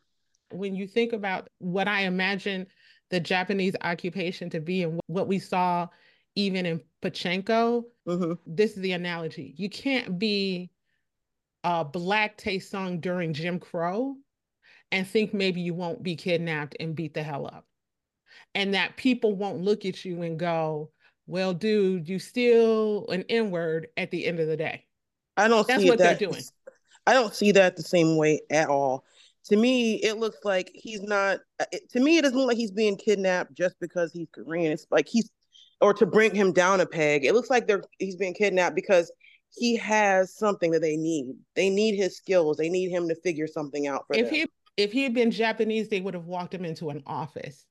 When 0.52 0.76
you 0.76 0.86
think 0.86 1.14
about 1.14 1.50
what 1.58 1.88
I 1.88 2.02
imagine 2.02 2.68
the 3.10 3.20
Japanese 3.20 3.76
occupation 3.82 4.52
to 4.52 4.60
be 4.60 4.84
and 4.84 5.00
what 5.08 5.28
we 5.28 5.40
saw 5.40 5.88
even 6.36 6.68
in 6.68 6.84
Pachinko, 7.02 7.86
mm-hmm. 8.08 8.34
this 8.46 8.76
is 8.76 8.84
the 8.84 8.92
analogy. 8.92 9.56
You 9.58 9.68
can't 9.68 10.20
be 10.20 10.70
a 11.64 11.84
black 11.84 12.38
Tae 12.38 12.60
Song 12.60 13.00
during 13.00 13.34
Jim 13.34 13.60
Crow 13.60 14.16
and 14.92 15.08
think 15.08 15.34
maybe 15.34 15.62
you 15.62 15.74
won't 15.74 16.04
be 16.04 16.16
kidnapped 16.16 16.76
and 16.80 16.96
beat 16.96 17.14
the 17.14 17.24
hell 17.24 17.46
up. 17.46 17.66
And 18.56 18.74
that 18.74 18.98
people 18.98 19.36
won't 19.36 19.62
look 19.62 19.86
at 19.86 20.04
you 20.06 20.22
and 20.22 20.40
go, 20.40 20.92
well, 21.28 21.54
dude, 21.54 22.10
you 22.10 22.18
still 22.18 23.08
an 23.10 23.24
N 23.30 23.52
word 23.52 23.88
at 23.98 24.10
the 24.10 24.26
end 24.26 24.40
of 24.40 24.48
the 24.48 24.58
day. 24.58 24.86
I 25.38 25.48
don't 25.48 25.68
That's 25.68 25.84
see 25.84 25.90
what 25.90 26.00
that, 26.00 26.20
they're 26.20 26.30
doing. 26.30 26.42
I 27.06 27.14
don't 27.14 27.34
see 27.34 27.52
that 27.52 27.76
the 27.76 27.84
same 27.84 28.18
way 28.18 28.42
at 28.50 28.70
all. 28.70 29.06
To 29.46 29.56
me, 29.56 29.96
it 29.96 30.18
looks 30.18 30.40
like 30.44 30.72
he's 30.74 31.02
not. 31.02 31.40
Uh, 31.60 31.66
it, 31.72 31.90
to 31.92 32.00
me, 32.00 32.18
it 32.18 32.24
doesn't 32.24 32.38
look 32.38 32.48
like 32.48 32.58
he's 32.58 32.72
being 32.72 32.98
kidnapped 32.98 33.54
just 33.54 33.76
because 33.80 34.12
he's 34.12 34.28
Korean. 34.34 34.72
It's 34.72 34.86
like 34.92 35.08
he's, 35.08 35.30
or 35.82 35.94
to 35.94 36.06
bring 36.06 36.36
him 36.36 36.52
down 36.52 36.82
a 36.82 36.86
peg. 36.86 37.26
It 37.26 37.34
looks 37.34 37.50
like 37.50 37.68
they're 37.68 37.84
he's 38.00 38.16
being 38.16 38.34
kidnapped 38.34 38.76
because 38.76 39.12
he 39.56 39.76
has 39.78 40.36
something 40.36 40.72
that 40.72 40.82
they 40.82 40.98
need. 40.98 41.36
They 41.56 41.70
need 41.70 41.96
his 41.96 42.18
skills. 42.18 42.58
They 42.58 42.70
need 42.70 42.90
him 42.90 43.08
to 43.10 43.16
figure 43.16 43.48
something 43.48 43.88
out 43.88 44.06
for 44.08 44.16
if 44.16 44.26
them. 44.26 44.34
he 44.34 44.48
if 44.78 44.92
he 44.92 45.04
had 45.04 45.14
been 45.14 45.32
Japanese, 45.32 45.90
they 45.90 46.02
would 46.02 46.14
have 46.14 46.26
walked 46.26 46.54
him 46.54 46.64
into 46.66 46.90
an 46.90 47.04
office. 47.06 47.66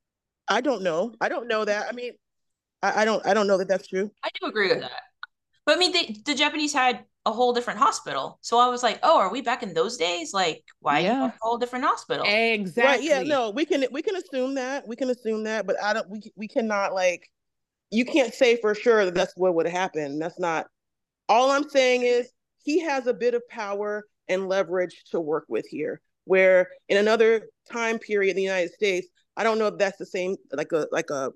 I 0.49 0.61
don't 0.61 0.83
know. 0.83 1.15
I 1.21 1.29
don't 1.29 1.49
know 1.49 1.65
that. 1.65 1.87
I 1.89 1.93
mean, 1.93 2.13
I, 2.83 3.03
I 3.03 3.05
don't. 3.05 3.25
I 3.27 3.35
don't 3.35 3.47
know 3.47 3.59
that 3.59 3.69
that's 3.69 3.87
true. 3.87 4.11
I 4.23 4.29
do 4.41 4.47
agree 4.47 4.69
with 4.69 4.81
that. 4.81 5.01
But 5.65 5.77
I 5.77 5.79
mean, 5.79 5.93
they, 5.93 6.17
the 6.25 6.35
Japanese 6.35 6.73
had 6.73 7.05
a 7.27 7.33
whole 7.33 7.53
different 7.53 7.79
hospital. 7.79 8.39
So 8.41 8.59
I 8.59 8.69
was 8.69 8.83
like, 8.83 8.99
oh, 9.03 9.19
are 9.19 9.31
we 9.31 9.43
back 9.43 9.63
in 9.63 9.75
those 9.75 9.99
days? 9.99 10.33
Like, 10.33 10.65
why 10.81 11.01
yeah. 11.01 11.27
a 11.27 11.33
whole 11.41 11.59
different 11.59 11.85
hospital? 11.85 12.25
Exactly. 12.27 12.83
Right. 12.93 13.03
Yeah. 13.03 13.23
No, 13.23 13.51
we 13.51 13.65
can 13.65 13.85
we 13.91 14.03
can 14.03 14.17
assume 14.17 14.55
that. 14.55 14.87
We 14.87 14.97
can 14.97 15.11
assume 15.11 15.45
that, 15.45 15.67
but 15.67 15.77
I 15.83 15.93
don't. 15.95 16.09
We 16.11 16.21
we 16.37 16.49
cannot 16.49 16.95
like. 16.95 17.29
You 17.91 18.05
can't 18.05 18.35
say 18.35 18.57
for 18.61 18.75
sure 18.75 19.07
that 19.07 19.15
that's 19.15 19.35
what 19.35 19.55
would 19.55 19.67
happen. 19.67 20.19
That's 20.19 20.39
not 20.39 20.67
all 21.29 21.51
I'm 21.51 21.69
saying 21.69 22.03
is 22.03 22.31
he 22.63 22.81
has 22.81 23.07
a 23.07 23.15
bit 23.15 23.35
of 23.35 23.47
power 23.49 24.05
and 24.29 24.49
leverage 24.49 25.05
to 25.11 25.21
work 25.21 25.45
with 25.49 25.67
here. 25.67 26.01
Where 26.25 26.69
in 26.89 26.99
another 26.99 27.49
time 27.73 27.99
period 27.99 28.31
in 28.33 28.37
the 28.37 28.43
United 28.43 28.73
States, 28.73 29.09
I 29.37 29.43
don't 29.43 29.59
know 29.59 29.69
if 29.69 29.79
that's 29.79 29.97
the 29.97 30.07
same, 30.07 30.37
like 30.53 30.73
a 30.73 30.87
like 30.93 31.09
a 31.11 31.31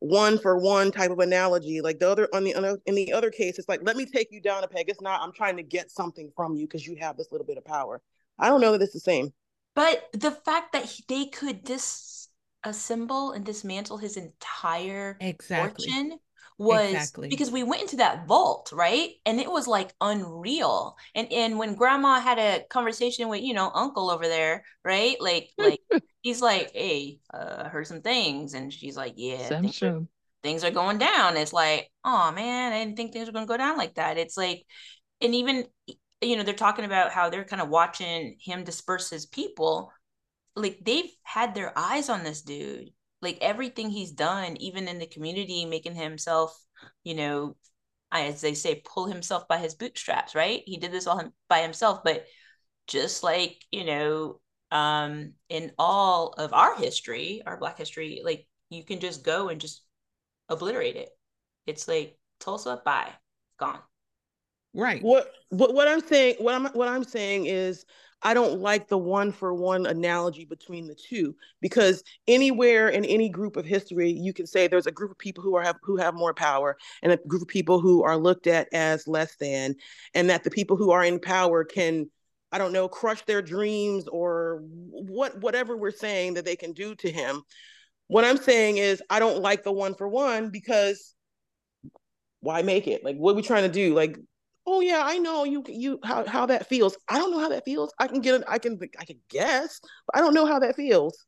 one 0.00 0.36
for 0.36 0.58
one 0.58 0.90
type 0.90 1.12
of 1.12 1.20
analogy. 1.20 1.80
Like 1.80 2.00
the 2.00 2.10
other 2.10 2.28
on 2.34 2.42
the 2.42 2.80
in 2.86 2.94
the 2.96 3.12
other 3.12 3.30
case, 3.30 3.58
it's 3.58 3.68
like 3.68 3.80
let 3.84 3.96
me 3.96 4.04
take 4.04 4.28
you 4.32 4.40
down 4.40 4.64
a 4.64 4.68
peg. 4.68 4.88
It's 4.88 5.00
not. 5.00 5.20
I'm 5.20 5.32
trying 5.32 5.56
to 5.58 5.62
get 5.62 5.92
something 5.92 6.32
from 6.34 6.56
you 6.56 6.66
because 6.66 6.84
you 6.84 6.96
have 7.00 7.16
this 7.16 7.30
little 7.30 7.46
bit 7.46 7.56
of 7.56 7.64
power. 7.64 8.02
I 8.38 8.48
don't 8.48 8.60
know 8.60 8.72
that 8.72 8.82
it's 8.82 8.92
the 8.92 9.00
same. 9.00 9.32
But 9.74 10.08
the 10.12 10.32
fact 10.32 10.72
that 10.72 10.86
he, 10.86 11.04
they 11.08 11.26
could 11.26 11.64
disassemble 11.64 13.36
and 13.36 13.44
dismantle 13.44 13.98
his 13.98 14.16
entire 14.16 15.16
exactly. 15.20 15.86
fortune 15.86 16.18
was 16.58 16.92
exactly. 16.92 17.28
because 17.28 17.50
we 17.50 17.62
went 17.62 17.82
into 17.82 17.96
that 17.96 18.26
vault, 18.26 18.70
right? 18.72 19.10
And 19.26 19.40
it 19.40 19.50
was 19.50 19.66
like 19.66 19.92
unreal. 20.00 20.96
And 21.14 21.32
and 21.32 21.58
when 21.58 21.74
grandma 21.74 22.20
had 22.20 22.38
a 22.38 22.64
conversation 22.68 23.28
with, 23.28 23.42
you 23.42 23.54
know, 23.54 23.70
uncle 23.74 24.10
over 24.10 24.26
there, 24.26 24.64
right? 24.84 25.20
Like 25.20 25.50
like 25.58 25.80
he's 26.22 26.40
like, 26.40 26.72
"Hey, 26.72 27.18
uh, 27.32 27.64
I 27.64 27.68
heard 27.68 27.86
some 27.86 28.02
things." 28.02 28.54
And 28.54 28.72
she's 28.72 28.96
like, 28.96 29.14
"Yeah, 29.16 29.48
things 29.48 29.82
are, 29.82 30.02
things 30.42 30.64
are 30.64 30.70
going 30.70 30.98
down." 30.98 31.36
It's 31.36 31.52
like, 31.52 31.90
"Oh 32.04 32.32
man, 32.32 32.72
I 32.72 32.84
didn't 32.84 32.96
think 32.96 33.12
things 33.12 33.26
were 33.26 33.32
going 33.32 33.46
to 33.46 33.52
go 33.52 33.56
down 33.56 33.76
like 33.76 33.94
that." 33.94 34.18
It's 34.18 34.36
like 34.36 34.64
and 35.20 35.34
even 35.34 35.66
you 36.20 36.36
know, 36.36 36.42
they're 36.44 36.54
talking 36.54 36.84
about 36.84 37.10
how 37.10 37.28
they're 37.28 37.44
kind 37.44 37.60
of 37.60 37.68
watching 37.68 38.36
him 38.40 38.64
disperse 38.64 39.10
his 39.10 39.26
people. 39.26 39.92
Like 40.54 40.78
they've 40.84 41.10
had 41.22 41.54
their 41.54 41.76
eyes 41.76 42.08
on 42.08 42.22
this 42.22 42.42
dude 42.42 42.90
like 43.22 43.38
everything 43.40 43.88
he's 43.88 44.10
done 44.10 44.56
even 44.58 44.88
in 44.88 44.98
the 44.98 45.06
community 45.06 45.64
making 45.64 45.94
himself 45.94 46.58
you 47.04 47.14
know 47.14 47.56
as 48.10 48.40
they 48.42 48.52
say 48.52 48.82
pull 48.84 49.06
himself 49.06 49.48
by 49.48 49.56
his 49.56 49.74
bootstraps 49.74 50.34
right? 50.34 50.62
He 50.66 50.76
did 50.76 50.92
this 50.92 51.06
all 51.06 51.32
by 51.48 51.62
himself 51.62 52.02
but 52.04 52.26
just 52.86 53.22
like 53.22 53.64
you 53.70 53.84
know 53.84 54.40
um 54.70 55.32
in 55.48 55.72
all 55.78 56.34
of 56.38 56.52
our 56.52 56.76
history 56.76 57.42
our 57.46 57.56
black 57.56 57.78
history 57.78 58.20
like 58.24 58.46
you 58.70 58.84
can 58.84 59.00
just 59.00 59.22
go 59.24 59.48
and 59.48 59.60
just 59.60 59.82
obliterate 60.48 60.96
it. 60.96 61.08
It's 61.66 61.88
like 61.88 62.18
tulsa 62.40 62.82
bye 62.84 63.12
gone. 63.58 63.78
Right. 64.74 65.02
What 65.02 65.30
what, 65.50 65.74
what 65.74 65.88
i'm 65.88 66.00
saying 66.00 66.36
what 66.38 66.54
i'm 66.54 66.66
what 66.66 66.88
i'm 66.88 67.04
saying 67.04 67.46
is 67.46 67.84
I 68.22 68.34
don't 68.34 68.60
like 68.60 68.88
the 68.88 68.98
one 68.98 69.32
for 69.32 69.52
one 69.52 69.86
analogy 69.86 70.44
between 70.44 70.86
the 70.86 70.94
two 70.94 71.34
because 71.60 72.04
anywhere 72.28 72.88
in 72.88 73.04
any 73.04 73.28
group 73.28 73.56
of 73.56 73.66
history, 73.66 74.10
you 74.10 74.32
can 74.32 74.46
say 74.46 74.66
there's 74.66 74.86
a 74.86 74.92
group 74.92 75.10
of 75.10 75.18
people 75.18 75.42
who 75.42 75.56
are 75.56 75.62
have 75.62 75.76
who 75.82 75.96
have 75.96 76.14
more 76.14 76.32
power 76.32 76.76
and 77.02 77.12
a 77.12 77.16
group 77.16 77.42
of 77.42 77.48
people 77.48 77.80
who 77.80 78.02
are 78.04 78.16
looked 78.16 78.46
at 78.46 78.68
as 78.72 79.08
less 79.08 79.36
than, 79.36 79.74
and 80.14 80.30
that 80.30 80.44
the 80.44 80.50
people 80.50 80.76
who 80.76 80.92
are 80.92 81.04
in 81.04 81.18
power 81.18 81.64
can, 81.64 82.08
I 82.52 82.58
don't 82.58 82.72
know, 82.72 82.88
crush 82.88 83.22
their 83.22 83.42
dreams 83.42 84.06
or 84.08 84.62
what 84.64 85.40
whatever 85.40 85.76
we're 85.76 85.90
saying 85.90 86.34
that 86.34 86.44
they 86.44 86.56
can 86.56 86.72
do 86.72 86.94
to 86.96 87.10
him. 87.10 87.42
What 88.06 88.24
I'm 88.24 88.36
saying 88.36 88.76
is 88.76 89.02
I 89.10 89.18
don't 89.18 89.42
like 89.42 89.64
the 89.64 89.72
one 89.72 89.94
for 89.94 90.06
one 90.06 90.50
because 90.50 91.14
why 92.40 92.62
make 92.62 92.86
it? 92.86 93.04
Like 93.04 93.16
what 93.16 93.32
are 93.32 93.36
we 93.36 93.42
trying 93.42 93.62
to 93.64 93.72
do? 93.72 93.94
Like, 93.94 94.18
oh 94.66 94.80
yeah, 94.80 95.02
I 95.04 95.18
know 95.18 95.44
you 95.44 95.64
you 95.66 95.98
how 96.04 96.26
how 96.26 96.46
that 96.46 96.66
feels. 96.66 96.96
I 97.08 97.18
don't 97.18 97.30
know 97.30 97.40
how 97.40 97.48
that 97.48 97.64
feels. 97.64 97.92
I 97.98 98.06
can 98.06 98.20
get 98.20 98.42
I 98.48 98.58
can 98.58 98.78
I 98.98 99.04
can 99.04 99.18
guess, 99.28 99.80
but 100.06 100.16
I 100.16 100.20
don't 100.20 100.34
know 100.34 100.46
how 100.46 100.58
that 100.60 100.76
feels. 100.76 101.24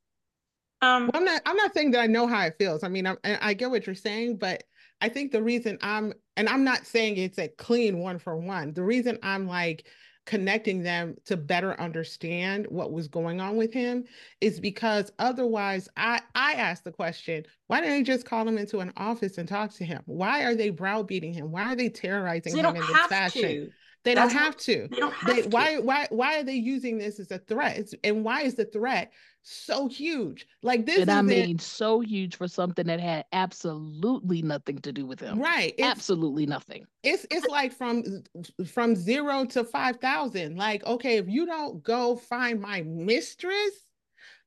Um, 0.82 1.04
well, 1.04 1.12
I'm 1.14 1.24
not. 1.24 1.42
I'm 1.46 1.56
not 1.56 1.74
saying 1.74 1.92
that 1.92 2.00
I 2.00 2.06
know 2.06 2.26
how 2.26 2.44
it 2.44 2.56
feels. 2.58 2.84
I 2.84 2.88
mean, 2.88 3.06
I, 3.06 3.16
I 3.24 3.54
get 3.54 3.70
what 3.70 3.86
you're 3.86 3.94
saying, 3.94 4.36
but 4.36 4.64
I 5.00 5.08
think 5.08 5.32
the 5.32 5.42
reason 5.42 5.78
I'm, 5.82 6.12
and 6.36 6.48
I'm 6.48 6.64
not 6.64 6.86
saying 6.86 7.16
it's 7.16 7.38
a 7.38 7.48
clean 7.48 7.98
one 7.98 8.18
for 8.18 8.36
one. 8.36 8.72
The 8.72 8.82
reason 8.82 9.18
I'm 9.22 9.46
like 9.46 9.86
connecting 10.26 10.82
them 10.82 11.16
to 11.26 11.36
better 11.36 11.78
understand 11.80 12.66
what 12.68 12.92
was 12.92 13.08
going 13.08 13.40
on 13.40 13.56
with 13.56 13.72
him 13.72 14.04
is 14.40 14.58
because 14.58 15.12
otherwise 15.18 15.88
I 15.96 16.20
I 16.34 16.54
asked 16.54 16.84
the 16.84 16.92
question, 16.92 17.44
why 17.66 17.80
didn't 17.80 17.96
they 17.96 18.02
just 18.02 18.26
call 18.26 18.46
him 18.48 18.58
into 18.58 18.80
an 18.80 18.92
office 18.96 19.38
and 19.38 19.48
talk 19.48 19.72
to 19.74 19.84
him? 19.84 20.02
Why 20.06 20.44
are 20.44 20.54
they 20.54 20.70
browbeating 20.70 21.34
him? 21.34 21.50
Why 21.50 21.72
are 21.72 21.76
they 21.76 21.88
terrorizing 21.88 22.56
him 22.56 22.66
in 22.66 22.74
this 22.74 23.06
fashion? 23.06 23.42
To. 23.42 23.70
They 24.04 24.14
don't 24.14 24.30
have 24.30 24.56
to. 24.58 24.86
They 24.90 24.96
don't 24.96 25.12
have 25.12 25.34
they, 25.34 25.42
to. 25.42 25.48
Why 25.48 25.78
why 25.78 26.06
why 26.10 26.38
are 26.38 26.42
they 26.42 26.54
using 26.54 26.98
this 26.98 27.18
as 27.18 27.30
a 27.30 27.38
threat? 27.38 27.78
It's, 27.78 27.94
and 28.04 28.22
why 28.22 28.42
is 28.42 28.54
the 28.54 28.66
threat 28.66 29.12
so 29.42 29.88
huge? 29.88 30.46
Like 30.62 30.84
this 30.84 30.98
and 30.98 31.10
I 31.10 31.22
mean 31.22 31.58
so 31.58 32.00
huge 32.00 32.36
for 32.36 32.46
something 32.46 32.86
that 32.86 33.00
had 33.00 33.24
absolutely 33.32 34.42
nothing 34.42 34.78
to 34.80 34.92
do 34.92 35.06
with 35.06 35.20
him. 35.20 35.40
Right. 35.40 35.74
It's, 35.78 35.86
absolutely 35.86 36.44
nothing. 36.44 36.86
It's 37.02 37.26
it's 37.30 37.46
like 37.46 37.72
from 37.72 38.22
from 38.66 38.94
0 38.94 39.46
to 39.46 39.64
5000. 39.64 40.56
Like 40.56 40.84
okay, 40.84 41.16
if 41.16 41.28
you 41.28 41.46
don't 41.46 41.82
go 41.82 42.14
find 42.14 42.60
my 42.60 42.82
mistress, 42.82 43.72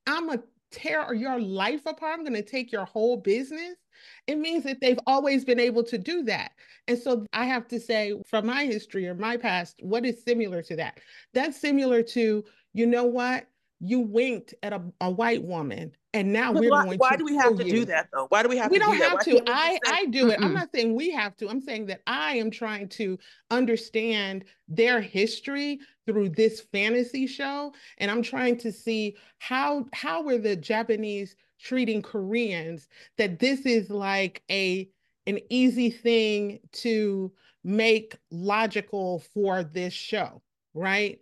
I'm 0.05 0.29
a 0.29 0.39
tear 0.71 1.13
your 1.13 1.39
life 1.39 1.85
apart. 1.85 2.19
I'm 2.19 2.23
going 2.23 2.33
to 2.33 2.43
take 2.43 2.71
your 2.71 2.85
whole 2.85 3.17
business. 3.17 3.75
It 4.27 4.37
means 4.37 4.63
that 4.63 4.79
they've 4.81 4.99
always 5.07 5.45
been 5.45 5.59
able 5.59 5.83
to 5.85 5.97
do 5.97 6.23
that. 6.23 6.51
And 6.87 6.97
so 6.97 7.25
I 7.33 7.45
have 7.45 7.67
to 7.69 7.79
say, 7.79 8.13
from 8.27 8.45
my 8.45 8.65
history 8.65 9.07
or 9.07 9.15
my 9.15 9.37
past, 9.37 9.75
what 9.81 10.05
is 10.05 10.23
similar 10.23 10.61
to 10.63 10.75
that? 10.77 10.99
That's 11.33 11.59
similar 11.59 12.03
to, 12.03 12.43
you 12.73 12.85
know 12.85 13.05
what? 13.05 13.47
You 13.79 13.99
winked 13.99 14.53
at 14.63 14.73
a, 14.73 14.81
a 15.01 15.09
white 15.09 15.43
woman 15.43 15.93
and 16.17 16.33
now 16.33 16.51
but 16.51 16.61
we're 16.61 16.71
why, 16.71 16.83
going 16.83 16.97
why 16.97 17.15
do 17.15 17.23
we 17.23 17.35
have 17.35 17.55
to 17.55 17.65
you. 17.65 17.71
do 17.71 17.85
that 17.85 18.07
though 18.11 18.25
why 18.29 18.41
do 18.41 18.49
we 18.49 18.57
have 18.57 18.71
we 18.71 18.79
to 18.79 18.85
don't 18.85 18.97
do 18.97 19.03
have 19.03 19.19
to 19.19 19.41
i 19.47 19.77
i 19.87 20.05
do 20.05 20.29
it 20.29 20.39
i'm 20.41 20.53
not 20.53 20.69
saying 20.73 20.95
we 20.95 21.11
have 21.11 21.35
to 21.37 21.47
i'm 21.47 21.61
saying 21.61 21.85
that 21.85 22.01
i 22.07 22.33
am 22.35 22.49
trying 22.49 22.87
to 22.87 23.17
understand 23.51 24.43
their 24.67 24.99
history 24.99 25.79
through 26.05 26.29
this 26.29 26.61
fantasy 26.71 27.27
show 27.27 27.71
and 27.99 28.09
i'm 28.09 28.23
trying 28.23 28.57
to 28.57 28.71
see 28.71 29.15
how 29.37 29.85
how 29.93 30.23
were 30.23 30.37
the 30.37 30.55
japanese 30.55 31.35
treating 31.59 32.01
koreans 32.01 32.87
that 33.17 33.39
this 33.39 33.65
is 33.65 33.89
like 33.89 34.43
a 34.49 34.89
an 35.25 35.39
easy 35.49 35.89
thing 35.89 36.59
to 36.71 37.31
make 37.63 38.15
logical 38.31 39.19
for 39.33 39.63
this 39.63 39.93
show 39.93 40.41
right? 40.77 41.19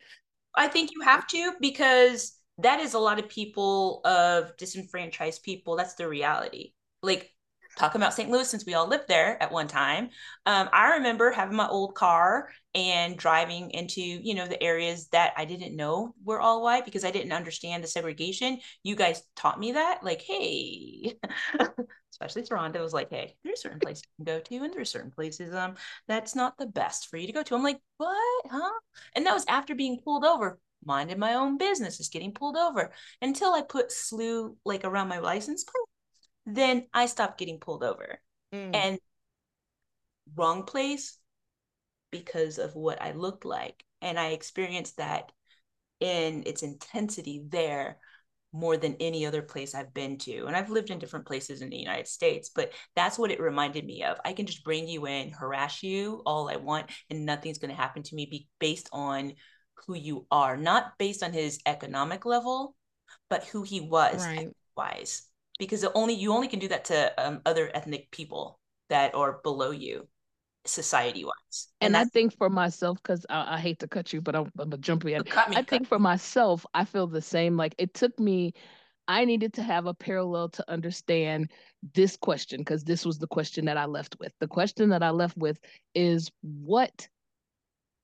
I 0.55 0.67
think 0.67 0.91
you 0.93 1.01
have 1.01 1.25
to 1.27 1.53
because 1.59 2.37
that 2.59 2.79
is 2.79 2.93
a 2.93 2.99
lot 2.99 3.19
of 3.19 3.27
people 3.29 4.01
of 4.05 4.55
disenfranchised 4.57 5.43
people. 5.43 5.75
That's 5.75 5.95
the 5.95 6.07
reality. 6.07 6.73
Like 7.01 7.33
talking 7.77 8.01
about 8.01 8.13
st 8.13 8.29
louis 8.29 8.47
since 8.49 8.65
we 8.65 8.73
all 8.73 8.87
lived 8.87 9.07
there 9.07 9.41
at 9.41 9.51
one 9.51 9.67
time. 9.67 10.09
Um, 10.45 10.69
i 10.73 10.95
remember 10.95 11.31
having 11.31 11.55
my 11.55 11.67
old 11.67 11.95
car 11.95 12.49
and 12.73 13.17
driving 13.17 13.71
into 13.71 14.01
you 14.01 14.35
know 14.35 14.47
the 14.47 14.61
areas 14.61 15.07
that 15.09 15.33
i 15.37 15.45
didn't 15.45 15.75
know 15.75 16.13
were 16.23 16.39
all 16.39 16.61
white 16.61 16.85
because 16.85 17.05
i 17.05 17.11
didn't 17.11 17.31
understand 17.31 17.83
the 17.83 17.87
segregation. 17.87 18.59
You 18.83 18.95
guys 18.95 19.23
taught 19.35 19.59
me 19.59 19.73
that 19.73 20.03
like 20.03 20.21
hey 20.21 21.15
especially 22.11 22.43
toronto 22.43 22.81
was 22.81 22.93
like 22.93 23.09
hey 23.09 23.35
there's 23.43 23.61
certain 23.61 23.79
places 23.79 24.03
you 24.17 24.25
can 24.25 24.35
go 24.35 24.39
to 24.41 24.63
and 24.63 24.73
there's 24.73 24.91
certain 24.91 25.11
places 25.11 25.53
um 25.53 25.75
that's 26.07 26.35
not 26.35 26.57
the 26.57 26.65
best 26.67 27.07
for 27.07 27.17
you 27.17 27.27
to 27.27 27.33
go 27.33 27.43
to. 27.43 27.55
I'm 27.55 27.63
like 27.63 27.79
what 27.97 28.45
huh? 28.51 28.71
And 29.15 29.25
that 29.25 29.33
was 29.33 29.45
after 29.47 29.75
being 29.75 29.99
pulled 30.03 30.25
over 30.25 30.59
minding 30.85 31.19
my 31.19 31.33
own 31.33 31.57
business, 31.57 31.97
just 31.97 32.13
getting 32.13 32.31
pulled 32.31 32.55
over 32.57 32.91
until 33.21 33.53
I 33.53 33.61
put 33.61 33.89
SLU 33.89 34.55
like 34.65 34.85
around 34.85 35.07
my 35.07 35.19
license 35.19 35.63
plate. 35.63 35.94
Then 36.45 36.87
I 36.93 37.07
stopped 37.07 37.37
getting 37.37 37.59
pulled 37.59 37.83
over. 37.83 38.19
Mm. 38.53 38.75
And 38.75 38.99
wrong 40.35 40.63
place 40.63 41.17
because 42.11 42.57
of 42.57 42.75
what 42.75 43.01
I 43.01 43.11
looked 43.11 43.45
like. 43.45 43.83
And 44.01 44.19
I 44.19 44.29
experienced 44.29 44.97
that 44.97 45.31
in 45.99 46.43
its 46.45 46.63
intensity 46.63 47.43
there 47.47 47.97
more 48.55 48.77
than 48.77 48.95
any 48.99 49.25
other 49.25 49.41
place 49.41 49.75
I've 49.75 49.93
been 49.93 50.17
to. 50.19 50.45
And 50.45 50.55
I've 50.55 50.69
lived 50.69 50.89
in 50.89 50.99
different 50.99 51.25
places 51.25 51.61
in 51.61 51.69
the 51.69 51.77
United 51.77 52.07
States, 52.07 52.49
but 52.55 52.71
that's 52.95 53.19
what 53.19 53.31
it 53.31 53.41
reminded 53.41 53.85
me 53.85 54.03
of. 54.03 54.17
I 54.23 54.31
can 54.31 54.45
just 54.45 54.63
bring 54.63 54.87
you 54.87 55.07
in, 55.07 55.31
harass 55.31 55.83
you 55.83 56.21
all 56.25 56.49
I 56.49 56.55
want, 56.55 56.89
and 57.09 57.25
nothing's 57.25 57.57
going 57.57 57.75
to 57.75 57.81
happen 57.81 58.03
to 58.03 58.15
me 58.15 58.25
be 58.25 58.47
based 58.59 58.87
on 58.93 59.33
who 59.85 59.93
you 59.93 60.25
are, 60.31 60.55
not 60.55 60.93
based 60.97 61.21
on 61.21 61.33
his 61.33 61.59
economic 61.65 62.25
level, 62.25 62.75
but 63.29 63.43
who 63.43 63.63
he 63.63 63.81
was 63.81 64.25
right. 64.25 64.49
wise. 64.77 65.23
Because 65.59 65.81
the 65.81 65.93
only 65.93 66.13
you 66.13 66.33
only 66.33 66.47
can 66.47 66.59
do 66.59 66.67
that 66.67 66.85
to 66.85 67.13
um, 67.17 67.41
other 67.45 67.71
ethnic 67.73 68.11
people 68.11 68.59
that 68.89 69.15
are 69.15 69.39
below 69.43 69.71
you 69.71 70.07
society 70.65 71.23
wise. 71.23 71.67
And, 71.81 71.95
and 71.95 71.97
I 71.97 72.05
think 72.05 72.35
for 72.37 72.49
myself, 72.49 72.97
because 73.01 73.25
I, 73.29 73.55
I, 73.55 73.59
hate 73.59 73.79
to 73.79 73.87
cut 73.87 74.11
you, 74.11 74.21
but 74.21 74.35
I'm, 74.35 74.51
I'm 74.59 74.69
gonna 74.69 74.77
jump 74.77 75.05
in. 75.05 75.23
I 75.35 75.61
think 75.61 75.87
for 75.87 75.99
myself, 75.99 76.65
I 76.73 76.85
feel 76.85 77.07
the 77.07 77.21
same. 77.21 77.55
Like 77.55 77.75
it 77.77 77.93
took 77.93 78.17
me, 78.19 78.53
I 79.07 79.25
needed 79.25 79.53
to 79.53 79.63
have 79.63 79.85
a 79.85 79.93
parallel 79.93 80.49
to 80.49 80.69
understand 80.69 81.51
this 81.93 82.17
question 82.17 82.59
because 82.59 82.83
this 82.83 83.05
was 83.05 83.19
the 83.19 83.27
question 83.27 83.65
that 83.65 83.77
I 83.77 83.85
left 83.85 84.17
with. 84.19 84.33
The 84.39 84.47
question 84.47 84.89
that 84.89 85.03
I 85.03 85.11
left 85.11 85.37
with 85.37 85.59
is 85.93 86.31
what 86.41 87.07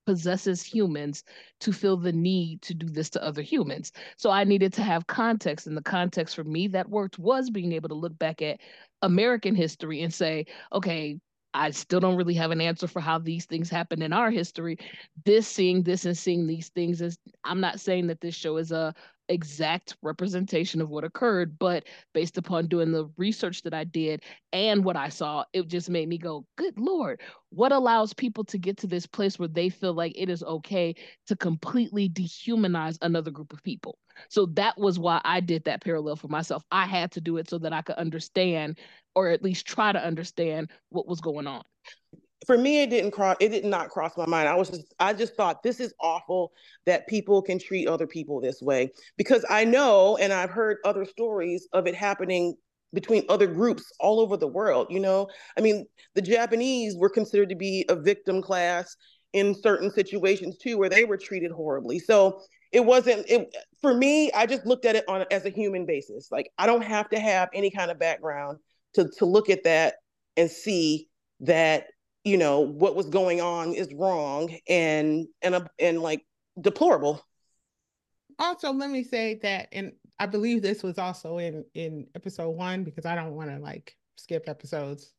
possesses 0.06 0.64
humans 0.64 1.24
to 1.60 1.72
feel 1.72 1.98
the 1.98 2.12
need 2.12 2.62
to 2.64 2.74
do 2.74 2.88
this 2.88 3.10
to 3.12 3.24
other 3.24 3.42
humans. 3.42 3.92
So 4.18 4.30
I 4.30 4.44
needed 4.44 4.74
to 4.74 4.84
have 4.84 5.08
context. 5.08 5.68
And 5.68 5.78
the 5.78 5.82
context 5.82 6.36
for 6.36 6.44
me 6.44 6.68
that 6.70 6.90
worked 6.90 7.20
was 7.20 7.50
being 7.50 7.72
able 7.74 7.90
to 7.90 7.96
look 7.96 8.18
back 8.18 8.42
at 8.42 8.60
American 9.02 9.56
history 9.56 10.02
and 10.02 10.14
say, 10.14 10.46
okay, 10.74 11.20
I 11.54 11.72
still 11.72 12.00
don't 12.00 12.16
really 12.16 12.34
have 12.36 12.52
an 12.52 12.62
answer 12.62 12.88
for 12.88 13.02
how 13.02 13.20
these 13.20 13.46
things 13.46 13.70
happen 13.70 14.02
in 14.02 14.14
our 14.14 14.32
history. 14.32 14.78
This, 15.26 15.48
seeing 15.48 15.84
this, 15.84 16.06
and 16.06 16.18
seeing 16.18 16.48
these 16.48 16.70
things 16.70 17.02
is, 17.02 17.18
I'm 17.44 17.60
not 17.60 17.80
saying 17.80 18.08
that 18.08 18.22
this 18.22 18.36
show 18.36 18.58
is 18.58 18.72
a 18.72 18.94
exact 19.32 19.96
representation 20.02 20.82
of 20.82 20.90
what 20.90 21.04
occurred, 21.04 21.58
but 21.58 21.86
based 22.14 22.38
upon 22.38 22.68
doing 22.68 22.92
the 22.92 23.10
research 23.18 23.64
that 23.64 23.74
I 23.74 23.84
did 23.84 24.24
and 24.54 24.84
what 24.84 24.96
I 24.96 25.10
saw, 25.10 25.44
it 25.54 25.68
just 25.68 25.90
made 25.90 26.10
me 26.10 26.18
go, 26.18 26.46
good 26.58 26.80
Lord, 26.80 27.22
what 27.50 27.72
allows 27.72 28.14
people 28.14 28.44
to 28.46 28.58
get 28.58 28.78
to 28.78 28.88
this 28.88 29.06
place 29.08 29.40
where 29.40 29.48
they 29.48 29.70
feel 29.70 29.94
like 29.94 30.14
it 30.16 30.30
is 30.30 30.44
okay 30.44 30.96
to 31.28 31.36
completely 31.36 32.10
dehumanize 32.10 32.98
another 33.02 33.32
group 33.32 33.54
of 33.54 33.64
people? 33.64 33.98
So 34.30 34.48
that 34.48 34.78
was 34.78 35.00
why 35.00 35.22
I 35.24 35.40
did 35.40 35.64
that 35.66 35.84
parallel 35.84 36.16
for 36.16 36.28
myself. 36.28 36.64
I 36.72 36.86
had 36.86 37.12
to 37.14 37.22
do 37.22 37.38
it 37.38 37.50
so 37.50 37.58
that 37.60 37.74
I 37.74 37.82
could 37.82 37.96
understand, 37.96 38.80
or 39.16 39.30
at 39.30 39.44
least 39.44 39.66
try 39.66 39.92
to 39.92 40.04
understand 40.04 40.72
what 40.90 41.08
was 41.08 41.22
going 41.22 41.48
on 41.48 41.64
for 42.46 42.58
me 42.58 42.82
it 42.82 42.90
didn't 42.90 43.12
cross 43.12 43.38
it 43.40 43.50
did 43.50 43.66
not 43.66 43.90
cross 43.90 44.18
my 44.18 44.26
mind. 44.26 44.48
I 44.48 44.56
was 44.56 44.70
just 44.70 44.94
i 45.00 45.14
just 45.14 45.36
thought 45.36 45.64
this 45.64 45.80
is 45.80 45.94
awful 46.00 46.52
that 46.86 47.08
people 47.08 47.42
can 47.42 47.60
treat 47.60 47.88
other 47.88 48.08
people 48.08 48.42
this 48.42 48.62
way. 48.62 48.92
Because 49.18 49.46
i 49.50 49.64
know 49.64 50.18
and 50.18 50.34
i've 50.34 50.50
heard 50.50 50.78
other 50.86 51.06
stories 51.06 51.68
of 51.74 51.88
it 51.88 51.96
happening 51.96 52.56
between 52.94 53.24
other 53.30 53.48
groups 53.48 53.84
all 54.00 54.20
over 54.20 54.36
the 54.36 54.48
world 54.48 54.88
you 54.90 55.00
know? 55.00 55.28
I 55.58 55.62
mean 55.62 55.86
the 56.16 56.22
japanese 56.22 56.96
were 56.98 57.10
considered 57.10 57.50
to 57.50 57.56
be 57.56 57.86
a 57.90 57.96
victim 57.96 58.42
class 58.42 58.96
in 59.34 59.56
certain 59.56 59.90
situations 59.92 60.58
too 60.58 60.78
where 60.78 60.90
they 60.90 61.06
were 61.06 61.18
treated 61.18 61.52
horribly. 61.52 62.00
So 62.00 62.42
it 62.72 62.86
wasn't 62.86 63.30
it 63.30 63.54
for 63.82 63.94
me 63.94 64.32
i 64.32 64.46
just 64.46 64.66
looked 64.66 64.86
at 64.86 64.96
it 64.96 65.06
on 65.08 65.26
as 65.32 65.46
a 65.46 65.50
human 65.50 65.86
basis. 65.86 66.30
Like 66.32 66.50
i 66.58 66.66
don't 66.66 66.84
have 66.84 67.10
to 67.10 67.20
have 67.20 67.50
any 67.54 67.70
kind 67.70 67.92
of 67.92 68.00
background 68.00 68.58
to 68.96 69.10
to 69.20 69.26
look 69.26 69.50
at 69.50 69.64
that 69.64 69.96
and 70.38 70.50
see 70.50 71.08
that 71.42 71.86
you 72.24 72.38
know 72.38 72.60
what 72.60 72.96
was 72.96 73.08
going 73.08 73.42
on 73.42 73.74
is 73.74 73.94
wrong 73.94 74.56
and 74.68 75.28
and 75.42 75.56
uh, 75.56 75.66
and 75.80 76.02
like 76.02 76.26
deplorable. 76.60 77.26
Also 78.40 78.72
let 78.72 78.90
me 78.90 79.04
say 79.04 79.36
that 79.44 79.70
and 79.72 79.94
i 80.20 80.26
believe 80.26 80.62
this 80.62 80.82
was 80.82 80.98
also 80.98 81.38
in 81.38 81.64
in 81.74 82.08
episode 82.16 82.50
one 82.50 82.84
because 82.84 83.06
i 83.06 83.14
don't 83.14 83.36
want 83.36 83.50
to 83.50 83.60
like 83.60 83.96
skip 84.16 84.48
episodes 84.48 85.14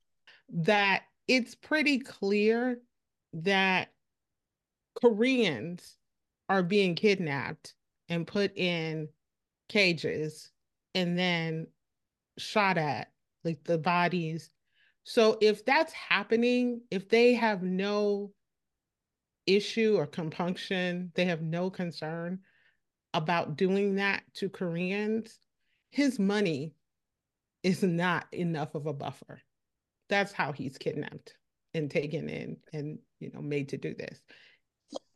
that 0.49 1.03
it's 1.29 1.55
pretty 1.55 1.99
clear 1.99 2.81
that 3.33 3.93
koreans 5.01 5.97
are 6.49 6.63
being 6.63 6.95
kidnapped 6.95 7.75
and 8.09 8.27
put 8.27 8.57
in 8.57 9.09
cages 9.69 10.51
and 10.95 11.17
then 11.17 11.67
shot 12.39 12.77
at 12.77 13.13
like 13.45 13.63
the 13.65 13.79
bodies 13.79 14.51
so 15.05 15.37
if 15.41 15.65
that's 15.65 15.93
happening, 15.93 16.83
if 16.91 17.09
they 17.09 17.35
have 17.35 17.63
no 17.63 18.33
issue 19.47 19.97
or 19.97 20.07
compunction, 20.07 21.13
they 21.15 21.25
have 21.25 21.43
no 21.43 21.71
concern 21.71 22.41
about 23.15 23.57
doing 23.57 23.97
that 23.97 24.23
to 24.35 24.49
Koreans, 24.49 25.39
his 25.91 26.19
money 26.19 26.75
is 27.63 27.83
not 27.83 28.27
enough 28.33 28.75
of 28.75 28.87
a 28.87 28.93
buffer. 28.93 29.43
That's 30.09 30.33
how 30.33 30.53
he's 30.53 30.79
kidnapped 30.79 31.35
and 31.75 31.91
taken 31.91 32.29
in 32.29 32.59
and 32.73 32.99
you 33.19 33.31
know 33.33 33.41
made 33.41 33.71
to 33.71 33.79
do 33.79 33.95
this. 33.95 34.21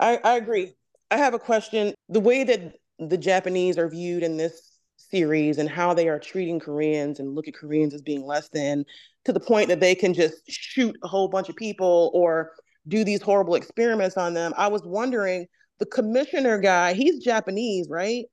I, 0.00 0.18
I 0.22 0.36
agree. 0.36 0.74
I 1.10 1.18
have 1.18 1.34
a 1.34 1.38
question. 1.38 1.94
The 2.08 2.20
way 2.20 2.44
that 2.44 2.74
the 2.98 3.18
Japanese 3.18 3.78
are 3.78 3.88
viewed 3.88 4.22
in 4.22 4.36
this 4.36 4.75
series 5.10 5.58
and 5.58 5.68
how 5.68 5.94
they 5.94 6.08
are 6.08 6.18
treating 6.18 6.60
Koreans 6.60 7.20
and 7.20 7.34
look 7.34 7.48
at 7.48 7.54
Koreans 7.54 7.94
as 7.94 8.02
being 8.02 8.24
less 8.24 8.48
than 8.48 8.84
to 9.24 9.32
the 9.32 9.40
point 9.40 9.68
that 9.68 9.80
they 9.80 9.94
can 9.94 10.14
just 10.14 10.36
shoot 10.48 10.96
a 11.02 11.08
whole 11.08 11.28
bunch 11.28 11.48
of 11.48 11.56
people 11.56 12.10
or 12.14 12.52
do 12.88 13.04
these 13.04 13.22
horrible 13.22 13.54
experiments 13.54 14.16
on 14.16 14.34
them. 14.34 14.52
I 14.56 14.68
was 14.68 14.82
wondering 14.84 15.46
the 15.78 15.86
commissioner 15.86 16.58
guy, 16.58 16.92
he's 16.94 17.22
Japanese, 17.22 17.88
right? 17.88 18.24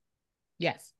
Yes. 0.58 0.92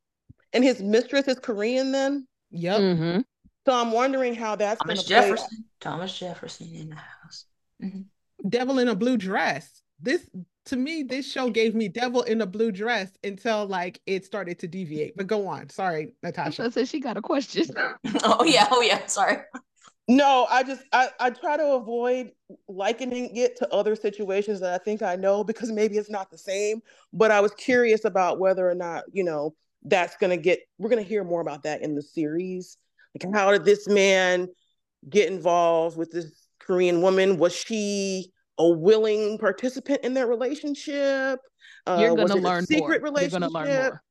And 0.52 0.62
his 0.62 0.80
mistress 0.80 1.28
is 1.28 1.38
Korean 1.38 1.92
then? 1.92 2.26
Yep. 2.50 2.80
Mm-hmm. 2.80 3.20
So 3.66 3.72
I'm 3.72 3.92
wondering 3.92 4.34
how 4.34 4.56
that's 4.56 4.80
Thomas 4.80 5.04
Jefferson. 5.04 5.48
Play. 5.48 5.64
Thomas 5.80 6.18
Jefferson 6.18 6.74
in 6.74 6.90
the 6.90 6.96
house. 6.96 7.46
Mm-hmm. 7.82 8.48
Devil 8.48 8.78
in 8.78 8.88
a 8.88 8.94
blue 8.94 9.16
dress. 9.16 9.82
This 10.00 10.28
to 10.66 10.76
me, 10.76 11.02
this 11.02 11.30
show 11.30 11.50
gave 11.50 11.74
me 11.74 11.88
devil 11.88 12.22
in 12.22 12.40
a 12.40 12.46
blue 12.46 12.72
dress 12.72 13.10
until 13.22 13.66
like 13.66 14.00
it 14.06 14.24
started 14.24 14.58
to 14.60 14.68
deviate. 14.68 15.16
But 15.16 15.26
go 15.26 15.46
on. 15.46 15.68
Sorry, 15.68 16.14
Natasha. 16.22 16.70
said 16.70 16.88
she 16.88 17.00
got 17.00 17.16
a 17.16 17.22
question. 17.22 17.66
oh 18.24 18.44
yeah, 18.44 18.68
oh 18.70 18.80
yeah. 18.80 19.04
Sorry. 19.06 19.38
No, 20.06 20.46
I 20.50 20.62
just 20.62 20.82
I, 20.92 21.08
I 21.18 21.30
try 21.30 21.56
to 21.56 21.74
avoid 21.74 22.32
likening 22.68 23.36
it 23.36 23.56
to 23.56 23.72
other 23.72 23.96
situations 23.96 24.60
that 24.60 24.74
I 24.74 24.78
think 24.82 25.02
I 25.02 25.16
know 25.16 25.44
because 25.44 25.70
maybe 25.70 25.96
it's 25.96 26.10
not 26.10 26.30
the 26.30 26.38
same. 26.38 26.80
But 27.12 27.30
I 27.30 27.40
was 27.40 27.52
curious 27.52 28.04
about 28.04 28.38
whether 28.38 28.68
or 28.68 28.74
not, 28.74 29.04
you 29.12 29.24
know, 29.24 29.54
that's 29.82 30.16
gonna 30.16 30.36
get 30.36 30.60
we're 30.78 30.90
gonna 30.90 31.02
hear 31.02 31.24
more 31.24 31.40
about 31.40 31.62
that 31.64 31.82
in 31.82 31.94
the 31.94 32.02
series. 32.02 32.76
Like 33.14 33.32
how 33.34 33.50
did 33.52 33.64
this 33.64 33.86
man 33.86 34.48
get 35.08 35.30
involved 35.30 35.96
with 35.96 36.10
this 36.10 36.48
Korean 36.58 37.02
woman? 37.02 37.38
Was 37.38 37.54
she 37.54 38.32
a 38.58 38.68
willing 38.68 39.38
participant 39.38 40.00
in 40.04 40.14
their 40.14 40.26
relationship? 40.26 41.40
Uh, 41.86 41.98
You're 42.00 42.16
gonna 42.16 42.36
learn 42.36 42.66
secret 42.66 43.02
more. 43.02 43.10
relationship. 43.10 43.40
You're 43.40 43.50
gonna 43.50 43.70
learn 43.70 43.82
more. 43.90 44.02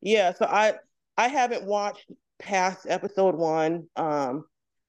Yeah, 0.00 0.32
so 0.34 0.46
I 0.46 0.74
I 1.16 1.28
haven't 1.28 1.64
watched 1.64 2.10
past 2.38 2.86
episode 2.88 3.34
one, 3.34 3.88
um, 3.96 4.44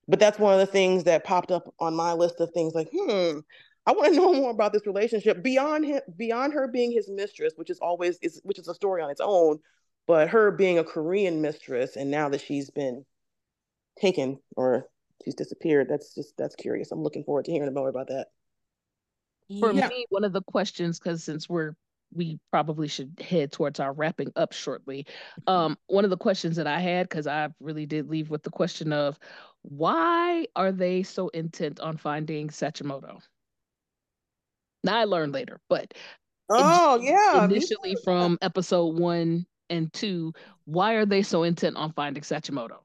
but 0.07 0.19
that's 0.19 0.39
one 0.39 0.53
of 0.53 0.59
the 0.59 0.71
things 0.71 1.05
that 1.05 1.23
popped 1.23 1.51
up 1.51 1.73
on 1.79 1.95
my 1.95 2.13
list 2.13 2.39
of 2.39 2.51
things 2.51 2.73
like, 2.73 2.89
hmm, 2.93 3.39
I 3.85 3.93
want 3.93 4.13
to 4.13 4.15
know 4.19 4.33
more 4.33 4.51
about 4.51 4.73
this 4.73 4.85
relationship 4.85 5.41
beyond 5.41 5.85
him, 5.85 6.01
beyond 6.15 6.53
her 6.53 6.67
being 6.67 6.91
his 6.91 7.09
mistress, 7.09 7.53
which 7.55 7.69
is 7.69 7.79
always 7.79 8.17
is 8.21 8.41
which 8.43 8.59
is 8.59 8.67
a 8.67 8.75
story 8.75 9.01
on 9.01 9.09
its 9.09 9.21
own, 9.23 9.59
but 10.05 10.29
her 10.29 10.51
being 10.51 10.79
a 10.79 10.83
Korean 10.83 11.41
mistress, 11.41 11.95
and 11.95 12.11
now 12.11 12.29
that 12.29 12.41
she's 12.41 12.69
been 12.69 13.05
taken 13.99 14.39
or 14.55 14.87
she's 15.23 15.35
disappeared, 15.35 15.87
that's 15.89 16.13
just 16.13 16.35
that's 16.37 16.55
curious. 16.55 16.91
I'm 16.91 17.03
looking 17.03 17.23
forward 17.23 17.45
to 17.45 17.51
hearing 17.51 17.73
more 17.73 17.89
about 17.89 18.07
that. 18.07 18.27
For 19.59 19.71
yeah. 19.71 19.87
me, 19.87 20.05
one 20.09 20.23
of 20.23 20.33
the 20.33 20.41
questions, 20.41 20.99
because 20.99 21.23
since 21.23 21.47
we're 21.47 21.73
we 22.13 22.39
probably 22.51 22.87
should 22.87 23.19
head 23.19 23.51
towards 23.51 23.79
our 23.79 23.93
wrapping 23.93 24.31
up 24.35 24.53
shortly. 24.53 25.05
Um, 25.45 25.77
one 25.87 26.03
of 26.03 26.09
the 26.09 26.17
questions 26.17 26.55
that 26.55 26.67
I 26.67 26.79
had, 26.79 27.09
because 27.09 27.27
I 27.27 27.49
really 27.59 27.85
did 27.85 28.09
leave 28.09 28.29
with 28.29 28.43
the 28.43 28.49
question 28.49 28.93
of 28.93 29.19
why 29.61 30.47
are 30.55 30.71
they 30.71 31.03
so 31.03 31.27
intent 31.29 31.79
on 31.79 31.97
finding 31.97 32.47
Sachimoto? 32.47 33.19
Now 34.83 34.97
I 34.97 35.03
learned 35.03 35.33
later, 35.33 35.59
but 35.69 35.93
oh 36.49 36.99
yeah, 37.01 37.43
initially 37.43 37.97
from 38.03 38.37
episode 38.41 38.97
one 38.97 39.45
and 39.69 39.91
two, 39.91 40.33
why 40.65 40.93
are 40.93 41.05
they 41.05 41.23
so 41.23 41.43
intent 41.43 41.75
on 41.75 41.91
finding 41.91 42.23
Sachimoto? 42.23 42.77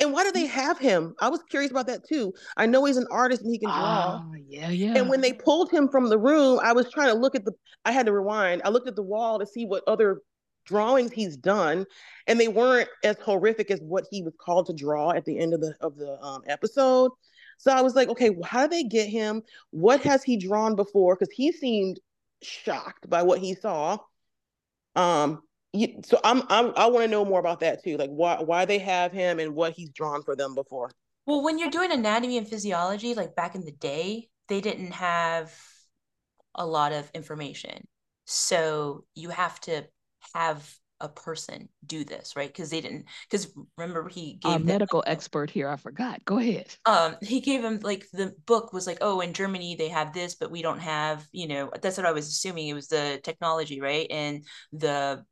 And 0.00 0.12
why 0.12 0.24
do 0.24 0.32
they 0.32 0.46
have 0.46 0.78
him? 0.78 1.14
I 1.20 1.28
was 1.28 1.42
curious 1.48 1.70
about 1.70 1.86
that 1.86 2.06
too. 2.08 2.32
I 2.56 2.66
know 2.66 2.84
he's 2.84 2.96
an 2.96 3.06
artist 3.10 3.42
and 3.42 3.50
he 3.50 3.58
can 3.58 3.68
draw. 3.68 4.22
Oh, 4.22 4.34
yeah, 4.48 4.70
yeah. 4.70 4.94
And 4.96 5.08
when 5.08 5.20
they 5.20 5.32
pulled 5.32 5.70
him 5.70 5.88
from 5.88 6.08
the 6.08 6.18
room, 6.18 6.60
I 6.62 6.72
was 6.72 6.90
trying 6.90 7.08
to 7.08 7.14
look 7.14 7.34
at 7.34 7.44
the 7.44 7.52
I 7.84 7.92
had 7.92 8.06
to 8.06 8.12
rewind. 8.12 8.62
I 8.64 8.70
looked 8.70 8.88
at 8.88 8.96
the 8.96 9.02
wall 9.02 9.38
to 9.38 9.46
see 9.46 9.64
what 9.64 9.84
other 9.86 10.20
drawings 10.64 11.12
he's 11.12 11.36
done 11.36 11.86
and 12.26 12.40
they 12.40 12.48
weren't 12.48 12.88
as 13.04 13.16
horrific 13.18 13.70
as 13.70 13.80
what 13.80 14.04
he 14.10 14.22
was 14.22 14.34
called 14.40 14.66
to 14.66 14.72
draw 14.72 15.12
at 15.12 15.24
the 15.24 15.38
end 15.38 15.54
of 15.54 15.60
the 15.60 15.74
of 15.80 15.96
the 15.96 16.20
um, 16.20 16.42
episode. 16.48 17.12
So 17.58 17.72
I 17.72 17.80
was 17.80 17.94
like, 17.94 18.08
okay, 18.08 18.36
how 18.44 18.66
do 18.66 18.70
they 18.70 18.84
get 18.84 19.08
him? 19.08 19.42
What 19.70 20.02
has 20.02 20.22
he 20.22 20.36
drawn 20.36 20.76
before? 20.76 21.16
Because 21.16 21.32
he 21.32 21.52
seemed 21.52 22.00
shocked 22.42 23.08
by 23.08 23.22
what 23.22 23.38
he 23.38 23.54
saw. 23.54 23.98
Um, 24.94 25.42
so 26.04 26.20
I'm, 26.24 26.42
I'm 26.48 26.72
I 26.76 26.86
want 26.86 27.04
to 27.04 27.08
know 27.08 27.24
more 27.24 27.40
about 27.40 27.60
that 27.60 27.82
too, 27.82 27.96
like 27.96 28.10
why 28.10 28.40
why 28.40 28.64
they 28.64 28.78
have 28.78 29.12
him 29.12 29.38
and 29.38 29.54
what 29.54 29.72
he's 29.72 29.90
drawn 29.90 30.22
for 30.22 30.36
them 30.36 30.54
before. 30.54 30.90
Well, 31.26 31.42
when 31.42 31.58
you're 31.58 31.70
doing 31.70 31.92
anatomy 31.92 32.38
and 32.38 32.48
physiology, 32.48 33.14
like 33.14 33.34
back 33.34 33.54
in 33.54 33.64
the 33.64 33.72
day, 33.72 34.28
they 34.48 34.60
didn't 34.60 34.92
have 34.92 35.52
a 36.54 36.66
lot 36.66 36.92
of 36.92 37.10
information, 37.14 37.86
so 38.24 39.04
you 39.14 39.30
have 39.30 39.60
to 39.62 39.84
have 40.34 40.72
a 41.00 41.08
person 41.08 41.68
do 41.84 42.04
this, 42.04 42.36
right? 42.36 42.48
Because 42.48 42.70
they 42.70 42.80
didn't. 42.80 43.06
Because 43.30 43.52
remember, 43.76 44.08
he 44.08 44.34
gave 44.34 44.56
a 44.56 44.64
medical 44.64 45.04
expert 45.06 45.50
here. 45.50 45.68
I 45.68 45.76
forgot. 45.76 46.24
Go 46.24 46.38
ahead. 46.38 46.74
Um, 46.86 47.16
he 47.20 47.40
gave 47.40 47.62
him 47.62 47.80
like 47.82 48.06
the 48.12 48.34
book 48.46 48.72
was 48.72 48.86
like, 48.86 48.98
oh, 49.00 49.20
in 49.20 49.32
Germany 49.32 49.76
they 49.76 49.88
have 49.88 50.12
this, 50.12 50.36
but 50.36 50.50
we 50.50 50.62
don't 50.62 50.80
have. 50.80 51.26
You 51.32 51.48
know, 51.48 51.70
that's 51.82 51.96
what 51.96 52.06
I 52.06 52.12
was 52.12 52.28
assuming. 52.28 52.68
It 52.68 52.74
was 52.74 52.88
the 52.88 53.20
technology, 53.22 53.80
right? 53.80 54.06
And 54.10 54.44
the 54.72 55.24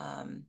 um, 0.00 0.44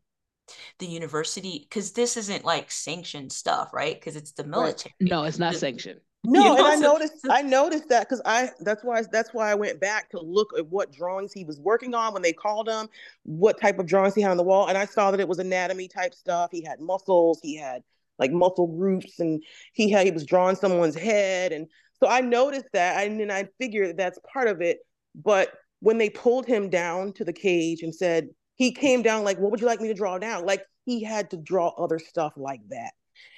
the 0.79 0.87
university 0.87 1.59
because 1.67 1.91
this 1.91 2.17
isn't 2.17 2.45
like 2.45 2.71
sanctioned 2.71 3.31
stuff, 3.31 3.73
right? 3.73 3.95
Because 3.95 4.15
it's 4.15 4.31
the 4.31 4.43
military. 4.43 4.93
Right. 4.99 5.09
No, 5.09 5.23
it's 5.23 5.39
not 5.39 5.55
sanctioned. 5.55 6.01
No, 6.23 6.39
you 6.39 6.49
know, 6.49 6.57
and 6.57 6.67
I 6.67 6.75
noticed 6.75 7.13
I 7.29 7.41
noticed 7.41 7.89
that 7.89 8.07
because 8.07 8.21
I 8.25 8.49
that's 8.59 8.83
why 8.83 9.01
that's 9.11 9.33
why 9.33 9.49
I 9.49 9.55
went 9.55 9.79
back 9.79 10.09
to 10.11 10.19
look 10.21 10.51
at 10.55 10.67
what 10.67 10.91
drawings 10.91 11.33
he 11.33 11.45
was 11.45 11.59
working 11.59 11.95
on 11.95 12.13
when 12.13 12.21
they 12.21 12.33
called 12.33 12.69
him, 12.69 12.87
what 13.23 13.59
type 13.59 13.79
of 13.79 13.87
drawings 13.87 14.13
he 14.13 14.21
had 14.21 14.29
on 14.29 14.37
the 14.37 14.43
wall, 14.43 14.67
and 14.67 14.77
I 14.77 14.85
saw 14.85 15.09
that 15.09 15.19
it 15.19 15.27
was 15.27 15.39
anatomy 15.39 15.87
type 15.87 16.13
stuff. 16.13 16.51
He 16.51 16.63
had 16.63 16.79
muscles, 16.79 17.39
he 17.41 17.55
had 17.57 17.81
like 18.19 18.31
muscle 18.31 18.67
groups, 18.67 19.19
and 19.19 19.43
he 19.73 19.89
had 19.89 20.05
he 20.05 20.11
was 20.11 20.25
drawing 20.25 20.55
someone's 20.55 20.95
head, 20.95 21.53
and 21.53 21.67
so 21.99 22.07
I 22.07 22.21
noticed 22.21 22.69
that, 22.73 23.03
and 23.03 23.19
then 23.19 23.31
I 23.31 23.47
figured 23.59 23.97
that's 23.97 24.19
part 24.31 24.47
of 24.47 24.61
it. 24.61 24.79
But 25.15 25.51
when 25.79 25.97
they 25.97 26.11
pulled 26.11 26.45
him 26.45 26.69
down 26.69 27.13
to 27.13 27.25
the 27.25 27.33
cage 27.33 27.81
and 27.81 27.93
said, 27.93 28.29
he 28.55 28.71
came 28.71 29.01
down 29.01 29.23
like, 29.23 29.37
what 29.37 29.51
would 29.51 29.61
you 29.61 29.67
like 29.67 29.81
me 29.81 29.87
to 29.87 29.93
draw 29.93 30.17
down? 30.17 30.45
Like 30.45 30.63
he 30.85 31.03
had 31.03 31.31
to 31.31 31.37
draw 31.37 31.69
other 31.69 31.99
stuff 31.99 32.33
like 32.35 32.61
that. 32.69 32.91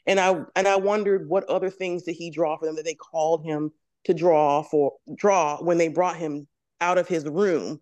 And 0.05 0.19
I 0.19 0.43
and 0.55 0.67
I 0.67 0.77
wondered 0.77 1.27
what 1.27 1.45
other 1.45 1.69
things 1.69 2.03
did 2.03 2.13
he 2.13 2.29
draw 2.29 2.57
for 2.57 2.65
them 2.65 2.75
that 2.75 2.85
they 2.85 2.95
called 2.95 3.43
him 3.43 3.71
to 4.05 4.13
draw 4.13 4.63
for 4.63 4.93
draw 5.15 5.57
when 5.61 5.77
they 5.77 5.87
brought 5.87 6.17
him 6.17 6.47
out 6.81 6.97
of 6.97 7.07
his 7.07 7.25
room 7.25 7.79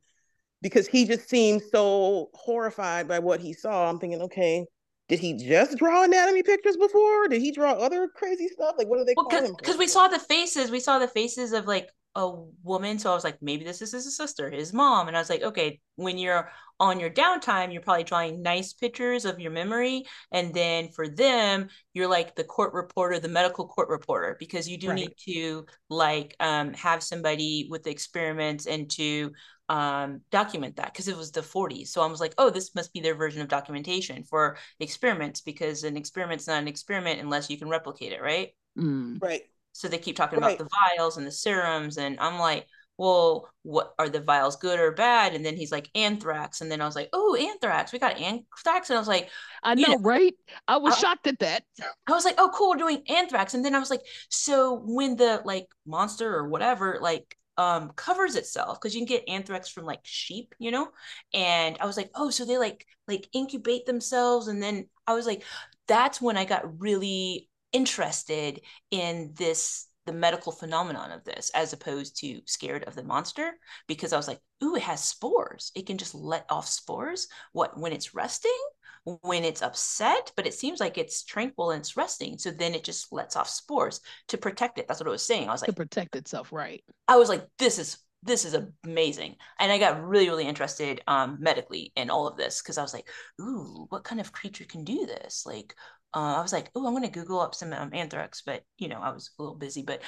because 0.62 0.88
he 0.88 1.06
just 1.06 1.30
seemed 1.30 1.62
so 1.72 2.30
horrified 2.34 3.08
by 3.08 3.20
what 3.20 3.40
he 3.40 3.54
saw. 3.54 3.90
I'm 3.90 4.00
thinking, 4.00 4.22
okay, 4.22 4.66
did 5.10 5.20
he 5.20 5.34
just 5.34 5.78
draw 5.78 6.04
anatomy 6.04 6.44
pictures 6.44 6.78
before? 6.78 7.28
Did 7.28 7.42
he 7.42 7.52
draw 7.52 7.74
other 7.74 8.08
crazy 8.08 8.48
stuff? 8.48 8.76
Like 8.78 8.88
what 8.88 9.00
do 9.00 9.06
they 9.06 9.16
well, 9.18 9.26
call 9.26 9.44
him? 9.44 9.56
Because 9.58 9.78
we 9.78 9.88
saw 9.88 10.08
the 10.08 10.20
faces, 10.20 10.72
we 10.72 10.80
saw 10.80 11.00
the 11.00 11.08
faces 11.08 11.54
of 11.54 11.66
like 11.66 11.90
a 12.16 12.30
woman 12.64 13.00
so 13.00 13.10
i 13.10 13.16
was 13.16 13.24
like 13.24 13.38
maybe 13.42 13.64
this 13.64 13.82
is 13.82 13.92
his 13.92 14.16
sister 14.16 14.50
his 14.50 14.74
mom 14.74 15.08
and 15.08 15.16
i 15.16 15.20
was 15.20 15.30
like 15.30 15.44
okay 15.44 15.80
when 15.96 16.18
you're 16.18 16.50
on 16.80 17.00
your 17.00 17.10
downtime 17.10 17.72
you're 17.72 17.82
probably 17.82 18.04
drawing 18.04 18.42
nice 18.42 18.74
pictures 18.74 19.24
of 19.24 19.40
your 19.40 19.52
memory 19.52 20.04
and 20.32 20.54
then 20.54 20.90
for 20.90 21.08
them 21.08 21.70
you're 21.94 22.08
like 22.08 22.36
the 22.36 22.44
court 22.44 22.74
reporter 22.74 23.20
the 23.20 23.30
medical 23.30 23.68
court 23.68 23.88
reporter 23.88 24.36
because 24.40 24.68
you 24.68 24.78
do 24.78 24.90
right. 24.90 24.96
need 24.96 25.14
to 25.18 25.66
like 25.90 26.36
um, 26.40 26.74
have 26.74 27.02
somebody 27.02 27.68
with 27.70 27.84
the 27.84 27.92
experiments 27.92 28.66
and 28.66 28.90
to 28.90 29.32
um, 29.70 30.20
document 30.32 30.76
that 30.76 30.92
because 30.92 31.08
it 31.08 31.16
was 31.16 31.32
the 31.32 31.42
40s 31.42 31.88
so 31.88 32.02
i 32.02 32.08
was 32.08 32.20
like 32.20 32.34
oh 32.38 32.50
this 32.50 32.76
must 32.76 32.92
be 32.92 33.00
their 33.00 33.16
version 33.16 33.42
of 33.42 33.48
documentation 33.48 34.24
for 34.24 34.58
experiments 34.82 35.40
because 35.40 35.86
an 35.86 35.96
experiment's 35.96 36.48
not 36.48 36.62
an 36.62 36.68
experiment 36.68 37.22
unless 37.22 37.50
you 37.50 37.58
can 37.58 37.70
replicate 37.70 38.12
it 38.12 38.22
right 38.22 38.50
mm. 38.78 39.18
right 39.22 39.44
so 39.74 39.88
they 39.88 39.98
keep 39.98 40.16
talking 40.16 40.40
right. 40.40 40.56
about 40.56 40.58
the 40.58 40.70
vials 40.96 41.18
and 41.18 41.26
the 41.26 41.32
serums, 41.32 41.98
and 41.98 42.20
I'm 42.20 42.40
like, 42.40 42.68
well, 42.98 43.50
what 43.64 43.94
are 43.98 44.10
the 44.10 44.22
vials 44.22 44.58
good 44.58 44.80
or 44.80 44.92
bad? 44.92 45.34
And 45.34 45.44
then 45.44 45.56
he's 45.56 45.72
like 45.72 45.90
anthrax, 45.96 46.62
and 46.62 46.72
then 46.72 46.82
I 46.82 46.86
was 46.86 46.96
like, 46.96 47.10
oh, 47.14 47.36
anthrax, 47.36 47.92
we 47.92 48.00
got 48.00 48.20
anthrax, 48.20 48.90
and 48.90 48.98
I 48.98 49.00
was 49.00 49.08
like, 49.08 49.30
I 49.64 49.76
know, 49.76 49.94
know 49.94 50.00
right? 50.00 50.34
I 50.68 50.78
was 50.78 50.96
I, 50.96 50.98
shocked 50.98 51.28
at 51.28 51.40
that. 51.40 51.64
I 52.08 52.12
was 52.12 52.26
like, 52.26 52.36
oh, 52.38 52.52
cool, 52.54 52.70
we're 52.70 52.78
doing 52.78 53.04
anthrax, 53.10 53.54
and 53.54 53.66
then 53.66 53.76
I 53.76 53.80
was 53.80 53.90
like, 53.90 54.02
so 54.30 54.82
when 54.86 55.16
the 55.16 55.42
like 55.46 55.68
monster 55.86 56.34
or 56.36 56.48
whatever 56.48 57.00
like 57.02 57.38
um 57.58 57.92
covers 57.96 58.36
itself 58.36 58.80
because 58.80 58.96
you 58.96 59.02
can 59.02 59.08
get 59.08 59.28
anthrax 59.28 59.70
from 59.70 59.86
like 59.86 60.00
sheep 60.04 60.56
you 60.58 60.72
know 60.72 60.88
and 61.34 61.78
i 61.82 61.86
was 61.86 61.98
like 61.98 62.10
oh 62.16 62.30
so 62.30 62.46
they 62.46 62.58
like 62.58 62.86
like 63.08 63.28
incubate 63.34 63.86
themselves 63.86 64.48
and 64.48 64.64
then 64.64 64.88
i 65.06 65.14
was 65.14 65.26
like 65.26 65.44
that's 65.88 66.22
when 66.22 66.38
i 66.38 66.46
got 66.46 66.80
really 66.80 67.50
interested 67.74 68.62
in 68.90 69.32
this 69.36 69.88
the 70.08 70.14
medical 70.14 70.52
phenomenon 70.52 71.12
of 71.12 71.24
this 71.24 71.52
as 71.54 71.74
opposed 71.74 72.18
to 72.20 72.42
scared 72.46 72.84
of 72.86 72.96
the 72.96 73.04
monster 73.04 73.52
because 73.88 74.14
I 74.14 74.18
was 74.18 74.28
like, 74.28 74.40
ooh, 74.64 74.76
it 74.76 74.82
has 74.82 75.04
spores. 75.04 75.72
It 75.76 75.86
can 75.86 76.00
just 76.00 76.16
let 76.16 76.46
off 76.50 76.68
spores. 76.68 77.28
What 77.52 77.80
when 77.80 77.94
it's 77.94 78.16
resting? 78.16 78.52
when 79.04 79.44
it's 79.44 79.62
upset, 79.62 80.32
but 80.36 80.46
it 80.46 80.54
seems 80.54 80.80
like 80.80 80.98
it's 80.98 81.24
tranquil 81.24 81.72
and 81.72 81.80
it's 81.80 81.98
resting. 81.98 82.38
So 82.38 82.52
then 82.52 82.76
it 82.76 82.84
just 82.84 83.12
lets 83.12 83.36
off 83.36 83.50
spores 83.50 84.00
to 84.28 84.38
protect 84.38 84.78
it. 84.78 84.88
That's 84.88 85.00
what 85.00 85.08
I 85.08 85.12
was 85.12 85.26
saying. 85.26 85.50
I 85.50 85.52
was 85.52 85.62
like, 85.62 85.70
to 85.70 85.76
protect 85.76 86.16
itself, 86.16 86.52
right? 86.52 86.84
I 87.08 87.18
was 87.18 87.30
like, 87.30 87.48
this 87.58 87.80
is 87.80 87.98
this 88.24 88.46
is 88.46 88.56
amazing. 88.86 89.36
And 89.60 89.72
I 89.72 89.80
got 89.80 90.04
really, 90.04 90.30
really 90.30 90.48
interested 90.48 91.02
um, 91.08 91.38
medically 91.40 91.92
in 91.96 92.12
all 92.12 92.28
of 92.28 92.38
this 92.38 92.62
because 92.62 92.78
I 92.78 92.84
was 92.84 92.94
like, 92.94 93.10
ooh, 93.42 93.88
what 93.90 94.04
kind 94.04 94.22
of 94.22 94.32
creature 94.32 94.66
can 94.66 94.84
do 94.84 95.08
this? 95.08 95.44
Like, 95.46 95.76
uh, 96.14 96.36
I 96.38 96.42
was 96.42 96.54
like, 96.54 96.70
oh, 96.76 96.86
I'm 96.86 96.94
going 96.94 97.04
to 97.04 97.10
Google 97.10 97.40
up 97.40 97.56
some 97.56 97.74
um, 97.74 97.92
anthrax, 97.94 98.42
but 98.46 98.64
you 98.78 98.88
know, 98.88 99.00
I 99.00 99.12
was 99.12 99.32
a 99.38 99.42
little 99.42 99.58
busy. 99.58 99.84
But 99.84 100.02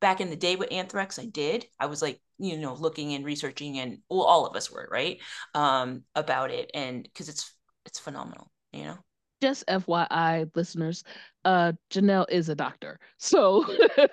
back 0.00 0.20
in 0.20 0.30
the 0.30 0.36
day 0.36 0.56
with 0.56 0.72
anthrax, 0.72 1.18
I 1.18 1.26
did. 1.26 1.66
I 1.78 1.86
was 1.86 2.00
like, 2.02 2.20
you 2.38 2.56
know, 2.56 2.74
looking 2.74 3.14
and 3.14 3.24
researching, 3.24 3.78
and 3.78 3.98
well, 4.08 4.22
all 4.22 4.46
of 4.46 4.56
us 4.56 4.70
were 4.70 4.88
right 4.90 5.18
um, 5.54 6.04
about 6.14 6.50
it, 6.50 6.70
and 6.74 7.02
because 7.02 7.28
it's 7.28 7.54
it's 7.84 7.98
phenomenal, 7.98 8.50
you 8.72 8.84
know. 8.84 8.98
Just 9.42 9.66
FYI, 9.68 10.50
listeners, 10.54 11.02
uh, 11.46 11.72
Janell 11.90 12.26
is 12.28 12.50
a 12.50 12.54
doctor, 12.54 12.98
so 13.18 13.64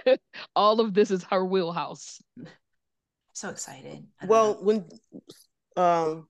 all 0.55 0.79
of 0.79 0.93
this 0.93 1.11
is 1.11 1.23
her 1.25 1.45
wheelhouse. 1.45 2.21
So 3.33 3.49
excited. 3.49 4.05
Well, 4.25 4.53
know. 4.53 4.61
when 4.61 4.85
um, 5.75 6.27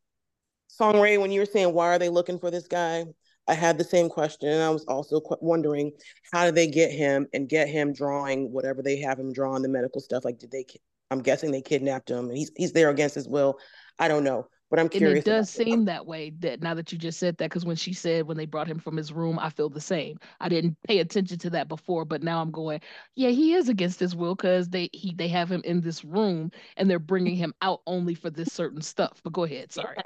Song 0.68 1.00
Rae, 1.00 1.18
when 1.18 1.32
you 1.32 1.40
were 1.40 1.46
saying 1.46 1.74
why 1.74 1.88
are 1.88 2.00
they 2.00 2.10
looking 2.10 2.38
for 2.38 2.52
this 2.52 2.68
guy, 2.68 3.06
I 3.48 3.54
had 3.54 3.78
the 3.78 3.84
same 3.84 4.10
question, 4.10 4.50
and 4.50 4.62
I 4.62 4.70
was 4.70 4.84
also 4.86 5.22
wondering 5.42 5.92
how 6.34 6.46
did 6.46 6.56
they 6.56 6.68
get 6.68 6.92
him 6.92 7.28
and 7.34 7.48
get 7.48 7.70
him 7.70 7.94
drawing 7.94 8.52
whatever 8.52 8.82
they 8.82 9.00
have 9.00 9.20
him 9.20 9.32
drawing 9.32 9.64
the 9.64 9.70
medical 9.70 10.02
stuff. 10.02 10.26
Like, 10.26 10.40
did 10.40 10.52
they? 10.52 10.66
I'm 11.10 11.22
guessing 11.22 11.52
they 11.52 11.62
kidnapped 11.62 12.10
him, 12.10 12.28
and 12.28 12.38
he's 12.38 12.52
he's 12.58 12.74
there 12.74 12.90
against 12.90 13.16
his 13.16 13.28
will. 13.28 13.58
I 13.98 14.10
don't 14.10 14.26
know, 14.26 14.48
but 14.70 14.80
I'm 14.80 14.90
curious. 14.90 15.26
And 15.26 15.34
it 15.34 15.38
does 15.38 15.50
seem 15.50 15.86
that 15.86 16.06
way. 16.06 16.32
That 16.40 16.62
now 16.62 16.74
that 16.74 16.92
you 16.92 16.98
just 16.98 17.20
said 17.20 17.38
that, 17.38 17.50
because 17.50 17.66
when 17.66 17.78
she 17.78 17.94
said 17.94 18.28
when 18.28 18.36
they 18.36 18.46
brought 18.46 18.68
him 18.68 18.80
from 18.80 18.98
his 18.98 19.14
room, 19.14 19.40
I 19.40 19.50
feel 19.50 19.70
the 19.70 19.80
same. 19.80 20.18
I 20.42 20.50
didn't 20.50 20.78
pay 20.86 21.00
attention 21.00 21.40
to 21.40 21.50
that 21.52 21.70
before, 21.70 22.04
but 22.04 22.24
now 22.24 22.42
I'm 22.42 22.52
going, 22.52 22.82
yeah, 23.16 23.30
he 23.30 23.54
is 23.54 23.70
against 23.70 24.00
his 24.02 24.16
will 24.16 24.36
because 24.36 24.68
they 24.68 24.90
he 24.92 25.14
they 25.16 25.30
have 25.30 25.50
him 25.50 25.62
in 25.64 25.80
this 25.80 26.04
room 26.04 26.52
and 26.76 26.90
they're 26.90 27.00
bringing 27.00 27.38
him 27.38 27.54
out 27.62 27.82
only 27.88 28.14
for 28.14 28.30
this 28.30 28.52
certain 28.52 28.82
stuff. 28.82 29.22
But 29.24 29.32
go 29.32 29.46
ahead, 29.46 29.72
sorry. 29.72 30.00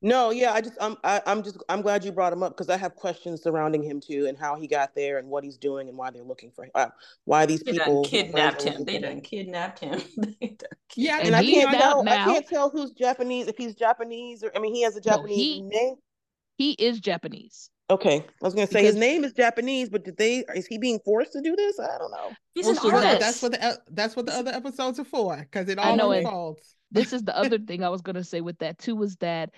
No, 0.00 0.30
yeah, 0.30 0.52
I 0.52 0.60
just 0.60 0.74
I'm 0.80 0.96
I, 1.02 1.16
am 1.16 1.22
i 1.26 1.32
am 1.32 1.42
just 1.42 1.58
I'm 1.68 1.82
glad 1.82 2.04
you 2.04 2.12
brought 2.12 2.32
him 2.32 2.44
up 2.44 2.52
because 2.52 2.68
I 2.68 2.76
have 2.76 2.94
questions 2.94 3.42
surrounding 3.42 3.82
him 3.82 4.00
too 4.00 4.26
and 4.26 4.38
how 4.38 4.54
he 4.54 4.68
got 4.68 4.94
there 4.94 5.18
and 5.18 5.28
what 5.28 5.42
he's 5.42 5.56
doing 5.56 5.88
and 5.88 5.98
why 5.98 6.10
they're 6.10 6.22
looking 6.22 6.52
for 6.52 6.64
him. 6.64 6.70
Uh, 6.74 6.88
why 7.24 7.46
these 7.46 7.60
they 7.60 7.72
people 7.72 8.04
kidnapped 8.04 8.62
him. 8.62 8.84
They 8.88 9.00
done 9.00 9.20
kidnapped 9.20 9.80
him. 9.80 10.00
yeah, 10.94 11.18
and, 11.18 11.28
and 11.28 11.36
I 11.36 11.44
can't 11.44 11.76
tell 11.76 12.04
now. 12.04 12.12
I 12.12 12.32
can't 12.32 12.46
tell 12.46 12.70
who's 12.70 12.92
Japanese 12.92 13.48
if 13.48 13.56
he's 13.56 13.74
Japanese 13.74 14.44
or 14.44 14.52
I 14.54 14.60
mean 14.60 14.72
he 14.72 14.82
has 14.82 14.96
a 14.96 15.00
Japanese 15.00 15.36
no, 15.36 15.42
he, 15.42 15.62
name. 15.62 15.94
He 16.56 16.72
is 16.72 17.00
Japanese. 17.00 17.70
Okay, 17.90 18.18
I 18.18 18.44
was 18.44 18.54
gonna 18.54 18.66
say 18.66 18.80
because, 18.80 18.94
his 18.94 18.96
name 18.96 19.24
is 19.24 19.32
Japanese, 19.32 19.88
but 19.88 20.04
did 20.04 20.16
they? 20.16 20.44
Is 20.54 20.66
he 20.66 20.78
being 20.78 21.00
forced 21.04 21.32
to 21.32 21.40
do 21.40 21.56
this? 21.56 21.80
I 21.80 21.98
don't 21.98 22.10
know. 22.10 22.30
He's 22.54 22.66
well, 22.66 22.86
an 22.86 22.94
artist. 22.94 23.20
That's 23.20 23.42
what 23.42 23.52
the 23.52 23.80
that's 23.90 24.14
what 24.14 24.26
the 24.26 24.34
other 24.34 24.52
episodes 24.52 25.00
are 25.00 25.04
for 25.04 25.38
because 25.38 25.68
it 25.68 25.78
all 25.78 26.12
unfolds. 26.12 26.74
This 26.90 27.12
is 27.12 27.22
the 27.22 27.36
other 27.36 27.58
thing 27.58 27.84
I 27.84 27.90
was 27.90 28.00
gonna 28.00 28.24
say 28.24 28.40
with 28.40 28.58
that 28.60 28.78
too 28.78 28.96
was 28.96 29.16
that 29.16 29.50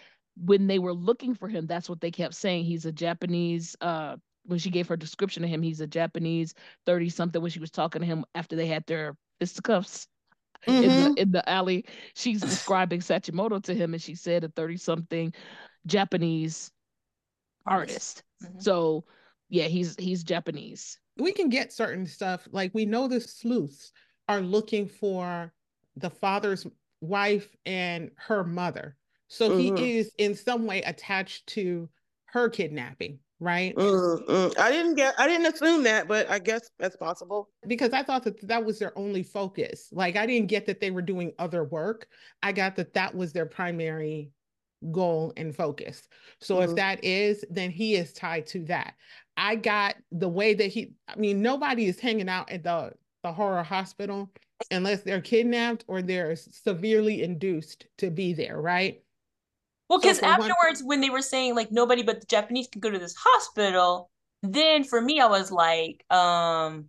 when 0.42 0.66
they 0.66 0.78
were 0.78 0.94
looking 0.94 1.34
for 1.34 1.48
him, 1.48 1.66
that's 1.66 1.88
what 1.88 2.00
they 2.00 2.10
kept 2.10 2.34
saying. 2.34 2.64
He's 2.64 2.86
a 2.86 2.92
Japanese. 2.92 3.76
Uh, 3.80 4.16
when 4.44 4.58
she 4.58 4.70
gave 4.70 4.88
her 4.88 4.96
description 4.96 5.44
of 5.44 5.50
him, 5.50 5.62
he's 5.62 5.80
a 5.80 5.86
Japanese 5.86 6.54
thirty 6.86 7.08
something. 7.08 7.42
When 7.42 7.50
she 7.50 7.60
was 7.60 7.70
talking 7.70 8.00
to 8.00 8.06
him 8.06 8.24
after 8.34 8.56
they 8.56 8.66
had 8.66 8.84
their 8.86 9.16
fisticuffs 9.38 10.08
mm-hmm. 10.66 10.82
in, 10.82 10.88
the, 10.88 10.88
mm-hmm. 10.88 11.12
in 11.18 11.30
the 11.30 11.48
alley, 11.48 11.84
she's 12.14 12.40
describing 12.40 13.00
Sachimoto 13.00 13.62
to 13.64 13.74
him, 13.74 13.92
and 13.92 14.02
she 14.02 14.14
said 14.14 14.44
a 14.44 14.48
thirty 14.48 14.76
something 14.76 15.34
Japanese 15.86 16.70
artist. 17.66 18.22
Mm-hmm. 18.42 18.60
So 18.60 19.04
yeah, 19.50 19.64
he's 19.64 19.94
he's 19.98 20.24
Japanese. 20.24 20.98
We 21.18 21.32
can 21.32 21.50
get 21.50 21.72
certain 21.72 22.06
stuff 22.06 22.48
like 22.50 22.72
we 22.72 22.86
know 22.86 23.08
the 23.08 23.20
sleuths 23.20 23.92
are 24.26 24.40
looking 24.40 24.86
for 24.88 25.52
the 25.96 26.08
father's 26.08 26.66
wife 27.02 27.54
and 27.66 28.10
her 28.16 28.42
mother. 28.42 28.96
So 29.30 29.48
mm-hmm. 29.48 29.76
he 29.76 29.98
is 29.98 30.12
in 30.18 30.34
some 30.34 30.66
way 30.66 30.82
attached 30.82 31.46
to 31.50 31.88
her 32.26 32.48
kidnapping, 32.48 33.20
right? 33.38 33.74
Mm-hmm. 33.76 34.60
I 34.60 34.70
didn't 34.72 34.96
get, 34.96 35.14
I 35.18 35.28
didn't 35.28 35.54
assume 35.54 35.84
that, 35.84 36.08
but 36.08 36.28
I 36.28 36.40
guess 36.40 36.68
that's 36.80 36.96
possible. 36.96 37.48
Because 37.64 37.92
I 37.92 38.02
thought 38.02 38.24
that 38.24 38.46
that 38.48 38.64
was 38.64 38.80
their 38.80 38.96
only 38.98 39.22
focus. 39.22 39.88
Like 39.92 40.16
I 40.16 40.26
didn't 40.26 40.48
get 40.48 40.66
that 40.66 40.80
they 40.80 40.90
were 40.90 41.00
doing 41.00 41.32
other 41.38 41.62
work. 41.62 42.08
I 42.42 42.50
got 42.50 42.74
that 42.76 42.92
that 42.94 43.14
was 43.14 43.32
their 43.32 43.46
primary 43.46 44.32
goal 44.90 45.32
and 45.36 45.54
focus. 45.54 46.08
So 46.40 46.56
mm-hmm. 46.56 46.70
if 46.70 46.76
that 46.76 47.04
is, 47.04 47.44
then 47.48 47.70
he 47.70 47.94
is 47.94 48.12
tied 48.12 48.48
to 48.48 48.64
that. 48.64 48.94
I 49.36 49.54
got 49.54 49.94
the 50.10 50.28
way 50.28 50.54
that 50.54 50.66
he, 50.66 50.94
I 51.06 51.14
mean, 51.14 51.40
nobody 51.40 51.86
is 51.86 52.00
hanging 52.00 52.28
out 52.28 52.50
at 52.50 52.64
the 52.64 52.92
the 53.22 53.32
horror 53.32 53.62
hospital 53.62 54.30
unless 54.70 55.02
they're 55.02 55.20
kidnapped 55.20 55.84
or 55.88 56.02
they're 56.02 56.36
severely 56.36 57.22
induced 57.22 57.86
to 57.98 58.10
be 58.10 58.32
there, 58.32 58.60
right? 58.60 59.02
Well, 59.90 59.98
because 59.98 60.20
so 60.20 60.26
afterwards, 60.26 60.82
one... 60.82 60.86
when 60.86 61.00
they 61.00 61.10
were 61.10 61.20
saying 61.20 61.56
like 61.56 61.72
nobody 61.72 62.02
but 62.04 62.20
the 62.20 62.26
Japanese 62.26 62.68
can 62.68 62.80
go 62.80 62.90
to 62.90 62.98
this 62.98 63.16
hospital, 63.18 64.08
then 64.42 64.84
for 64.84 65.00
me, 65.00 65.20
I 65.20 65.26
was 65.26 65.50
like, 65.50 66.04
um, 66.10 66.86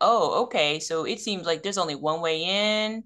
oh, 0.00 0.44
okay. 0.44 0.80
So 0.80 1.04
it 1.04 1.20
seems 1.20 1.44
like 1.44 1.62
there's 1.62 1.78
only 1.78 1.94
one 1.94 2.22
way 2.22 2.42
in, 2.42 3.04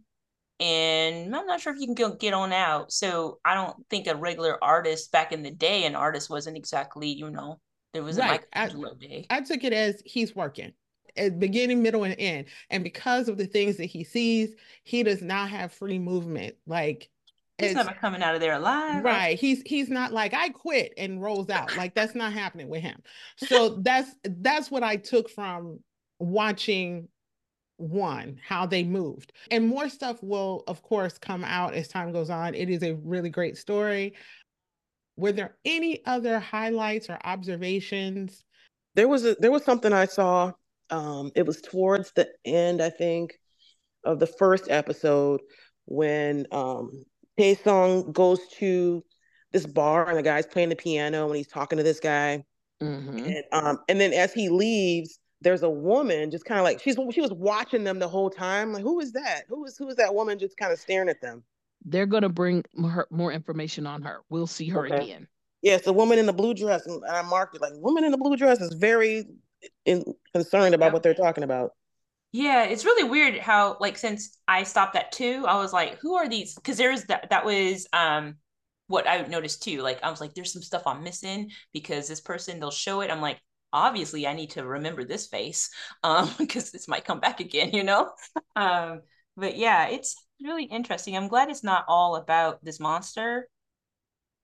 and 0.61 1.37
I'm 1.37 1.47
not 1.47 1.61
sure 1.61 1.75
if 1.75 1.81
you 1.81 1.87
can 1.87 1.97
go 1.97 2.15
get 2.15 2.33
on 2.33 2.53
out. 2.53 2.93
So 2.93 3.41
I 3.45 3.55
don't 3.55 3.77
think 3.91 4.07
a 4.07 4.15
regular 4.15 4.63
artist 4.63 5.11
back 5.11 5.33
in 5.33 5.43
the 5.43 5.51
day, 5.51 5.85
an 5.85 5.97
artist 5.97 6.31
wasn't 6.31 6.57
exactly, 6.57 7.09
you 7.09 7.31
know, 7.31 7.59
there 7.93 8.05
was 8.05 8.17
right. 8.17 8.45
a 8.53 8.61
Michelangelo 8.61 8.95
day. 8.95 9.27
I 9.29 9.41
took 9.41 9.65
it 9.65 9.73
as 9.73 10.01
he's 10.05 10.37
working 10.37 10.73
at 11.17 11.41
beginning, 11.41 11.83
middle, 11.83 12.05
and 12.05 12.15
end. 12.17 12.47
And 12.71 12.85
because 12.85 13.29
of 13.29 13.39
the 13.39 13.47
things 13.47 13.77
that 13.79 13.87
he 13.87 14.05
sees, 14.05 14.55
he 14.85 15.03
does 15.03 15.21
not 15.21 15.51
have 15.51 15.73
free 15.73 15.99
movement. 15.99 16.55
Like 16.65 17.11
He's 17.59 17.75
never 17.75 17.93
coming 17.93 18.23
out 18.23 18.35
of 18.35 18.41
there 18.41 18.53
alive. 18.53 19.03
Right. 19.03 19.39
He's 19.39 19.63
he's 19.67 19.89
not 19.89 20.13
like 20.13 20.33
I 20.33 20.51
quit 20.51 20.95
and 20.97 21.21
rolls 21.21 21.51
out. 21.51 21.77
Like 21.77 21.95
that's 21.95 22.15
not 22.15 22.33
happening 22.33 22.69
with 22.69 22.83
him. 22.83 23.03
So 23.37 23.71
that's 23.83 24.15
that's 24.23 24.71
what 24.71 24.85
I 24.85 24.97
took 24.97 25.29
from 25.29 25.81
watching 26.21 27.09
one, 27.79 28.41
how 28.47 28.67
they 28.67 28.85
moved. 28.85 29.33
And 29.51 29.67
more 29.67 29.89
stuff 29.89 30.23
will 30.23 30.63
of 30.69 30.83
course 30.83 31.19
come 31.19 31.43
out 31.43 31.75
as 31.75 31.89
time 31.89 32.13
goes 32.13 32.31
on. 32.31 32.55
It 32.55 32.71
is 32.71 32.83
a 32.85 32.95
really 32.95 33.31
great 33.31 33.57
story. 33.57 34.15
Were 35.17 35.33
there 35.33 35.57
any 35.65 36.05
other 36.07 36.39
highlights 36.39 37.11
or 37.11 37.19
observations? 37.25 38.45
There 38.95 39.09
was 39.09 39.25
a 39.25 39.37
there 39.41 39.51
was 39.51 39.65
something 39.65 39.93
I 39.93 40.07
saw. 40.07 40.53
Um, 40.91 41.33
it 41.35 41.45
was 41.45 41.61
towards 41.61 42.13
the 42.13 42.31
end, 42.45 42.81
I 42.81 42.89
think, 42.89 43.39
of 44.05 44.21
the 44.21 44.29
first 44.29 44.71
episode 44.71 45.41
when 45.87 46.47
um 46.53 47.05
Tae 47.39 47.55
Song 47.55 48.11
goes 48.13 48.41
to 48.59 49.05
this 49.53 49.67
bar 49.67 50.09
and 50.09 50.19
the 50.19 50.23
guy's 50.23 50.47
playing 50.47 50.69
the 50.69 50.77
piano 50.77 51.27
and 51.27 51.37
he's 51.37 51.47
talking 51.47 51.79
to 51.79 51.83
this 51.83 52.01
guy. 52.01 52.45
Mm-hmm. 52.83 53.19
And 53.19 53.45
um, 53.53 53.79
and 53.89 54.01
then 54.01 54.13
as 54.13 54.33
he 54.33 54.49
leaves, 54.49 55.19
there's 55.41 55.63
a 55.63 55.71
woman 55.71 56.31
just 56.31 56.45
kind 56.45 56.59
of 56.59 56.65
like 56.65 56.81
she's 56.81 56.97
she 57.13 57.21
was 57.21 57.33
watching 57.33 57.85
them 57.85 57.99
the 57.99 58.09
whole 58.09 58.31
time. 58.31 58.73
Like, 58.73 58.83
who 58.83 59.01
is 59.01 59.13
that? 59.13 59.43
Who 59.49 59.65
is 59.65 59.77
who 59.77 59.89
is 59.89 59.97
that 59.97 60.15
woman 60.15 60.39
just 60.39 60.57
kind 60.57 60.73
of 60.73 60.79
staring 60.79 61.09
at 61.09 61.21
them? 61.21 61.43
They're 61.85 62.07
gonna 62.07 62.29
bring 62.29 62.65
more, 62.75 63.07
more 63.11 63.33
information 63.33 63.87
on 63.87 64.03
her. 64.03 64.21
We'll 64.31 64.47
see 64.47 64.69
her 64.69 64.87
okay. 64.87 64.97
again. 64.97 65.29
Yes, 65.63 65.83
the 65.83 65.93
woman 65.93 66.19
in 66.19 66.27
the 66.27 66.33
blue 66.33 66.55
dress, 66.55 66.87
and 66.87 67.05
I 67.07 67.23
marked 67.23 67.57
it 67.57 67.63
like 67.63 67.73
woman 67.77 68.05
in 68.05 68.13
the 68.13 68.19
blue 68.19 68.37
dress 68.37 68.61
is 68.61 68.75
very 68.75 69.25
in, 69.85 70.05
concerned 70.33 70.75
about 70.75 70.93
what 70.93 71.03
they're 71.03 71.15
talking 71.15 71.45
about. 71.45 71.73
Yeah, 72.33 72.65
it's 72.65 72.85
really 72.85 73.09
weird 73.09 73.39
how 73.39 73.77
like 73.81 73.97
since 73.97 74.37
I 74.47 74.63
stopped 74.65 74.97
at 74.97 75.13
two, 75.13 75.45
I 75.47 75.57
was 75.59 75.73
like, 75.73 75.99
who 75.99 76.15
are 76.17 76.29
these? 76.29 76.55
Because 76.55 76.77
there's 76.77 77.05
that 77.05 77.31
that 77.31 77.45
was 77.45 77.87
um 77.93 78.37
what 78.87 79.09
I 79.09 79.23
noticed 79.23 79.63
too. 79.63 79.81
Like 79.81 80.03
I 80.03 80.11
was 80.11 80.21
like, 80.21 80.35
there's 80.35 80.53
some 80.53 80.63
stuff 80.63 80.83
I'm 80.87 81.03
missing 81.03 81.51
because 81.73 82.07
this 82.09 82.21
person 82.21 82.61
they'll 82.61 82.71
show 82.71 83.01
it. 83.01 83.11
I'm 83.11 83.21
like, 83.23 83.41
obviously 83.73 84.27
I 84.27 84.35
need 84.35 84.51
to 84.51 84.65
remember 84.67 85.05
this 85.05 85.27
face 85.27 85.71
um 86.03 86.31
because 86.39 86.71
this 86.71 86.89
might 86.89 87.05
come 87.05 87.21
back 87.21 87.41
again, 87.41 87.71
you 87.73 87.83
know. 87.85 88.11
um, 88.57 89.01
but 89.37 89.57
yeah, 89.57 89.89
it's 89.89 90.15
really 90.43 90.65
interesting. 90.65 91.17
I'm 91.17 91.29
glad 91.29 91.49
it's 91.51 91.65
not 91.65 91.85
all 91.89 92.17
about 92.17 92.63
this 92.65 92.79
monster, 92.81 93.49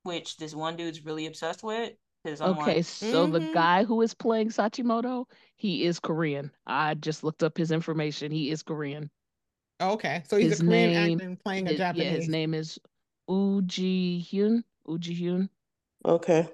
which 0.04 0.36
this 0.38 0.54
one 0.54 0.76
dude's 0.76 1.04
really 1.04 1.26
obsessed 1.26 1.62
with 1.62 1.92
okay, 2.26 2.76
like, 2.76 2.84
so 2.84 3.26
mm-hmm. 3.26 3.32
the 3.32 3.52
guy 3.52 3.84
who 3.84 4.00
is 4.02 4.14
playing 4.14 4.48
Sachimoto, 4.48 5.26
he 5.56 5.84
is 5.84 6.00
Korean. 6.00 6.50
I 6.66 6.94
just 6.94 7.24
looked 7.24 7.42
up 7.42 7.56
his 7.56 7.70
information. 7.70 8.32
He 8.32 8.50
is 8.50 8.62
Korean. 8.62 9.10
Okay, 9.80 10.22
so 10.26 10.36
he's 10.36 10.50
his 10.50 10.60
a 10.60 10.64
Korean 10.64 10.92
name, 10.92 11.20
actor 11.20 11.38
playing 11.44 11.68
a 11.68 11.76
Japanese. 11.76 12.04
Yeah, 12.04 12.10
his 12.12 12.28
name 12.28 12.54
is 12.54 12.78
Woo 13.26 13.62
Ji-hyun. 13.62 14.62
Woo 14.86 14.98
Ji-hyun. 14.98 15.48
Okay. 16.04 16.48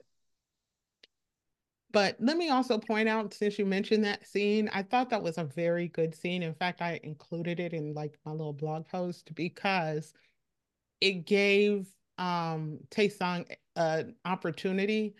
But 1.93 2.17
let 2.21 2.37
me 2.37 2.51
also 2.51 2.79
point 2.79 3.09
out, 3.09 3.35
since 3.35 3.59
you 3.59 3.67
mentioned 3.67 4.05
that 4.05 4.27
scene, 4.27 4.71
I 4.73 4.85
thought 4.85 5.11
that 5.11 5.23
was 5.23 5.39
a 5.39 5.45
very 5.45 5.89
good 5.89 6.15
scene. 6.15 6.43
In 6.43 6.55
fact, 6.55 6.81
I 6.81 7.01
included 7.03 7.59
it 7.59 7.73
in 7.73 7.95
like 7.95 8.17
my 8.25 8.31
little 8.31 8.53
blog 8.53 8.87
post 8.87 9.35
because 9.35 10.13
it 11.01 11.27
gave 11.27 11.89
um 12.19 12.79
Tae 12.91 13.09
Song 13.09 13.47
an 13.75 14.15
opportunity 14.25 15.15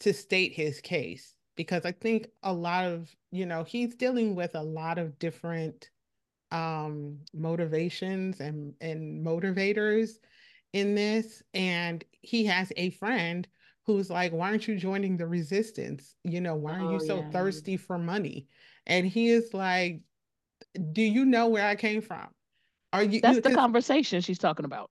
to 0.00 0.12
state 0.12 0.52
his 0.52 0.80
case 0.80 1.34
because 1.56 1.84
I 1.84 1.92
think 1.92 2.28
a 2.42 2.52
lot 2.52 2.84
of, 2.84 3.14
you 3.30 3.46
know, 3.46 3.64
he's 3.64 3.94
dealing 3.94 4.34
with 4.34 4.54
a 4.54 4.62
lot 4.62 4.98
of 4.98 5.18
different 5.18 5.90
um 6.52 7.18
motivations 7.34 8.38
and 8.38 8.72
and 8.80 9.26
motivators 9.26 10.10
in 10.72 10.94
this 10.94 11.42
and 11.54 12.04
he 12.20 12.44
has 12.44 12.72
a 12.76 12.90
friend 12.90 13.48
who's 13.84 14.10
like 14.10 14.32
why 14.32 14.50
aren't 14.50 14.68
you 14.68 14.76
joining 14.76 15.16
the 15.16 15.26
resistance? 15.26 16.14
You 16.22 16.40
know 16.40 16.54
why 16.54 16.78
are 16.78 16.82
oh, 16.82 16.92
you 16.92 17.00
so 17.00 17.18
yeah. 17.18 17.30
thirsty 17.30 17.76
for 17.76 17.98
money? 17.98 18.46
And 18.86 19.06
he 19.06 19.28
is 19.28 19.52
like 19.54 20.02
do 20.92 21.02
you 21.02 21.24
know 21.24 21.48
where 21.48 21.66
i 21.66 21.74
came 21.74 22.00
from? 22.00 22.28
Are 22.92 23.02
you 23.02 23.20
that's 23.20 23.36
you, 23.36 23.42
the 23.42 23.54
conversation 23.54 24.20
she's 24.20 24.38
talking 24.38 24.64
about 24.64 24.90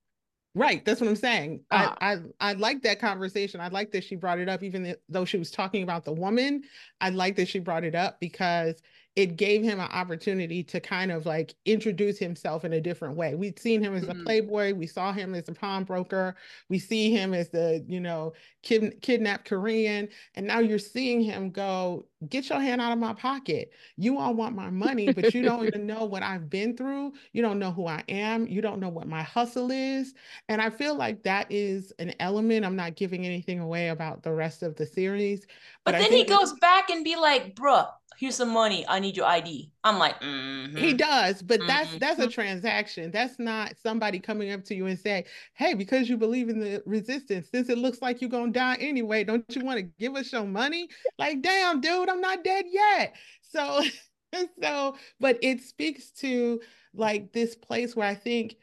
Right, 0.58 0.86
that's 0.86 1.02
what 1.02 1.10
I'm 1.10 1.18
saying. 1.18 1.66
I, 1.70 1.86
ah. 1.86 1.96
I 2.00 2.18
I 2.40 2.54
like 2.54 2.82
that 2.84 3.00
conversation. 3.02 3.60
I 3.60 3.68
like 3.68 3.92
that 3.92 4.06
she 4.06 4.16
brought 4.16 4.40
it 4.40 4.48
up, 4.48 4.64
even 4.64 4.96
though 5.10 5.26
she 5.26 5.38
was 5.38 5.52
talking 5.52 5.84
about 5.84 6.06
the 6.06 6.14
woman. 6.14 6.64
I 7.02 7.10
like 7.10 7.36
that 7.36 7.50
she 7.50 7.60
brought 7.60 7.84
it 7.84 7.94
up 7.94 8.22
because 8.22 8.82
it 9.16 9.38
gave 9.38 9.64
him 9.64 9.80
an 9.80 9.90
opportunity 9.92 10.62
to 10.62 10.82
kind 10.82 11.10
of 11.10 11.26
like 11.26 11.56
introduce 11.66 12.20
himself 12.20 12.66
in 12.66 12.74
a 12.74 12.82
different 12.82 13.16
way. 13.16 13.34
We'd 13.34 13.58
seen 13.58 13.82
him 13.82 13.96
as 13.96 14.04
mm-hmm. 14.04 14.20
a 14.20 14.24
playboy, 14.24 14.74
we 14.74 14.88
saw 14.88 15.14
him 15.14 15.34
as 15.34 15.48
a 15.48 15.54
pawnbroker, 15.54 16.36
we 16.68 16.80
see 16.80 17.12
him 17.12 17.34
as 17.34 17.50
the, 17.50 17.84
you 17.88 18.02
know, 18.02 18.34
kid, 18.62 19.02
kidnapped 19.02 19.46
Korean, 19.46 20.10
and 20.36 20.46
now 20.46 20.60
you're 20.60 20.80
seeing 20.80 21.22
him 21.22 21.50
go, 21.50 22.06
get 22.28 22.50
your 22.50 22.60
hand 22.60 22.82
out 22.82 22.92
of 22.92 22.98
my 22.98 23.14
pocket. 23.14 23.72
You 23.96 24.18
all 24.18 24.34
want 24.34 24.56
my 24.56 24.70
money, 24.70 25.14
but 25.14 25.34
you 25.34 25.44
don't 25.44 25.66
even 25.66 25.86
know 25.88 26.04
what 26.06 26.24
I've 26.24 26.50
been 26.50 26.76
through. 26.76 27.14
You 27.32 27.42
don't 27.42 27.60
know 27.60 27.72
who 27.72 27.88
I 27.88 28.04
am. 28.10 28.48
You 28.48 28.62
don't 28.62 28.80
know 28.80 28.90
what 28.90 29.08
my 29.08 29.24
hustle 29.24 29.72
is. 29.72 30.14
And 30.50 30.62
I 30.62 30.70
feel 30.70 30.96
like 30.96 31.24
that 31.24 31.48
is 31.50 31.94
an 32.00 32.14
element. 32.20 32.66
I'm 32.66 32.76
not 32.76 32.96
giving 32.96 33.26
anything 33.26 33.60
away 33.60 33.90
about 33.90 34.24
the 34.24 34.32
rest 34.32 34.64
of 34.64 34.76
the 34.76 34.86
series. 34.86 35.46
But, 35.86 35.94
but 35.94 36.00
then 36.00 36.12
he 36.12 36.26
goes 36.26 36.54
back 36.54 36.90
and 36.90 37.04
be 37.04 37.16
like, 37.16 37.56
bruh, 37.56 37.88
here's 38.18 38.36
some 38.36 38.54
money. 38.54 38.86
I 38.88 39.00
need 39.00 39.18
your 39.18 39.26
ID. 39.26 39.72
I'm 39.84 39.98
like, 39.98 40.20
mm-hmm. 40.22 40.76
he 40.76 40.94
does, 40.94 41.42
but 41.42 41.60
mm-hmm. 41.60 41.68
that's 41.68 41.98
that's 41.98 42.20
a 42.20 42.28
transaction. 42.28 43.12
That's 43.12 43.38
not 43.40 43.74
somebody 43.82 44.20
coming 44.20 44.52
up 44.52 44.64
to 44.66 44.76
you 44.76 44.88
and 44.88 44.98
say, 44.98 45.26
hey, 45.54 45.74
because 45.74 46.10
you 46.10 46.18
believe 46.18 46.50
in 46.50 46.60
the 46.60 46.82
resistance, 46.86 47.50
since 47.52 47.70
it 47.70 47.78
looks 47.78 48.02
like 48.02 48.22
you're 48.22 48.30
gonna 48.30 48.52
die 48.52 48.78
anyway, 48.80 49.24
don't 49.24 49.44
you 49.56 49.64
want 49.64 49.78
to 49.78 49.84
give 50.00 50.16
us 50.16 50.32
your 50.32 50.46
money? 50.46 50.90
Like, 51.20 51.42
damn, 51.42 51.82
dude, 51.82 52.10
I'm 52.10 52.22
not 52.22 52.44
dead 52.44 52.66
yet. 52.70 53.16
So, 53.42 53.84
so, 54.62 54.96
but 55.20 55.38
it 55.42 55.62
speaks 55.62 56.12
to 56.20 56.62
like 56.94 57.34
this 57.34 57.56
place 57.56 57.96
where 57.96 58.08
I 58.08 58.16
think 58.16 58.56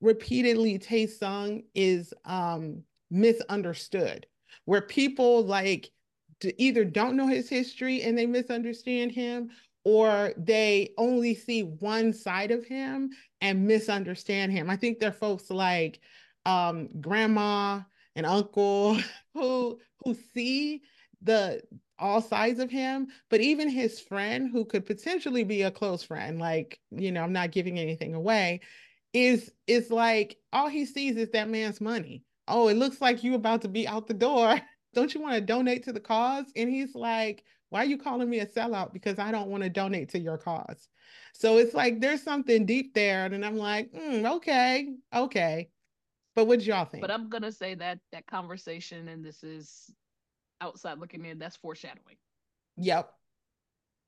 repeatedly 0.00 0.78
Tae 0.78 1.06
Sung 1.06 1.62
is 1.74 2.14
um 2.24 2.82
misunderstood, 3.10 4.26
where 4.64 4.82
people 4.82 5.44
like 5.44 5.90
either 6.56 6.84
don't 6.84 7.16
know 7.16 7.26
his 7.26 7.48
history 7.48 8.02
and 8.02 8.16
they 8.16 8.26
misunderstand 8.26 9.12
him 9.12 9.50
or 9.84 10.32
they 10.36 10.90
only 10.98 11.34
see 11.34 11.62
one 11.62 12.12
side 12.12 12.50
of 12.50 12.64
him 12.64 13.10
and 13.40 13.66
misunderstand 13.66 14.52
him. 14.52 14.68
I 14.68 14.76
think 14.76 14.98
they're 14.98 15.12
folks 15.12 15.50
like 15.50 16.00
um, 16.44 16.88
grandma 17.00 17.80
and 18.16 18.26
uncle 18.26 18.98
who 19.34 19.78
who 20.04 20.14
see 20.34 20.82
the 21.22 21.62
all 21.98 22.20
sides 22.20 22.60
of 22.60 22.70
him, 22.70 23.08
but 23.28 23.40
even 23.40 23.68
his 23.68 23.98
friend 23.98 24.50
who 24.52 24.64
could 24.64 24.86
potentially 24.86 25.42
be 25.42 25.62
a 25.62 25.70
close 25.70 26.02
friend, 26.02 26.38
like, 26.38 26.78
you 26.90 27.10
know, 27.10 27.22
I'm 27.22 27.32
not 27.32 27.50
giving 27.50 27.78
anything 27.78 28.14
away, 28.14 28.60
is 29.12 29.50
is 29.66 29.90
like 29.90 30.36
all 30.52 30.68
he 30.68 30.84
sees 30.86 31.16
is 31.16 31.30
that 31.30 31.48
man's 31.48 31.80
money. 31.80 32.24
Oh, 32.46 32.68
it 32.68 32.76
looks 32.76 33.00
like 33.00 33.24
you 33.24 33.34
about 33.34 33.62
to 33.62 33.68
be 33.68 33.88
out 33.88 34.06
the 34.06 34.14
door. 34.14 34.60
don't 34.98 35.14
you 35.14 35.20
want 35.20 35.34
to 35.34 35.40
donate 35.40 35.84
to 35.84 35.92
the 35.92 36.00
cause? 36.00 36.46
And 36.56 36.68
he's 36.68 36.94
like, 36.94 37.44
why 37.70 37.82
are 37.82 37.86
you 37.86 37.98
calling 37.98 38.28
me 38.28 38.40
a 38.40 38.46
sellout? 38.46 38.92
Because 38.92 39.18
I 39.18 39.30
don't 39.30 39.48
want 39.48 39.62
to 39.62 39.68
donate 39.70 40.08
to 40.10 40.18
your 40.18 40.38
cause. 40.38 40.88
So 41.34 41.58
it's 41.58 41.74
like 41.74 42.00
there's 42.00 42.22
something 42.22 42.66
deep 42.66 42.94
there. 42.94 43.26
And 43.26 43.44
I'm 43.44 43.56
like, 43.56 43.92
mm, 43.92 44.28
okay, 44.36 44.88
okay. 45.14 45.70
But 46.34 46.46
what 46.46 46.58
did 46.60 46.68
y'all 46.68 46.84
think? 46.84 47.02
But 47.02 47.10
I'm 47.10 47.28
gonna 47.28 47.52
say 47.52 47.74
that 47.74 47.98
that 48.12 48.26
conversation, 48.26 49.08
and 49.08 49.24
this 49.24 49.42
is 49.42 49.90
outside 50.60 50.98
looking 50.98 51.24
in, 51.24 51.38
that's 51.38 51.56
foreshadowing. 51.56 52.16
Yep. 52.76 53.12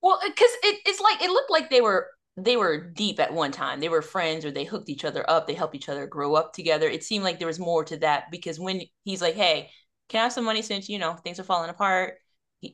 Well, 0.03 0.19
because 0.25 0.51
it, 0.63 0.81
it's 0.87 1.01
like 1.01 1.23
it 1.23 1.31
looked 1.31 1.51
like 1.51 1.71
they 1.71 1.81
were 1.81 2.09
they 2.37 2.57
were 2.57 2.79
deep 2.79 3.21
at 3.21 3.35
one 3.35 3.53
time. 3.53 3.81
They 3.81 3.89
were 3.89 4.03
friends 4.03 4.45
or 4.45 4.51
they 4.51 4.65
hooked 4.65 4.89
each 4.89 5.05
other 5.05 5.29
up. 5.29 5.47
They 5.47 5.55
helped 5.55 5.75
each 5.75 5.89
other 5.89 6.07
grow 6.07 6.35
up 6.35 6.53
together. 6.53 6.89
It 6.89 7.05
seemed 7.05 7.25
like 7.25 7.39
there 7.39 7.49
was 7.49 7.59
more 7.59 7.85
to 7.85 7.97
that 7.99 8.31
because 8.31 8.59
when 8.59 8.83
he's 9.05 9.21
like, 9.21 9.35
"Hey, 9.35 9.71
can 10.11 10.21
I 10.21 10.25
have 10.25 10.33
some 10.33 10.45
money 10.45 10.63
since 10.63 10.89
you 10.89 10.99
know 10.99 11.15
things 11.15 11.41
are 11.41 11.45
falling 11.45 11.71
apart? 11.71 12.19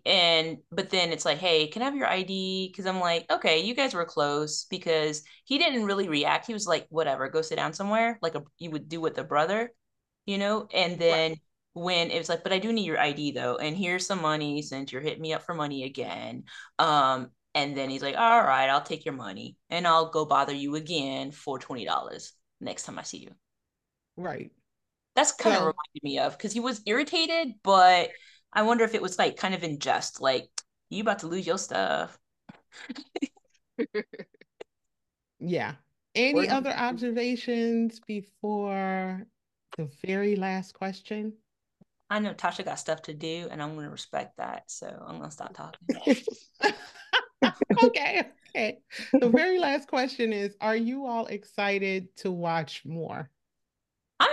And 0.04 0.58
but 0.72 0.90
then 0.90 1.12
it's 1.12 1.24
like, 1.24 1.38
hey, 1.38 1.68
can 1.68 1.82
I 1.82 1.84
have 1.84 1.94
your 1.94 2.08
ID? 2.08 2.68
Because 2.72 2.86
I'm 2.86 2.98
like, 3.00 3.26
okay, 3.30 3.60
you 3.64 3.74
guys 3.74 3.94
were 3.94 4.04
close 4.04 4.64
because 4.64 5.22
he 5.44 5.58
didn't 5.58 5.84
really 5.84 6.08
react. 6.08 6.46
He 6.46 6.54
was 6.54 6.66
like, 6.66 6.86
whatever, 6.90 7.28
go 7.28 7.42
sit 7.42 7.56
down 7.56 7.72
somewhere, 7.72 8.18
like 8.22 8.34
a, 8.34 8.42
you 8.58 8.70
would 8.72 8.88
do 8.88 9.00
with 9.00 9.18
a 9.18 9.24
brother, 9.24 9.72
you 10.26 10.38
know. 10.38 10.66
And 10.74 10.98
then 10.98 11.32
right. 11.32 11.38
when 11.74 12.10
it 12.10 12.18
was 12.18 12.28
like, 12.28 12.42
but 12.42 12.52
I 12.52 12.58
do 12.58 12.72
need 12.72 12.86
your 12.86 12.98
ID 12.98 13.32
though, 13.32 13.56
and 13.58 13.76
here's 13.76 14.06
some 14.06 14.22
money 14.22 14.62
since 14.62 14.92
you're 14.92 15.02
hitting 15.02 15.22
me 15.22 15.34
up 15.34 15.44
for 15.44 15.54
money 15.54 15.84
again. 15.84 16.44
Um, 16.78 17.30
and 17.54 17.76
then 17.76 17.88
he's 17.90 18.02
like, 18.02 18.16
all 18.16 18.42
right, 18.42 18.68
I'll 18.68 18.82
take 18.82 19.04
your 19.04 19.14
money 19.14 19.56
and 19.70 19.86
I'll 19.86 20.10
go 20.10 20.24
bother 20.26 20.54
you 20.54 20.74
again 20.76 21.30
for 21.32 21.58
twenty 21.58 21.84
dollars 21.84 22.32
next 22.60 22.84
time 22.84 22.98
I 22.98 23.02
see 23.02 23.18
you. 23.18 23.30
Right. 24.16 24.50
That's 25.16 25.32
kind 25.32 25.56
of 25.56 25.62
reminded 25.62 26.02
me 26.02 26.18
of 26.18 26.36
because 26.36 26.52
he 26.52 26.60
was 26.60 26.82
irritated, 26.86 27.54
but 27.62 28.10
I 28.52 28.62
wonder 28.62 28.84
if 28.84 28.94
it 28.94 29.02
was 29.02 29.18
like 29.18 29.36
kind 29.36 29.54
of 29.54 29.64
in 29.64 29.78
jest, 29.78 30.20
like 30.20 30.48
you 30.90 31.02
about 31.02 31.20
to 31.20 31.26
lose 31.26 31.46
your 31.46 31.58
stuff. 31.58 32.18
yeah. 35.40 35.74
Any 36.14 36.48
other 36.48 36.70
observations 36.70 38.00
before 38.06 39.26
the 39.76 39.90
very 40.06 40.36
last 40.36 40.72
question? 40.72 41.32
I 42.08 42.20
know 42.20 42.34
Tasha 42.34 42.64
got 42.64 42.78
stuff 42.78 43.02
to 43.02 43.14
do, 43.14 43.48
and 43.50 43.60
I'm 43.62 43.74
going 43.74 43.86
to 43.86 43.90
respect 43.90 44.36
that. 44.36 44.70
So 44.70 44.86
I'm 44.86 45.18
going 45.18 45.30
to 45.30 45.34
stop 45.34 45.54
talking. 45.54 46.16
okay. 47.84 48.22
Okay. 48.50 48.78
The 49.12 49.28
very 49.28 49.58
last 49.58 49.88
question 49.88 50.32
is 50.32 50.56
Are 50.60 50.76
you 50.76 51.06
all 51.06 51.26
excited 51.26 52.14
to 52.18 52.30
watch 52.30 52.82
more? 52.86 53.30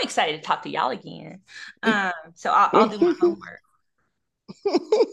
Excited 0.03 0.41
to 0.41 0.47
talk 0.47 0.63
to 0.63 0.69
y'all 0.69 0.91
again. 0.91 1.41
Um, 1.83 2.11
so 2.35 2.51
I'll, 2.51 2.69
I'll 2.73 2.89
do 2.89 2.99
my 2.99 3.13
homework. 3.19 3.59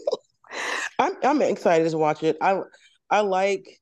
I'm 0.99 1.13
I'm 1.23 1.41
excited 1.41 1.89
to 1.89 1.97
watch 1.97 2.23
it. 2.23 2.37
I 2.41 2.61
I 3.09 3.21
like 3.21 3.81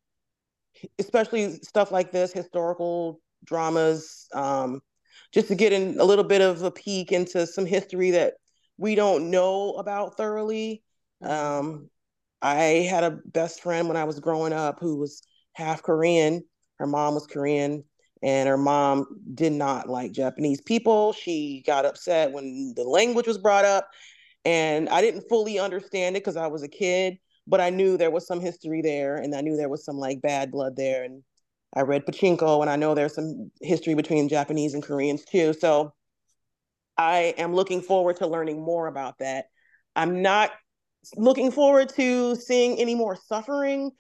especially 0.98 1.54
stuff 1.62 1.92
like 1.92 2.12
this, 2.12 2.32
historical 2.32 3.20
dramas, 3.44 4.28
um, 4.34 4.82
just 5.34 5.48
to 5.50 5.56
get 5.56 5.74
in 5.74 6.00
a 6.00 6.04
little 6.04 6.24
bit 6.24 6.42
of 6.42 6.64
a 6.64 6.72
peek 6.72 7.12
into 7.12 7.46
some 7.46 7.66
history 7.66 8.12
that 8.12 8.36
we 8.78 8.96
don't 8.96 9.30
know 9.30 9.74
about 9.74 10.18
thoroughly. 10.18 10.82
Um, 11.22 11.90
I 12.42 12.88
had 12.90 13.04
a 13.04 13.20
best 13.26 13.62
friend 13.62 13.88
when 13.88 13.98
I 13.98 14.06
was 14.06 14.20
growing 14.20 14.54
up 14.54 14.80
who 14.80 14.98
was 14.98 15.22
half 15.54 15.84
Korean. 15.84 16.44
Her 16.78 16.88
mom 16.88 17.14
was 17.14 17.28
Korean 17.28 17.84
and 18.22 18.50
her 18.50 18.58
mom 18.58 19.06
did 19.34 19.54
not 19.54 19.90
like 19.90 20.12
Japanese 20.12 20.62
people. 20.62 21.14
She 21.14 21.64
got 21.66 21.86
upset 21.86 22.32
when 22.32 22.74
the 22.76 22.84
language 22.84 23.28
was 23.28 23.38
brought 23.38 23.66
up, 23.66 23.90
and 24.46 24.90
I 24.90 25.02
didn't 25.02 25.30
fully 25.30 25.60
understand 25.60 26.16
it 26.16 26.24
because 26.24 26.38
I 26.38 26.48
was 26.48 26.64
a 26.64 26.68
kid, 26.68 27.18
but 27.48 27.62
I 27.62 27.70
knew 27.70 27.98
there 27.98 28.12
was 28.12 28.28
some 28.28 28.42
history 28.42 28.82
there, 28.82 29.16
and 29.16 29.34
I 29.36 29.42
knew 29.42 29.56
there 29.56 29.70
was 29.70 29.86
some 29.86 29.98
like 29.98 30.22
bad 30.22 30.52
blood 30.52 30.76
there, 30.76 31.04
and 31.04 31.24
I 31.76 31.82
read 31.82 32.06
Pachinko, 32.06 32.62
and 32.62 32.70
I 32.70 32.76
know 32.76 32.96
there's 32.96 33.16
some 33.16 33.52
history 33.62 33.94
between 33.94 34.30
Japanese 34.30 34.74
and 34.74 34.84
Koreans 34.84 35.24
too. 35.26 35.54
So 35.54 35.94
I 36.98 37.34
am 37.38 37.54
looking 37.54 37.82
forward 37.82 38.18
to 38.18 38.28
learning 38.28 38.62
more 38.62 38.88
about 38.88 39.20
that. 39.20 39.46
I'm 39.96 40.22
not 40.22 40.52
looking 41.16 41.52
forward 41.52 41.90
to 41.96 42.36
seeing 42.36 42.80
any 42.80 42.96
more 42.96 43.16
suffering, 43.16 43.92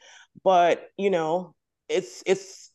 but 0.43 0.89
you 0.97 1.09
know, 1.09 1.55
it's 1.87 2.23
it's 2.25 2.68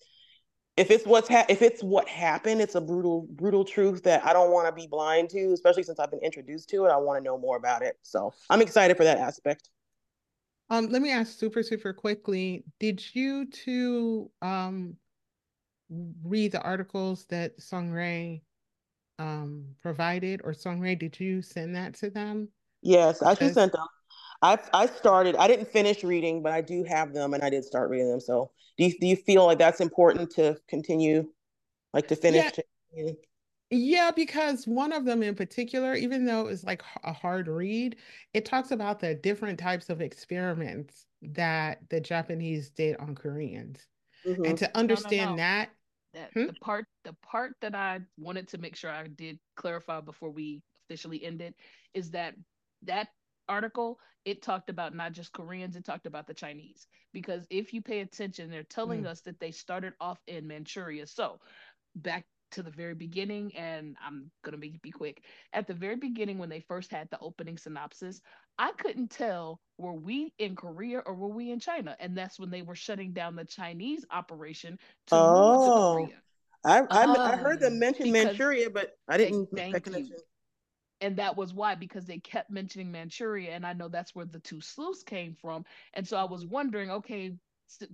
if 0.76 0.90
it's 0.90 1.06
what's 1.06 1.28
ha- 1.28 1.46
if 1.48 1.62
it's 1.62 1.82
what 1.82 2.08
happened, 2.08 2.60
it's 2.60 2.74
a 2.74 2.80
brutal 2.80 3.26
brutal 3.30 3.64
truth 3.64 4.02
that 4.04 4.24
I 4.26 4.32
don't 4.32 4.50
want 4.50 4.66
to 4.66 4.72
be 4.72 4.86
blind 4.86 5.30
to, 5.30 5.52
especially 5.52 5.84
since 5.84 6.00
I've 6.00 6.10
been 6.10 6.20
introduced 6.20 6.68
to 6.70 6.86
it. 6.86 6.90
I 6.90 6.96
want 6.96 7.18
to 7.18 7.24
know 7.24 7.38
more 7.38 7.56
about 7.56 7.82
it. 7.82 7.96
So 8.02 8.32
I'm 8.50 8.60
excited 8.60 8.96
for 8.96 9.04
that 9.04 9.18
aspect. 9.18 9.70
Um, 10.70 10.88
let 10.88 11.02
me 11.02 11.10
ask 11.10 11.38
super 11.38 11.62
super 11.62 11.92
quickly. 11.92 12.64
Did 12.80 13.02
you 13.14 13.46
two 13.46 14.30
um 14.42 14.96
read 16.24 16.52
the 16.52 16.62
articles 16.62 17.26
that 17.26 17.60
Song 17.60 17.90
Rae 17.90 18.42
um 19.18 19.66
provided, 19.80 20.40
or 20.42 20.54
Song 20.54 20.80
Rae, 20.80 20.96
did 20.96 21.20
you 21.20 21.42
send 21.42 21.76
that 21.76 21.94
to 21.94 22.10
them? 22.10 22.48
Yes, 22.82 23.22
I 23.22 23.34
just 23.34 23.54
sent 23.54 23.72
them. 23.72 23.86
I 24.44 24.58
I 24.74 24.86
started. 24.86 25.36
I 25.36 25.48
didn't 25.48 25.68
finish 25.68 26.04
reading, 26.04 26.42
but 26.42 26.52
I 26.52 26.60
do 26.60 26.84
have 26.84 27.14
them, 27.14 27.32
and 27.32 27.42
I 27.42 27.48
did 27.48 27.64
start 27.64 27.88
reading 27.88 28.10
them. 28.10 28.20
So, 28.20 28.50
do 28.76 28.84
you 28.84 28.98
do 28.98 29.06
you 29.06 29.16
feel 29.16 29.46
like 29.46 29.58
that's 29.58 29.80
important 29.80 30.30
to 30.32 30.58
continue, 30.68 31.26
like 31.94 32.08
to 32.08 32.16
finish? 32.16 32.52
Yeah. 32.94 33.12
Yeah, 33.70 34.10
because 34.14 34.66
one 34.66 34.92
of 34.92 35.04
them 35.04 35.22
in 35.22 35.34
particular, 35.34 35.94
even 35.94 36.26
though 36.26 36.42
it 36.42 36.46
was 36.46 36.62
like 36.62 36.82
a 37.02 37.12
hard 37.12 37.48
read, 37.48 37.96
it 38.32 38.44
talks 38.44 38.70
about 38.70 39.00
the 39.00 39.14
different 39.16 39.58
types 39.58 39.88
of 39.88 40.00
experiments 40.00 41.06
that 41.22 41.78
the 41.88 41.98
Japanese 41.98 42.70
did 42.70 42.96
on 42.98 43.16
Koreans. 43.16 43.88
Mm-hmm. 44.24 44.44
And 44.44 44.58
to 44.58 44.76
understand 44.76 45.10
no, 45.12 45.24
no, 45.24 45.30
no. 45.30 45.36
that, 45.36 45.70
that 46.12 46.30
hmm? 46.34 46.46
the 46.46 46.52
part 46.60 46.84
the 47.04 47.14
part 47.14 47.54
that 47.62 47.74
I 47.74 48.00
wanted 48.16 48.46
to 48.48 48.58
make 48.58 48.76
sure 48.76 48.90
I 48.90 49.08
did 49.08 49.40
clarify 49.56 50.02
before 50.02 50.30
we 50.30 50.62
officially 50.84 51.24
ended 51.24 51.54
is 51.94 52.10
that 52.12 52.34
that 52.82 53.08
article 53.48 53.98
it 54.24 54.42
talked 54.42 54.70
about 54.70 54.94
not 54.94 55.12
just 55.12 55.32
Koreans, 55.32 55.76
it 55.76 55.84
talked 55.84 56.06
about 56.06 56.26
the 56.26 56.34
Chinese. 56.34 56.86
Because 57.12 57.46
if 57.50 57.74
you 57.74 57.82
pay 57.82 58.00
attention, 58.00 58.50
they're 58.50 58.62
telling 58.62 59.02
mm. 59.02 59.06
us 59.06 59.20
that 59.22 59.38
they 59.38 59.50
started 59.50 59.92
off 60.00 60.18
in 60.26 60.46
Manchuria. 60.46 61.06
So 61.06 61.40
back 61.94 62.24
to 62.52 62.62
the 62.62 62.70
very 62.70 62.94
beginning, 62.94 63.54
and 63.56 63.96
I'm 64.04 64.30
gonna 64.42 64.56
be, 64.56 64.78
be 64.82 64.90
quick. 64.90 65.22
At 65.52 65.66
the 65.66 65.74
very 65.74 65.96
beginning, 65.96 66.38
when 66.38 66.48
they 66.48 66.60
first 66.60 66.90
had 66.90 67.08
the 67.10 67.18
opening 67.20 67.58
synopsis, 67.58 68.20
I 68.58 68.72
couldn't 68.72 69.10
tell 69.10 69.60
were 69.76 69.92
we 69.92 70.32
in 70.38 70.54
Korea 70.54 71.00
or 71.00 71.14
were 71.14 71.28
we 71.28 71.50
in 71.50 71.58
China, 71.58 71.96
and 71.98 72.16
that's 72.16 72.38
when 72.38 72.50
they 72.50 72.62
were 72.62 72.76
shutting 72.76 73.12
down 73.12 73.36
the 73.36 73.44
Chinese 73.44 74.04
operation 74.10 74.78
to 75.08 75.14
oh. 75.14 75.26
move 75.26 75.66
to 75.66 75.72
oh. 75.72 75.94
Korea. 75.94 76.20
I 76.66 76.80
I, 76.90 77.32
I 77.32 77.36
heard 77.36 77.60
them 77.60 77.78
mention 77.78 78.10
Manchuria, 78.10 78.70
but 78.70 78.96
I 79.08 79.18
didn't 79.18 79.52
make 79.52 79.72
that 79.72 79.84
connection. 79.84 80.16
You 80.16 80.22
and 81.04 81.16
that 81.16 81.36
was 81.36 81.52
why 81.52 81.74
because 81.74 82.06
they 82.06 82.18
kept 82.18 82.50
mentioning 82.50 82.90
Manchuria, 82.90 83.52
and 83.52 83.66
I 83.66 83.74
know 83.74 83.88
that's 83.88 84.14
where 84.14 84.24
the 84.24 84.38
two 84.38 84.60
sleuths 84.60 85.02
came 85.02 85.36
from, 85.40 85.64
and 85.92 86.06
so 86.06 86.16
I 86.16 86.24
was 86.24 86.46
wondering, 86.46 86.90
okay, 86.90 87.34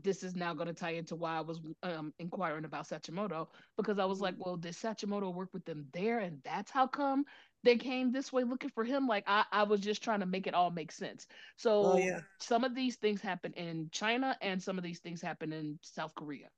this 0.02 0.22
is 0.22 0.36
now 0.36 0.52
going 0.54 0.68
to 0.68 0.74
tie 0.74 0.90
into 0.90 1.16
why 1.16 1.36
I 1.36 1.40
was 1.40 1.60
um, 1.82 2.12
inquiring 2.18 2.64
about 2.64 2.88
Sachimoto 2.88 3.48
because 3.76 3.98
I 3.98 4.04
was 4.04 4.20
like, 4.20 4.34
mm-hmm. 4.34 4.42
well, 4.44 4.56
did 4.56 4.74
Sachimoto 4.74 5.32
work 5.32 5.50
with 5.52 5.64
them 5.64 5.86
there, 5.92 6.20
and 6.20 6.38
that's 6.44 6.70
how 6.70 6.86
come 6.86 7.24
they 7.62 7.76
came 7.76 8.12
this 8.12 8.32
way 8.32 8.44
looking 8.44 8.70
for 8.70 8.84
him? 8.84 9.06
Like 9.06 9.24
I, 9.26 9.44
I 9.52 9.62
was 9.64 9.80
just 9.80 10.02
trying 10.02 10.20
to 10.20 10.26
make 10.26 10.46
it 10.46 10.54
all 10.54 10.70
make 10.70 10.92
sense. 10.92 11.26
So 11.56 11.84
oh, 11.84 11.96
yeah. 11.98 12.20
some 12.38 12.64
of 12.64 12.74
these 12.74 12.96
things 12.96 13.20
happen 13.20 13.52
in 13.54 13.88
China, 13.90 14.36
and 14.40 14.62
some 14.62 14.78
of 14.78 14.84
these 14.84 15.00
things 15.00 15.20
happen 15.20 15.52
in 15.52 15.78
South 15.82 16.14
Korea. 16.14 16.48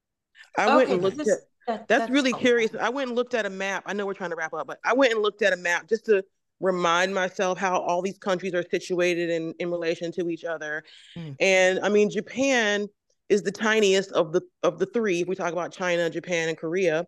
I 0.59 0.66
okay, 0.66 0.76
went 0.76 0.90
and 0.90 1.03
looked 1.03 1.20
at. 1.20 1.26
That, 1.26 1.38
that's, 1.66 1.86
that's, 1.86 2.11
really 2.11 2.32
curious. 2.32 2.74
I 2.74 2.88
went 2.88 3.09
and 3.09 3.16
looked 3.16 3.34
at 3.34 3.46
a 3.46 3.50
map. 3.50 3.84
I 3.86 3.92
know 3.92 4.05
we're 4.05 4.14
trying 4.14 4.30
to 4.30 4.36
wrap 4.36 4.53
up, 4.53 4.66
but 4.66 4.80
I 4.84 4.94
went 4.94 5.12
and 5.12 5.22
looked 5.22 5.42
at 5.42 5.53
a 5.53 5.57
map 5.57 5.88
just 5.88 6.07
to 6.07 6.24
remind 6.62 7.12
myself 7.14 7.58
how 7.58 7.80
all 7.80 8.00
these 8.00 8.16
countries 8.18 8.54
are 8.54 8.64
situated 8.70 9.28
in, 9.28 9.52
in 9.58 9.70
relation 9.70 10.12
to 10.12 10.30
each 10.30 10.44
other. 10.44 10.84
Mm. 11.16 11.36
And 11.40 11.80
I 11.80 11.90
mean, 11.90 12.08
Japan 12.08 12.88
is 13.28 13.42
the 13.42 13.52
tiniest 13.52 14.12
of 14.12 14.32
the 14.32 14.42
of 14.62 14.78
the 14.78 14.86
three. 14.86 15.20
If 15.20 15.28
we 15.28 15.34
talk 15.34 15.52
about 15.52 15.72
China, 15.72 16.08
Japan, 16.08 16.48
and 16.48 16.56
Korea, 16.56 17.06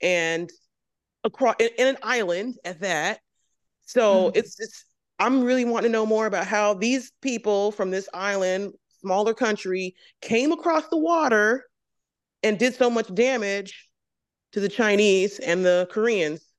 and 0.00 0.50
across 1.24 1.56
in, 1.58 1.68
in 1.76 1.88
an 1.88 1.98
island 2.02 2.56
at 2.64 2.80
that. 2.80 3.20
So 3.84 4.30
mm. 4.30 4.36
it's 4.36 4.58
it's 4.60 4.84
I'm 5.18 5.42
really 5.44 5.64
wanting 5.64 5.90
to 5.90 5.92
know 5.92 6.06
more 6.06 6.26
about 6.26 6.46
how 6.46 6.74
these 6.74 7.12
people 7.20 7.72
from 7.72 7.90
this 7.90 8.08
island, 8.14 8.72
smaller 9.00 9.34
country, 9.34 9.94
came 10.20 10.52
across 10.52 10.88
the 10.88 10.98
water 10.98 11.64
and 12.42 12.58
did 12.58 12.74
so 12.74 12.88
much 12.88 13.12
damage 13.14 13.88
to 14.52 14.60
the 14.60 14.68
Chinese 14.68 15.38
and 15.38 15.64
the 15.64 15.88
Koreans. 15.90 16.51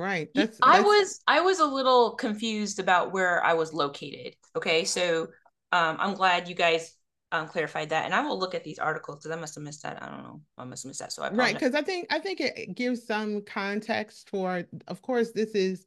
Right. 0.00 0.30
That's, 0.34 0.58
that's, 0.58 0.60
I 0.62 0.80
was 0.80 1.20
I 1.26 1.40
was 1.42 1.60
a 1.60 1.64
little 1.66 2.12
confused 2.12 2.78
about 2.78 3.12
where 3.12 3.44
I 3.44 3.52
was 3.52 3.74
located. 3.74 4.34
Okay, 4.56 4.84
so 4.84 5.28
um, 5.72 5.96
I'm 5.98 6.14
glad 6.14 6.48
you 6.48 6.54
guys 6.54 6.94
um, 7.32 7.46
clarified 7.46 7.90
that, 7.90 8.06
and 8.06 8.14
I 8.14 8.22
will 8.22 8.38
look 8.38 8.54
at 8.54 8.64
these 8.64 8.78
articles 8.78 9.18
because 9.18 9.36
I 9.36 9.38
must 9.38 9.54
have 9.56 9.64
missed 9.64 9.82
that. 9.82 10.02
I 10.02 10.08
don't 10.08 10.22
know. 10.22 10.40
I 10.56 10.64
must 10.64 10.84
have 10.84 10.88
missed 10.88 11.00
that. 11.00 11.12
So 11.12 11.22
I 11.22 11.30
right 11.32 11.54
because 11.54 11.74
I 11.74 11.82
think 11.82 12.06
I 12.10 12.18
think 12.18 12.40
it 12.40 12.74
gives 12.74 13.06
some 13.06 13.42
context 13.42 14.30
for. 14.30 14.64
Of 14.88 15.02
course, 15.02 15.32
this 15.32 15.50
is 15.50 15.84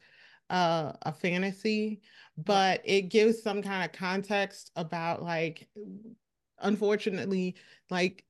uh, 0.52 0.92
a 1.02 1.12
fantasy, 1.12 2.02
but 2.38 2.82
it 2.86 3.10
gives 3.10 3.42
some 3.42 3.64
kind 3.64 3.84
of 3.84 3.98
context 3.98 4.70
about 4.76 5.24
like 5.24 5.68
unfortunately, 6.60 7.56
like 7.90 8.26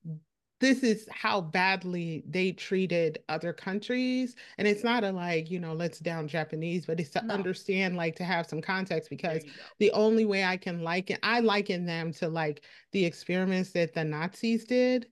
this 0.59 0.79
is 0.79 1.07
how 1.11 1.41
badly 1.41 2.23
they 2.27 2.51
treated 2.51 3.19
other 3.27 3.51
countries 3.51 4.35
and 4.57 4.67
it's 4.67 4.83
not 4.83 5.03
a 5.03 5.11
like 5.11 5.51
you 5.51 5.59
know 5.59 5.73
let's 5.73 5.99
down 5.99 6.27
japanese 6.27 6.85
but 6.85 6.99
it's 6.99 7.09
to 7.09 7.23
no. 7.25 7.33
understand 7.33 7.95
like 7.95 8.15
to 8.15 8.23
have 8.23 8.47
some 8.47 8.61
context 8.61 9.09
because 9.09 9.43
the 9.79 9.91
only 9.91 10.25
way 10.25 10.43
i 10.43 10.55
can 10.55 10.81
liken 10.81 11.17
i 11.23 11.39
liken 11.39 11.85
them 11.85 12.13
to 12.13 12.27
like 12.27 12.63
the 12.91 13.03
experiments 13.03 13.71
that 13.71 13.93
the 13.93 14.03
nazis 14.03 14.63
did 14.65 15.07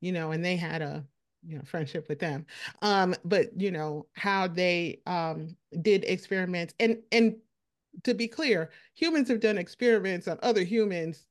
you 0.00 0.12
know 0.12 0.30
and 0.30 0.44
they 0.44 0.56
had 0.56 0.82
a 0.82 1.04
you 1.46 1.56
know 1.56 1.64
friendship 1.64 2.08
with 2.08 2.18
them 2.18 2.44
um 2.82 3.14
but 3.24 3.48
you 3.60 3.70
know 3.70 4.06
how 4.14 4.46
they 4.46 5.00
um 5.06 5.56
did 5.82 6.04
experiments 6.04 6.74
and 6.80 6.98
and 7.12 7.36
to 8.02 8.14
be 8.14 8.28
clear 8.28 8.70
humans 8.94 9.28
have 9.28 9.40
done 9.40 9.58
experiments 9.58 10.28
on 10.28 10.38
other 10.42 10.64
humans 10.64 11.26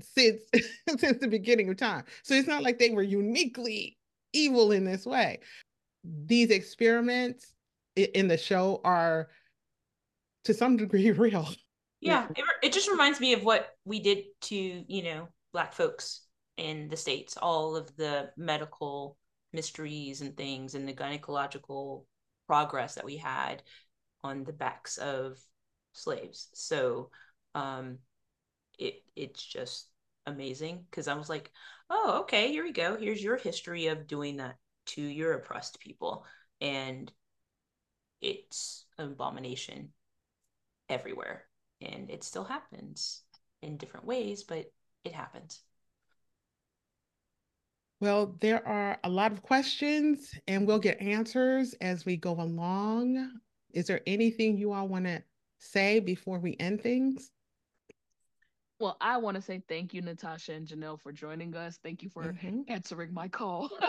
since 0.00 0.42
since 0.98 1.18
the 1.18 1.28
beginning 1.28 1.68
of 1.68 1.76
time. 1.76 2.04
So 2.22 2.34
it's 2.34 2.48
not 2.48 2.62
like 2.62 2.78
they 2.78 2.90
were 2.90 3.02
uniquely 3.02 3.98
evil 4.32 4.72
in 4.72 4.84
this 4.84 5.06
way. 5.06 5.40
These 6.04 6.50
experiments 6.50 7.52
in 7.96 8.28
the 8.28 8.38
show 8.38 8.80
are 8.84 9.28
to 10.44 10.54
some 10.54 10.76
degree 10.76 11.10
real. 11.12 11.48
Yeah, 12.00 12.28
it, 12.36 12.44
it 12.62 12.72
just 12.72 12.88
reminds 12.88 13.18
me 13.18 13.32
of 13.32 13.42
what 13.42 13.70
we 13.84 14.00
did 14.00 14.24
to, 14.42 14.54
you 14.54 15.02
know, 15.02 15.28
black 15.52 15.72
folks 15.72 16.22
in 16.56 16.88
the 16.88 16.96
states, 16.96 17.36
all 17.36 17.76
of 17.76 17.94
the 17.96 18.30
medical 18.36 19.16
mysteries 19.52 20.20
and 20.20 20.36
things 20.36 20.74
and 20.74 20.86
the 20.86 20.92
gynecological 20.92 22.04
progress 22.46 22.94
that 22.94 23.04
we 23.04 23.16
had 23.16 23.62
on 24.22 24.44
the 24.44 24.52
backs 24.52 24.96
of 24.98 25.38
slaves. 25.92 26.48
So 26.54 27.10
um 27.54 27.98
it 28.78 29.02
it's 29.16 29.44
just 29.44 29.88
amazing 30.26 30.84
because 30.90 31.08
I 31.08 31.14
was 31.14 31.28
like, 31.28 31.50
oh, 31.90 32.20
okay, 32.22 32.50
here 32.50 32.64
we 32.64 32.72
go. 32.72 32.96
Here's 32.96 33.22
your 33.22 33.36
history 33.36 33.86
of 33.88 34.06
doing 34.06 34.36
that 34.36 34.56
to 34.86 35.02
your 35.02 35.34
oppressed 35.34 35.80
people. 35.80 36.24
And 36.60 37.10
it's 38.20 38.84
an 38.98 39.12
abomination 39.12 39.90
everywhere. 40.88 41.44
And 41.80 42.10
it 42.10 42.24
still 42.24 42.44
happens 42.44 43.22
in 43.62 43.76
different 43.76 44.06
ways, 44.06 44.44
but 44.44 44.70
it 45.04 45.12
happens. 45.12 45.60
Well, 48.00 48.36
there 48.40 48.66
are 48.66 48.98
a 49.02 49.08
lot 49.08 49.32
of 49.32 49.42
questions 49.42 50.32
and 50.46 50.66
we'll 50.66 50.78
get 50.78 51.00
answers 51.00 51.74
as 51.80 52.04
we 52.04 52.16
go 52.16 52.40
along. 52.40 53.32
Is 53.72 53.86
there 53.86 54.00
anything 54.06 54.56
you 54.56 54.72
all 54.72 54.86
want 54.86 55.06
to 55.06 55.22
say 55.58 55.98
before 55.98 56.38
we 56.38 56.56
end 56.60 56.80
things? 56.80 57.30
Well, 58.80 58.96
I 59.00 59.16
want 59.16 59.34
to 59.34 59.42
say 59.42 59.60
thank 59.68 59.92
you, 59.92 60.02
Natasha 60.02 60.52
and 60.52 60.66
Janell, 60.66 61.00
for 61.00 61.10
joining 61.10 61.56
us. 61.56 61.80
Thank 61.82 62.02
you 62.02 62.08
for 62.08 62.22
mm-hmm. 62.22 62.60
answering 62.68 63.12
my 63.12 63.26
call. 63.26 63.68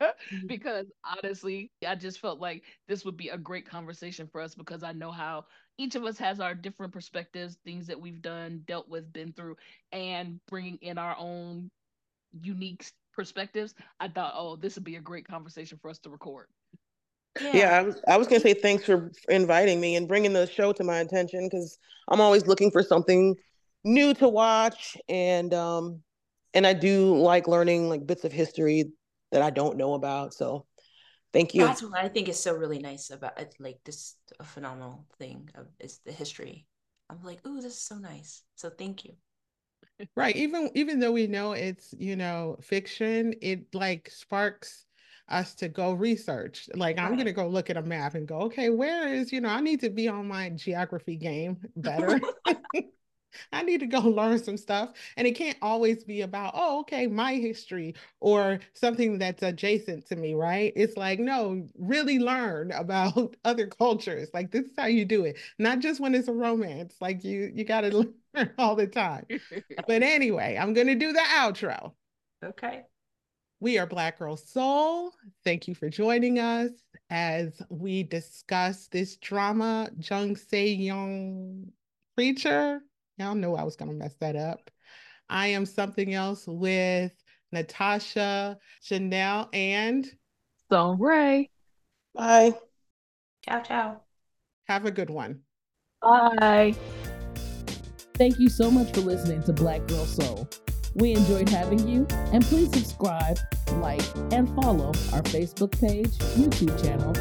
mm-hmm. 0.00 0.46
Because 0.46 0.86
honestly, 1.04 1.70
I 1.86 1.94
just 1.96 2.18
felt 2.18 2.40
like 2.40 2.62
this 2.88 3.04
would 3.04 3.18
be 3.18 3.28
a 3.28 3.36
great 3.36 3.68
conversation 3.68 4.26
for 4.26 4.40
us 4.40 4.54
because 4.54 4.82
I 4.82 4.92
know 4.92 5.10
how 5.10 5.44
each 5.76 5.96
of 5.96 6.04
us 6.04 6.16
has 6.18 6.40
our 6.40 6.54
different 6.54 6.94
perspectives, 6.94 7.58
things 7.64 7.86
that 7.88 8.00
we've 8.00 8.22
done, 8.22 8.62
dealt 8.66 8.88
with, 8.88 9.12
been 9.12 9.32
through, 9.32 9.56
and 9.92 10.40
bringing 10.48 10.78
in 10.80 10.96
our 10.96 11.16
own 11.18 11.70
unique 12.40 12.86
perspectives. 13.12 13.74
I 14.00 14.08
thought, 14.08 14.32
oh, 14.34 14.56
this 14.56 14.76
would 14.76 14.84
be 14.84 14.96
a 14.96 15.00
great 15.00 15.28
conversation 15.28 15.78
for 15.82 15.90
us 15.90 15.98
to 16.00 16.10
record. 16.10 16.46
Yeah, 17.38 17.56
yeah 17.56 17.78
I 17.78 17.82
was, 17.82 18.00
I 18.08 18.16
was 18.16 18.28
going 18.28 18.40
to 18.40 18.48
say 18.48 18.54
thanks 18.54 18.84
for 18.84 19.10
inviting 19.28 19.78
me 19.78 19.96
and 19.96 20.08
bringing 20.08 20.32
the 20.32 20.46
show 20.46 20.72
to 20.72 20.84
my 20.84 20.98
attention 20.98 21.44
because 21.50 21.78
I'm 22.08 22.20
always 22.20 22.46
looking 22.46 22.70
for 22.70 22.82
something 22.82 23.36
new 23.84 24.14
to 24.14 24.28
watch 24.28 24.96
and 25.08 25.52
um 25.54 26.02
and 26.54 26.66
I 26.66 26.72
do 26.72 27.16
like 27.16 27.48
learning 27.48 27.88
like 27.88 28.06
bits 28.06 28.24
of 28.24 28.32
history 28.32 28.92
that 29.30 29.42
I 29.42 29.50
don't 29.50 29.76
know 29.76 29.94
about. 29.94 30.34
So 30.34 30.66
thank 31.32 31.54
you. 31.54 31.64
That's 31.66 31.82
what 31.82 31.98
I 31.98 32.08
think 32.08 32.28
is 32.28 32.38
so 32.38 32.54
really 32.54 32.78
nice 32.78 33.10
about 33.10 33.40
it. 33.40 33.54
Like 33.58 33.78
this 33.84 34.16
a 34.38 34.44
phenomenal 34.44 35.06
thing 35.18 35.48
of 35.54 35.66
is 35.80 36.00
the 36.04 36.12
history. 36.12 36.66
I'm 37.10 37.22
like, 37.22 37.40
oh, 37.44 37.56
this 37.56 37.72
is 37.72 37.82
so 37.82 37.96
nice. 37.96 38.42
So 38.54 38.70
thank 38.70 39.04
you. 39.04 39.14
Right. 40.16 40.36
Even 40.36 40.70
even 40.74 41.00
though 41.00 41.12
we 41.12 41.26
know 41.26 41.52
it's, 41.52 41.94
you 41.98 42.16
know, 42.16 42.58
fiction, 42.62 43.34
it 43.40 43.74
like 43.74 44.10
sparks 44.10 44.86
us 45.28 45.54
to 45.56 45.68
go 45.68 45.92
research. 45.92 46.68
Like 46.74 46.98
I'm 46.98 47.16
gonna 47.16 47.32
go 47.32 47.46
look 47.46 47.70
at 47.70 47.76
a 47.76 47.82
map 47.82 48.14
and 48.14 48.26
go, 48.26 48.40
okay, 48.42 48.70
where 48.70 49.12
is, 49.12 49.32
you 49.32 49.40
know, 49.40 49.48
I 49.48 49.60
need 49.60 49.80
to 49.80 49.90
be 49.90 50.08
on 50.08 50.28
my 50.28 50.50
geography 50.50 51.16
game 51.16 51.58
better. 51.76 52.20
I 53.52 53.62
need 53.62 53.80
to 53.80 53.86
go 53.86 54.00
learn 54.00 54.42
some 54.42 54.56
stuff. 54.56 54.90
And 55.16 55.26
it 55.26 55.32
can't 55.32 55.58
always 55.62 56.04
be 56.04 56.22
about, 56.22 56.52
oh, 56.56 56.80
okay, 56.80 57.06
my 57.06 57.34
history 57.34 57.94
or 58.20 58.60
something 58.74 59.18
that's 59.18 59.42
adjacent 59.42 60.06
to 60.08 60.16
me, 60.16 60.34
right? 60.34 60.72
It's 60.76 60.96
like, 60.96 61.18
no, 61.18 61.66
really 61.78 62.18
learn 62.18 62.72
about 62.82 63.36
other 63.44 63.66
cultures. 63.66 64.28
Like 64.34 64.50
this 64.50 64.66
is 64.66 64.72
how 64.76 64.86
you 64.86 65.04
do 65.04 65.24
it. 65.24 65.38
Not 65.58 65.80
just 65.80 66.00
when 66.00 66.14
it's 66.14 66.28
a 66.28 66.32
romance. 66.32 66.94
Like 67.00 67.24
you 67.24 67.52
you 67.54 67.64
gotta 67.64 67.90
learn 68.34 68.50
all 68.58 68.76
the 68.76 68.86
time. 68.86 69.26
but 69.86 70.02
anyway, 70.02 70.58
I'm 70.60 70.72
gonna 70.72 70.94
do 70.94 71.12
the 71.12 71.20
outro. 71.20 71.92
Okay. 72.44 72.82
We 73.62 73.78
are 73.78 73.86
Black 73.86 74.18
Girl 74.18 74.36
Soul. 74.36 75.12
Thank 75.44 75.68
you 75.68 75.76
for 75.76 75.88
joining 75.88 76.40
us 76.40 76.72
as 77.10 77.62
we 77.68 78.02
discuss 78.02 78.88
this 78.88 79.16
drama, 79.18 79.88
Jung 80.00 80.34
Se 80.34 80.66
Young 80.66 81.70
Creature. 82.16 82.80
Y'all 83.18 83.34
know 83.34 83.56
I 83.56 83.62
was 83.62 83.76
going 83.76 83.90
to 83.90 83.96
mess 83.96 84.14
that 84.20 84.36
up. 84.36 84.70
I 85.28 85.48
am 85.48 85.66
something 85.66 86.14
else 86.14 86.44
with 86.46 87.12
Natasha, 87.52 88.58
Janell, 88.84 89.48
and 89.52 90.06
Song 90.70 90.98
Rae. 90.98 91.50
Bye. 92.14 92.54
Ciao, 93.44 93.60
ciao. 93.60 94.00
have 94.68 94.86
a 94.86 94.90
good 94.90 95.10
one. 95.10 95.40
Bye. 96.00 96.74
Thank 98.14 98.38
you 98.38 98.48
so 98.48 98.70
much 98.70 98.92
for 98.92 99.00
listening 99.00 99.42
to 99.44 99.52
Black 99.52 99.86
Girl 99.86 100.04
Soul. 100.04 100.48
We 100.94 101.12
enjoyed 101.12 101.48
having 101.48 101.88
you, 101.88 102.06
and 102.32 102.44
please 102.44 102.70
subscribe, 102.72 103.38
like, 103.76 104.02
and 104.32 104.48
follow 104.60 104.88
our 105.12 105.22
Facebook 105.22 105.72
page, 105.80 106.10
YouTube 106.36 106.82
channel, 106.82 107.12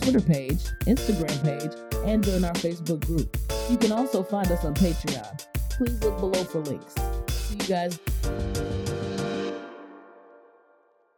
Twitter 0.00 0.20
page, 0.20 0.64
Instagram 0.86 1.42
page, 1.42 1.72
and 2.06 2.24
join 2.24 2.44
our 2.44 2.54
Facebook 2.54 3.04
group. 3.04 3.36
You 3.70 3.76
can 3.76 3.92
also 3.92 4.22
find 4.22 4.50
us 4.50 4.64
on 4.64 4.74
Patreon. 4.74 5.46
Please 5.70 6.02
look 6.02 6.18
below 6.18 6.44
for 6.44 6.60
links. 6.60 6.94
See 7.28 7.56
you 7.56 7.66
guys. 7.66 8.55